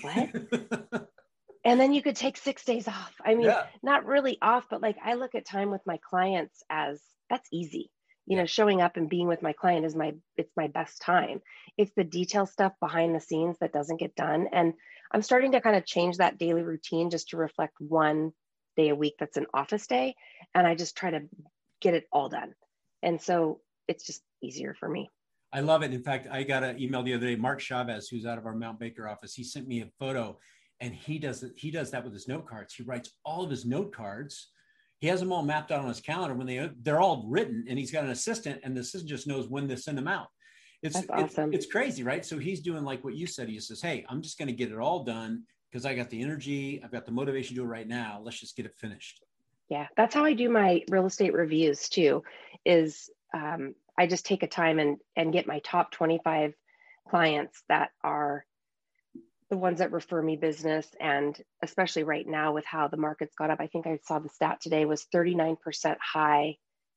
What? 0.02 1.08
and 1.64 1.80
then 1.80 1.92
you 1.92 2.02
could 2.02 2.16
take 2.16 2.36
six 2.36 2.64
days 2.64 2.88
off. 2.88 3.14
I 3.24 3.34
mean, 3.34 3.46
yeah. 3.46 3.66
not 3.82 4.06
really 4.06 4.38
off, 4.42 4.66
but 4.70 4.82
like 4.82 4.96
I 5.04 5.14
look 5.14 5.34
at 5.34 5.46
time 5.46 5.70
with 5.70 5.82
my 5.86 5.98
clients 6.08 6.62
as 6.70 7.00
that's 7.28 7.48
easy 7.52 7.90
you 8.26 8.36
know 8.36 8.44
showing 8.44 8.80
up 8.80 8.96
and 8.96 9.08
being 9.08 9.28
with 9.28 9.42
my 9.42 9.52
client 9.52 9.86
is 9.86 9.94
my 9.94 10.14
it's 10.36 10.52
my 10.56 10.66
best 10.66 11.00
time 11.00 11.40
it's 11.76 11.92
the 11.96 12.04
detail 12.04 12.44
stuff 12.44 12.72
behind 12.80 13.14
the 13.14 13.20
scenes 13.20 13.56
that 13.60 13.72
doesn't 13.72 14.00
get 14.00 14.14
done 14.14 14.48
and 14.52 14.74
i'm 15.12 15.22
starting 15.22 15.52
to 15.52 15.60
kind 15.60 15.76
of 15.76 15.86
change 15.86 16.18
that 16.18 16.38
daily 16.38 16.62
routine 16.62 17.10
just 17.10 17.30
to 17.30 17.36
reflect 17.36 17.74
one 17.78 18.32
day 18.76 18.90
a 18.90 18.94
week 18.94 19.14
that's 19.18 19.36
an 19.36 19.46
office 19.54 19.86
day 19.86 20.14
and 20.54 20.66
i 20.66 20.74
just 20.74 20.96
try 20.96 21.10
to 21.10 21.20
get 21.80 21.94
it 21.94 22.06
all 22.12 22.28
done 22.28 22.52
and 23.02 23.20
so 23.20 23.60
it's 23.88 24.04
just 24.04 24.22
easier 24.42 24.74
for 24.74 24.88
me 24.88 25.08
i 25.56 25.60
love 25.60 25.82
it. 25.82 25.92
In 25.92 26.02
fact 26.02 26.28
i 26.30 26.42
got 26.42 26.62
an 26.62 26.80
email 26.80 27.02
the 27.02 27.14
other 27.14 27.26
day 27.26 27.36
mark 27.36 27.60
chavez 27.60 28.08
who's 28.08 28.26
out 28.26 28.38
of 28.38 28.46
our 28.46 28.54
mount 28.54 28.78
baker 28.78 29.08
office 29.08 29.34
he 29.34 29.42
sent 29.42 29.66
me 29.66 29.82
a 29.82 29.88
photo 29.98 30.38
and 30.80 30.94
he 30.94 31.18
does 31.18 31.44
he 31.56 31.70
does 31.70 31.90
that 31.90 32.04
with 32.04 32.12
his 32.12 32.28
note 32.28 32.46
cards. 32.46 32.74
He 32.74 32.82
writes 32.82 33.10
all 33.24 33.44
of 33.44 33.50
his 33.50 33.64
note 33.64 33.94
cards. 33.94 34.50
He 34.98 35.08
has 35.08 35.20
them 35.20 35.32
all 35.32 35.42
mapped 35.42 35.70
out 35.70 35.80
on 35.80 35.88
his 35.88 36.00
calendar 36.00 36.34
when 36.34 36.46
they 36.46 36.70
they're 36.82 37.00
all 37.00 37.24
written 37.28 37.64
and 37.68 37.78
he's 37.78 37.90
got 37.90 38.04
an 38.04 38.10
assistant 38.10 38.60
and 38.62 38.76
the 38.76 38.80
assistant 38.80 39.08
just 39.08 39.26
knows 39.26 39.48
when 39.48 39.68
to 39.68 39.76
send 39.76 39.98
them 39.98 40.08
out. 40.08 40.28
It's 40.82 41.02
awesome. 41.08 41.52
it's, 41.52 41.64
it's 41.64 41.72
crazy 41.72 42.02
right? 42.02 42.24
So 42.24 42.38
he's 42.38 42.60
doing 42.60 42.84
like 42.84 43.02
what 43.04 43.14
you 43.14 43.26
said. 43.26 43.48
He 43.48 43.58
says 43.60 43.80
hey 43.80 44.04
i'm 44.08 44.22
just 44.22 44.38
going 44.38 44.48
to 44.48 44.54
get 44.54 44.70
it 44.70 44.78
all 44.78 45.04
done 45.04 45.44
because 45.70 45.86
i 45.86 45.94
got 45.94 46.10
the 46.10 46.22
energy 46.22 46.80
i've 46.84 46.92
got 46.92 47.06
the 47.06 47.12
motivation 47.12 47.56
to 47.56 47.62
do 47.62 47.64
it 47.64 47.70
right 47.70 47.88
now. 47.88 48.20
Let's 48.22 48.40
just 48.40 48.56
get 48.56 48.66
it 48.66 48.74
finished. 48.76 49.22
Yeah 49.68 49.86
that's 49.96 50.14
how 50.14 50.24
i 50.24 50.32
do 50.32 50.48
my 50.50 50.82
real 50.90 51.06
estate 51.06 51.32
reviews 51.32 51.88
too 51.88 52.22
is 52.64 53.10
um, 53.34 53.74
i 53.98 54.06
just 54.06 54.26
take 54.26 54.42
a 54.42 54.48
time 54.48 54.78
and 54.78 54.98
and 55.16 55.32
get 55.32 55.46
my 55.46 55.60
top 55.60 55.90
25 55.92 56.54
clients 57.08 57.62
that 57.68 57.90
are 58.02 58.44
the 59.48 59.56
ones 59.56 59.78
that 59.78 59.92
refer 59.92 60.20
me 60.20 60.36
business 60.36 60.88
and 61.00 61.40
especially 61.62 62.02
right 62.02 62.26
now 62.26 62.52
with 62.52 62.64
how 62.64 62.88
the 62.88 62.96
market's 62.96 63.34
got 63.36 63.50
up 63.50 63.60
i 63.60 63.66
think 63.66 63.86
i 63.86 63.98
saw 64.04 64.18
the 64.18 64.28
stat 64.28 64.60
today 64.60 64.84
was 64.84 65.06
39% 65.14 65.96
high 66.00 66.56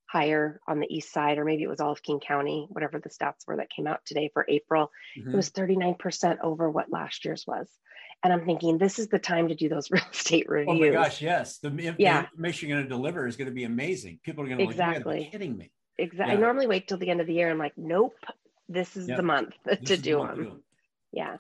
higher 0.10 0.60
on 0.68 0.80
the 0.80 0.88
east 0.90 1.14
side 1.14 1.38
or 1.38 1.46
maybe 1.46 1.62
it 1.62 1.70
was 1.70 1.80
all 1.80 1.92
of 1.92 2.02
king 2.02 2.20
county 2.20 2.68
whatever 2.72 3.00
the 3.00 3.10
stats 3.10 3.46
were 3.48 3.58
that 3.58 3.70
came 3.70 3.86
out 3.86 4.00
today 4.06 4.30
for 4.34 4.46
april. 4.50 4.90
Mm-hmm. 5.18 5.32
it 5.32 5.36
was 5.36 5.52
39% 5.52 6.38
over 6.44 6.70
what 6.70 6.92
last 6.92 7.26
year's 7.26 7.46
was. 7.46 7.70
And 8.24 8.34
i'm 8.34 8.46
thinking 8.46 8.80
this 8.80 8.98
is 8.98 9.08
the 9.10 9.20
time 9.20 9.50
to 9.50 9.56
do 9.56 9.70
those 9.70 9.92
real 9.92 10.04
estate 10.12 10.50
reviews 10.50 10.76
oh 10.76 10.80
my 10.80 10.90
gosh 10.90 11.22
yes. 11.22 11.60
The, 11.60 11.70
yeah. 12.00 12.22
the 12.22 12.28
information 12.28 12.70
you're 12.70 12.80
going 12.80 12.90
to 12.90 12.96
deliver 12.96 13.28
is 13.28 13.36
going 13.36 13.50
to 13.50 13.54
be 13.54 13.66
amazing. 13.66 14.20
People 14.24 14.44
are 14.44 14.48
going 14.48 14.58
to 14.58 14.64
exactly. 14.64 15.20
like, 15.20 15.32
kidding 15.32 15.56
me 15.56 15.72
exactly 16.00 16.34
yeah. 16.34 16.40
i 16.40 16.42
normally 16.42 16.68
wait 16.68 16.88
till 16.88 16.98
the 16.98 17.10
end 17.10 17.22
of 17.22 17.28
the 17.28 17.34
year 17.34 17.50
i'm 17.50 17.58
like 17.58 17.78
nope 17.78 18.16
this 18.68 18.96
is 18.98 19.08
yep. 19.08 19.18
the 19.18 19.24
month 19.34 19.54
to 19.86 19.98
do 19.98 20.18
them 20.20 20.62
yeah 21.12 21.38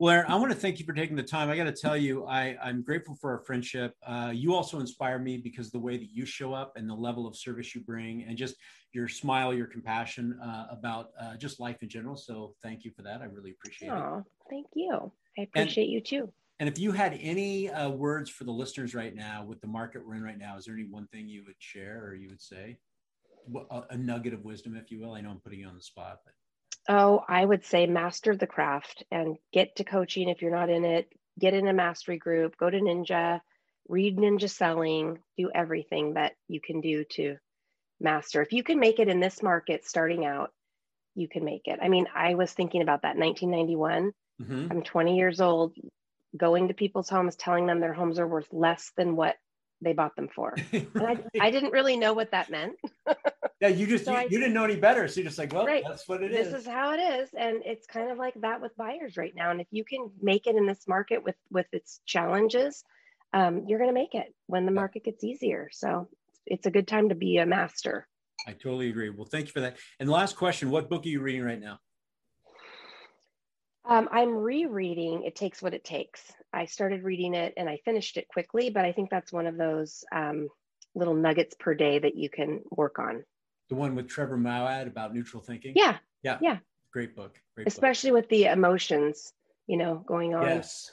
well, 0.00 0.24
I 0.26 0.34
want 0.36 0.50
to 0.50 0.56
thank 0.56 0.78
you 0.78 0.86
for 0.86 0.94
taking 0.94 1.14
the 1.14 1.22
time. 1.22 1.50
I 1.50 1.58
got 1.58 1.64
to 1.64 1.72
tell 1.72 1.94
you, 1.94 2.24
I, 2.24 2.56
I'm 2.64 2.80
grateful 2.80 3.14
for 3.16 3.32
our 3.32 3.40
friendship. 3.40 3.94
Uh, 4.02 4.32
you 4.34 4.54
also 4.54 4.80
inspire 4.80 5.18
me 5.18 5.36
because 5.36 5.70
the 5.70 5.78
way 5.78 5.98
that 5.98 6.08
you 6.10 6.24
show 6.24 6.54
up 6.54 6.72
and 6.76 6.88
the 6.88 6.94
level 6.94 7.26
of 7.26 7.36
service 7.36 7.74
you 7.74 7.82
bring, 7.82 8.24
and 8.26 8.34
just 8.34 8.54
your 8.94 9.08
smile, 9.08 9.52
your 9.52 9.66
compassion 9.66 10.40
uh, 10.42 10.68
about 10.70 11.10
uh, 11.20 11.36
just 11.36 11.60
life 11.60 11.82
in 11.82 11.90
general. 11.90 12.16
So, 12.16 12.54
thank 12.62 12.82
you 12.82 12.92
for 12.92 13.02
that. 13.02 13.20
I 13.20 13.26
really 13.26 13.50
appreciate 13.50 13.90
Aww, 13.90 14.20
it. 14.20 14.24
Thank 14.48 14.68
you. 14.74 15.12
I 15.38 15.42
appreciate 15.42 15.84
and, 15.84 15.92
you 15.92 16.00
too. 16.00 16.32
And 16.60 16.66
if 16.66 16.78
you 16.78 16.92
had 16.92 17.18
any 17.20 17.68
uh, 17.68 17.90
words 17.90 18.30
for 18.30 18.44
the 18.44 18.52
listeners 18.52 18.94
right 18.94 19.14
now 19.14 19.44
with 19.44 19.60
the 19.60 19.66
market 19.66 20.06
we're 20.06 20.14
in 20.14 20.22
right 20.22 20.38
now, 20.38 20.56
is 20.56 20.64
there 20.64 20.74
any 20.74 20.86
one 20.88 21.08
thing 21.08 21.28
you 21.28 21.42
would 21.44 21.56
share 21.58 22.02
or 22.02 22.14
you 22.14 22.30
would 22.30 22.40
say? 22.40 22.78
A, 23.70 23.82
a 23.90 23.96
nugget 23.96 24.34
of 24.34 24.44
wisdom, 24.44 24.76
if 24.76 24.90
you 24.90 25.00
will. 25.00 25.14
I 25.14 25.20
know 25.20 25.30
I'm 25.30 25.40
putting 25.40 25.60
you 25.60 25.66
on 25.66 25.74
the 25.74 25.82
spot, 25.82 26.20
but 26.24 26.34
Oh, 26.88 27.22
I 27.28 27.44
would 27.44 27.64
say 27.64 27.86
master 27.86 28.34
the 28.34 28.46
craft 28.46 29.04
and 29.10 29.36
get 29.52 29.76
to 29.76 29.84
coaching 29.84 30.28
if 30.28 30.42
you're 30.42 30.50
not 30.50 30.70
in 30.70 30.84
it. 30.84 31.12
Get 31.38 31.54
in 31.54 31.68
a 31.68 31.72
mastery 31.72 32.18
group, 32.18 32.56
go 32.56 32.68
to 32.68 32.80
Ninja, 32.80 33.40
read 33.88 34.16
Ninja 34.16 34.50
Selling, 34.50 35.18
do 35.36 35.50
everything 35.54 36.14
that 36.14 36.32
you 36.48 36.60
can 36.60 36.80
do 36.80 37.04
to 37.12 37.36
master. 38.00 38.42
If 38.42 38.52
you 38.52 38.62
can 38.62 38.80
make 38.80 38.98
it 38.98 39.08
in 39.08 39.20
this 39.20 39.42
market 39.42 39.86
starting 39.86 40.24
out, 40.24 40.52
you 41.14 41.28
can 41.28 41.44
make 41.44 41.66
it. 41.66 41.78
I 41.80 41.88
mean, 41.88 42.06
I 42.14 42.34
was 42.34 42.52
thinking 42.52 42.82
about 42.82 43.02
that 43.02 43.16
1991. 43.16 44.12
Mm-hmm. 44.42 44.66
I'm 44.70 44.82
20 44.82 45.16
years 45.16 45.40
old, 45.40 45.74
going 46.36 46.68
to 46.68 46.74
people's 46.74 47.08
homes, 47.08 47.36
telling 47.36 47.66
them 47.66 47.80
their 47.80 47.92
homes 47.94 48.18
are 48.18 48.28
worth 48.28 48.48
less 48.52 48.90
than 48.96 49.16
what 49.16 49.36
they 49.80 49.92
bought 49.92 50.16
them 50.16 50.28
for. 50.34 50.54
And 50.72 50.90
I, 51.06 51.16
I 51.40 51.50
didn't 51.50 51.70
really 51.72 51.96
know 51.96 52.12
what 52.12 52.30
that 52.32 52.50
meant. 52.50 52.74
yeah, 53.60 53.68
you 53.68 53.86
just 53.86 54.04
So 54.04 54.12
you, 54.12 54.18
I- 54.18 54.22
you 54.24 54.38
didn't 54.38 54.54
know 54.54 54.64
any 54.64 54.76
better, 54.76 55.08
so 55.08 55.20
you're 55.20 55.28
just 55.28 55.38
like, 55.38 55.52
well, 55.52 55.66
Right. 55.66 55.84
that's 55.86 56.08
what 56.08 56.22
it 56.22 56.30
this 56.32 56.48
is. 56.48 56.62
is 56.62 56.66
how 56.66 56.92
it 56.92 56.98
is 56.98 57.30
and 57.36 57.62
it's 57.64 57.86
kind 57.86 58.10
of 58.10 58.18
like 58.18 58.34
that 58.40 58.60
with 58.60 58.76
buyers 58.76 59.16
right 59.16 59.34
now 59.34 59.50
and 59.50 59.60
if 59.60 59.66
you 59.70 59.84
can 59.84 60.10
make 60.20 60.46
it 60.46 60.56
in 60.56 60.66
this 60.66 60.86
market 60.88 61.22
with 61.24 61.36
with 61.50 61.66
its 61.72 62.00
challenges 62.06 62.82
um, 63.32 63.64
you're 63.66 63.78
going 63.78 63.90
to 63.90 63.94
make 63.94 64.14
it 64.14 64.34
when 64.46 64.66
the 64.66 64.72
market 64.72 65.04
gets 65.04 65.22
easier 65.24 65.68
so 65.72 66.08
it's 66.46 66.66
a 66.66 66.70
good 66.70 66.88
time 66.88 67.08
to 67.10 67.14
be 67.14 67.38
a 67.38 67.46
master 67.46 68.06
I 68.48 68.52
totally 68.52 68.88
agree. 68.88 69.10
Well, 69.10 69.26
thank 69.30 69.46
you 69.48 69.52
for 69.52 69.60
that. 69.60 69.76
And 69.98 70.08
last 70.08 70.34
question: 70.34 70.70
What 70.70 70.88
book 70.88 71.04
are 71.04 71.08
you 71.10 71.20
reading 71.20 71.42
right 71.44 71.60
now? 71.60 71.78
Um, 73.88 74.08
i'm 74.12 74.36
rereading 74.36 75.24
it 75.24 75.34
takes 75.34 75.62
what 75.62 75.74
it 75.74 75.84
takes 75.84 76.20
i 76.52 76.66
started 76.66 77.02
reading 77.02 77.34
it 77.34 77.54
and 77.56 77.68
i 77.68 77.78
finished 77.84 78.16
it 78.18 78.28
quickly 78.28 78.70
but 78.70 78.84
i 78.84 78.92
think 78.92 79.10
that's 79.10 79.32
one 79.32 79.46
of 79.46 79.56
those 79.56 80.04
um, 80.12 80.48
little 80.94 81.14
nuggets 81.14 81.54
per 81.58 81.74
day 81.74 81.98
that 81.98 82.14
you 82.14 82.28
can 82.28 82.60
work 82.70 82.98
on 82.98 83.24
The 83.70 83.76
one 83.76 83.94
with 83.94 84.08
Trevor 84.08 84.36
Moawad 84.36 84.86
about 84.86 85.14
neutral 85.14 85.42
thinking. 85.42 85.72
yeah 85.76 85.96
yeah, 86.22 86.36
yeah. 86.42 86.58
Great 86.92 87.16
book. 87.16 87.40
Great 87.54 87.64
book. 87.64 87.72
especially 87.72 88.12
with 88.12 88.28
the 88.28 88.44
emotions 88.46 89.32
you 89.66 89.76
know 89.78 90.04
going 90.06 90.34
on 90.34 90.42
Yes. 90.46 90.92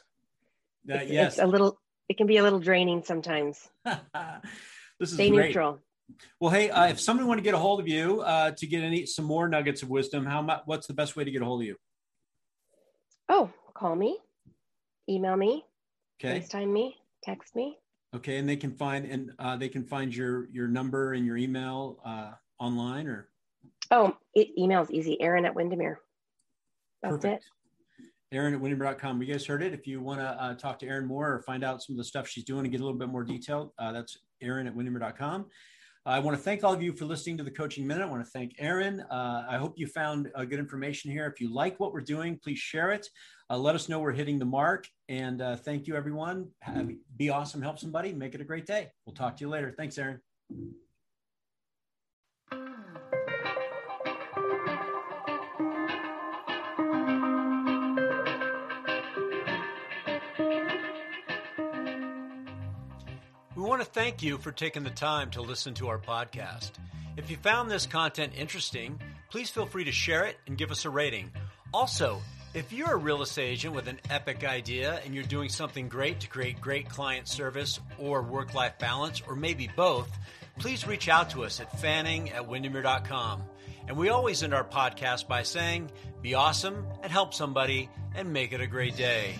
Uh, 0.90 0.96
it's, 0.96 1.12
yes. 1.12 1.34
it's 1.34 1.42
a 1.44 1.48
little 1.48 1.80
it 2.08 2.16
can 2.18 2.28
be 2.28 2.38
a 2.38 2.44
little 2.44 2.60
draining 2.60 3.04
sometimes 3.04 3.68
this 3.86 5.10
is 5.10 5.14
stay 5.16 5.30
great. 5.30 5.48
neutral 5.48 5.80
Well, 6.40 6.52
hey, 6.52 6.70
uh, 6.70 6.88
if 6.88 7.02
somebody 7.02 7.28
want 7.28 7.40
to 7.40 7.44
get 7.44 7.54
a 7.54 7.58
hold 7.58 7.82
of 7.82 7.88
you 7.88 8.22
uh, 8.22 8.52
to 8.52 8.66
get 8.66 8.82
any 8.82 9.06
some 9.06 9.26
more 9.26 9.50
nuggets 9.50 9.84
of 9.84 9.90
wisdom, 9.90 10.26
how 10.26 10.42
much? 10.42 10.62
What's 10.66 10.88
the 10.88 10.94
best 10.94 11.18
way 11.18 11.26
to 11.26 11.32
get 11.32 11.42
a 11.42 11.46
hold 11.46 11.62
of 11.64 11.68
you? 11.68 11.76
Oh, 13.30 13.52
call 13.74 13.96
me, 13.96 14.18
email 15.10 15.36
me, 15.36 15.66
Okay. 16.20 16.40
FaceTime 16.40 16.72
me, 16.72 16.96
text 17.24 17.56
me. 17.56 17.78
Okay, 18.16 18.38
and 18.38 18.48
they 18.48 18.56
can 18.56 18.72
find 18.72 19.06
and 19.06 19.32
uh, 19.38 19.56
they 19.58 19.70
can 19.70 19.84
find 19.84 20.16
your 20.16 20.50
your 20.52 20.68
number 20.68 21.14
and 21.14 21.26
your 21.26 21.38
email 21.38 22.00
uh, 22.06 22.32
online 22.60 23.08
or 23.08 23.30
Oh, 23.92 24.18
it, 24.34 24.50
email 24.58 24.82
is 24.82 24.92
easy. 24.92 25.22
Aaron 25.22 25.46
at 25.46 25.54
Windermere. 25.56 26.00
That's 27.02 27.16
perfect. 27.16 27.46
it. 27.46 28.36
Aaron 28.36 28.54
at 28.54 28.60
windermere.com. 28.60 29.22
You 29.22 29.32
guys 29.32 29.46
heard 29.46 29.64
it. 29.64 29.74
If 29.74 29.88
you 29.88 30.02
want 30.02 30.20
to 30.20 30.26
uh, 30.26 30.56
talk 30.56 30.80
to 30.80 30.88
Aaron 30.88 31.06
more 31.06 31.32
or 31.32 31.42
find 31.44 31.64
out 31.64 31.82
some 31.82 31.94
of 31.94 31.98
the 31.98 32.04
stuff 32.04 32.28
she's 32.28 32.44
doing 32.44 32.66
and 32.66 32.72
get 32.72 32.82
a 32.82 32.84
little 32.84 32.98
bit 33.00 33.08
more 33.08 33.24
detail, 33.24 33.74
uh, 33.80 33.94
that's 33.94 34.18
Aaron 34.42 34.68
at 34.68 34.76
windermere.com. 34.76 35.46
I 36.08 36.20
want 36.20 36.38
to 36.38 36.42
thank 36.42 36.64
all 36.64 36.72
of 36.72 36.82
you 36.82 36.94
for 36.94 37.04
listening 37.04 37.36
to 37.36 37.44
the 37.44 37.52
Coaching 37.52 37.86
Minute. 37.86 38.02
I 38.02 38.06
want 38.06 38.24
to 38.24 38.32
thank 38.32 38.56
Aaron. 38.60 39.02
Uh, 39.12 39.46
I 39.50 39.58
hope 39.58 39.74
you 39.76 39.88
found 39.88 40.32
uh, 40.36 40.46
good 40.46 40.58
information 40.58 41.12
here. 41.12 41.26
If 41.28 41.42
you 41.42 41.54
like 41.54 41.78
what 41.82 41.92
we're 41.92 42.00
doing, 42.00 42.40
please 42.42 42.60
share 42.60 42.92
it. 42.92 43.10
Uh, 43.50 43.58
let 43.58 43.76
us 43.76 43.90
know 43.90 44.00
we're 44.00 44.14
hitting 44.14 44.40
the 44.40 44.46
mark. 44.46 44.88
And 45.10 45.42
uh, 45.42 45.58
thank 45.58 45.86
you, 45.86 45.98
everyone. 45.98 46.48
Have, 46.62 46.90
be 47.18 47.30
awesome. 47.30 47.62
Help 47.62 47.78
somebody. 47.78 48.14
Make 48.14 48.36
it 48.36 48.40
a 48.40 48.46
great 48.46 48.66
day. 48.66 48.88
We'll 49.06 49.16
talk 49.16 49.36
to 49.36 49.42
you 49.42 49.50
later. 49.50 49.74
Thanks, 49.78 49.98
Aaron. 49.98 50.22
Want 63.78 63.94
to 63.94 64.00
thank 64.00 64.24
you 64.24 64.40
for 64.40 64.52
taking 64.52 64.84
the 64.84 64.90
time 64.90 65.30
to 65.30 65.40
listen 65.40 65.72
to 65.76 65.88
our 65.88 66.00
podcast. 66.00 66.72
If 67.16 67.30
you 67.30 67.38
found 67.38 67.70
this 67.70 67.86
content 67.86 68.34
interesting, 68.36 69.00
please 69.30 69.52
feel 69.52 69.68
free 69.68 69.84
to 69.84 69.92
share 69.92 70.26
it 70.26 70.36
and 70.48 70.58
give 70.58 70.72
us 70.72 70.86
a 70.86 70.90
rating. 70.90 71.30
Also, 71.72 72.20
if 72.56 72.74
you're 72.74 72.94
a 72.94 72.98
real 72.98 73.22
estate 73.22 73.50
agent 73.50 73.76
with 73.76 73.88
an 73.88 74.00
epic 74.10 74.44
idea 74.44 75.00
and 75.06 75.14
you're 75.14 75.24
doing 75.26 75.48
something 75.48 75.90
great 75.90 76.22
to 76.22 76.28
create 76.28 76.60
great 76.60 76.90
client 76.90 77.28
service 77.28 77.80
or 78.00 78.24
work 78.24 78.56
life 78.56 78.80
balance, 78.80 79.22
or 79.28 79.36
maybe 79.36 79.70
both, 79.76 80.10
please 80.58 80.88
reach 80.88 81.08
out 81.08 81.30
to 81.30 81.44
us 81.44 81.60
at 81.60 81.80
fanning 81.80 82.32
at 82.32 82.48
windermere.com. 82.50 83.44
And 83.88 83.96
we 83.96 84.10
always 84.10 84.42
end 84.42 84.56
our 84.56 84.64
podcast 84.64 85.28
by 85.28 85.44
saying, 85.44 85.92
be 86.24 86.34
awesome 86.34 86.84
and 87.04 87.12
help 87.12 87.32
somebody 87.32 87.92
and 88.16 88.34
make 88.34 88.54
it 88.54 88.60
a 88.60 88.66
great 88.66 88.98
day. 88.98 89.36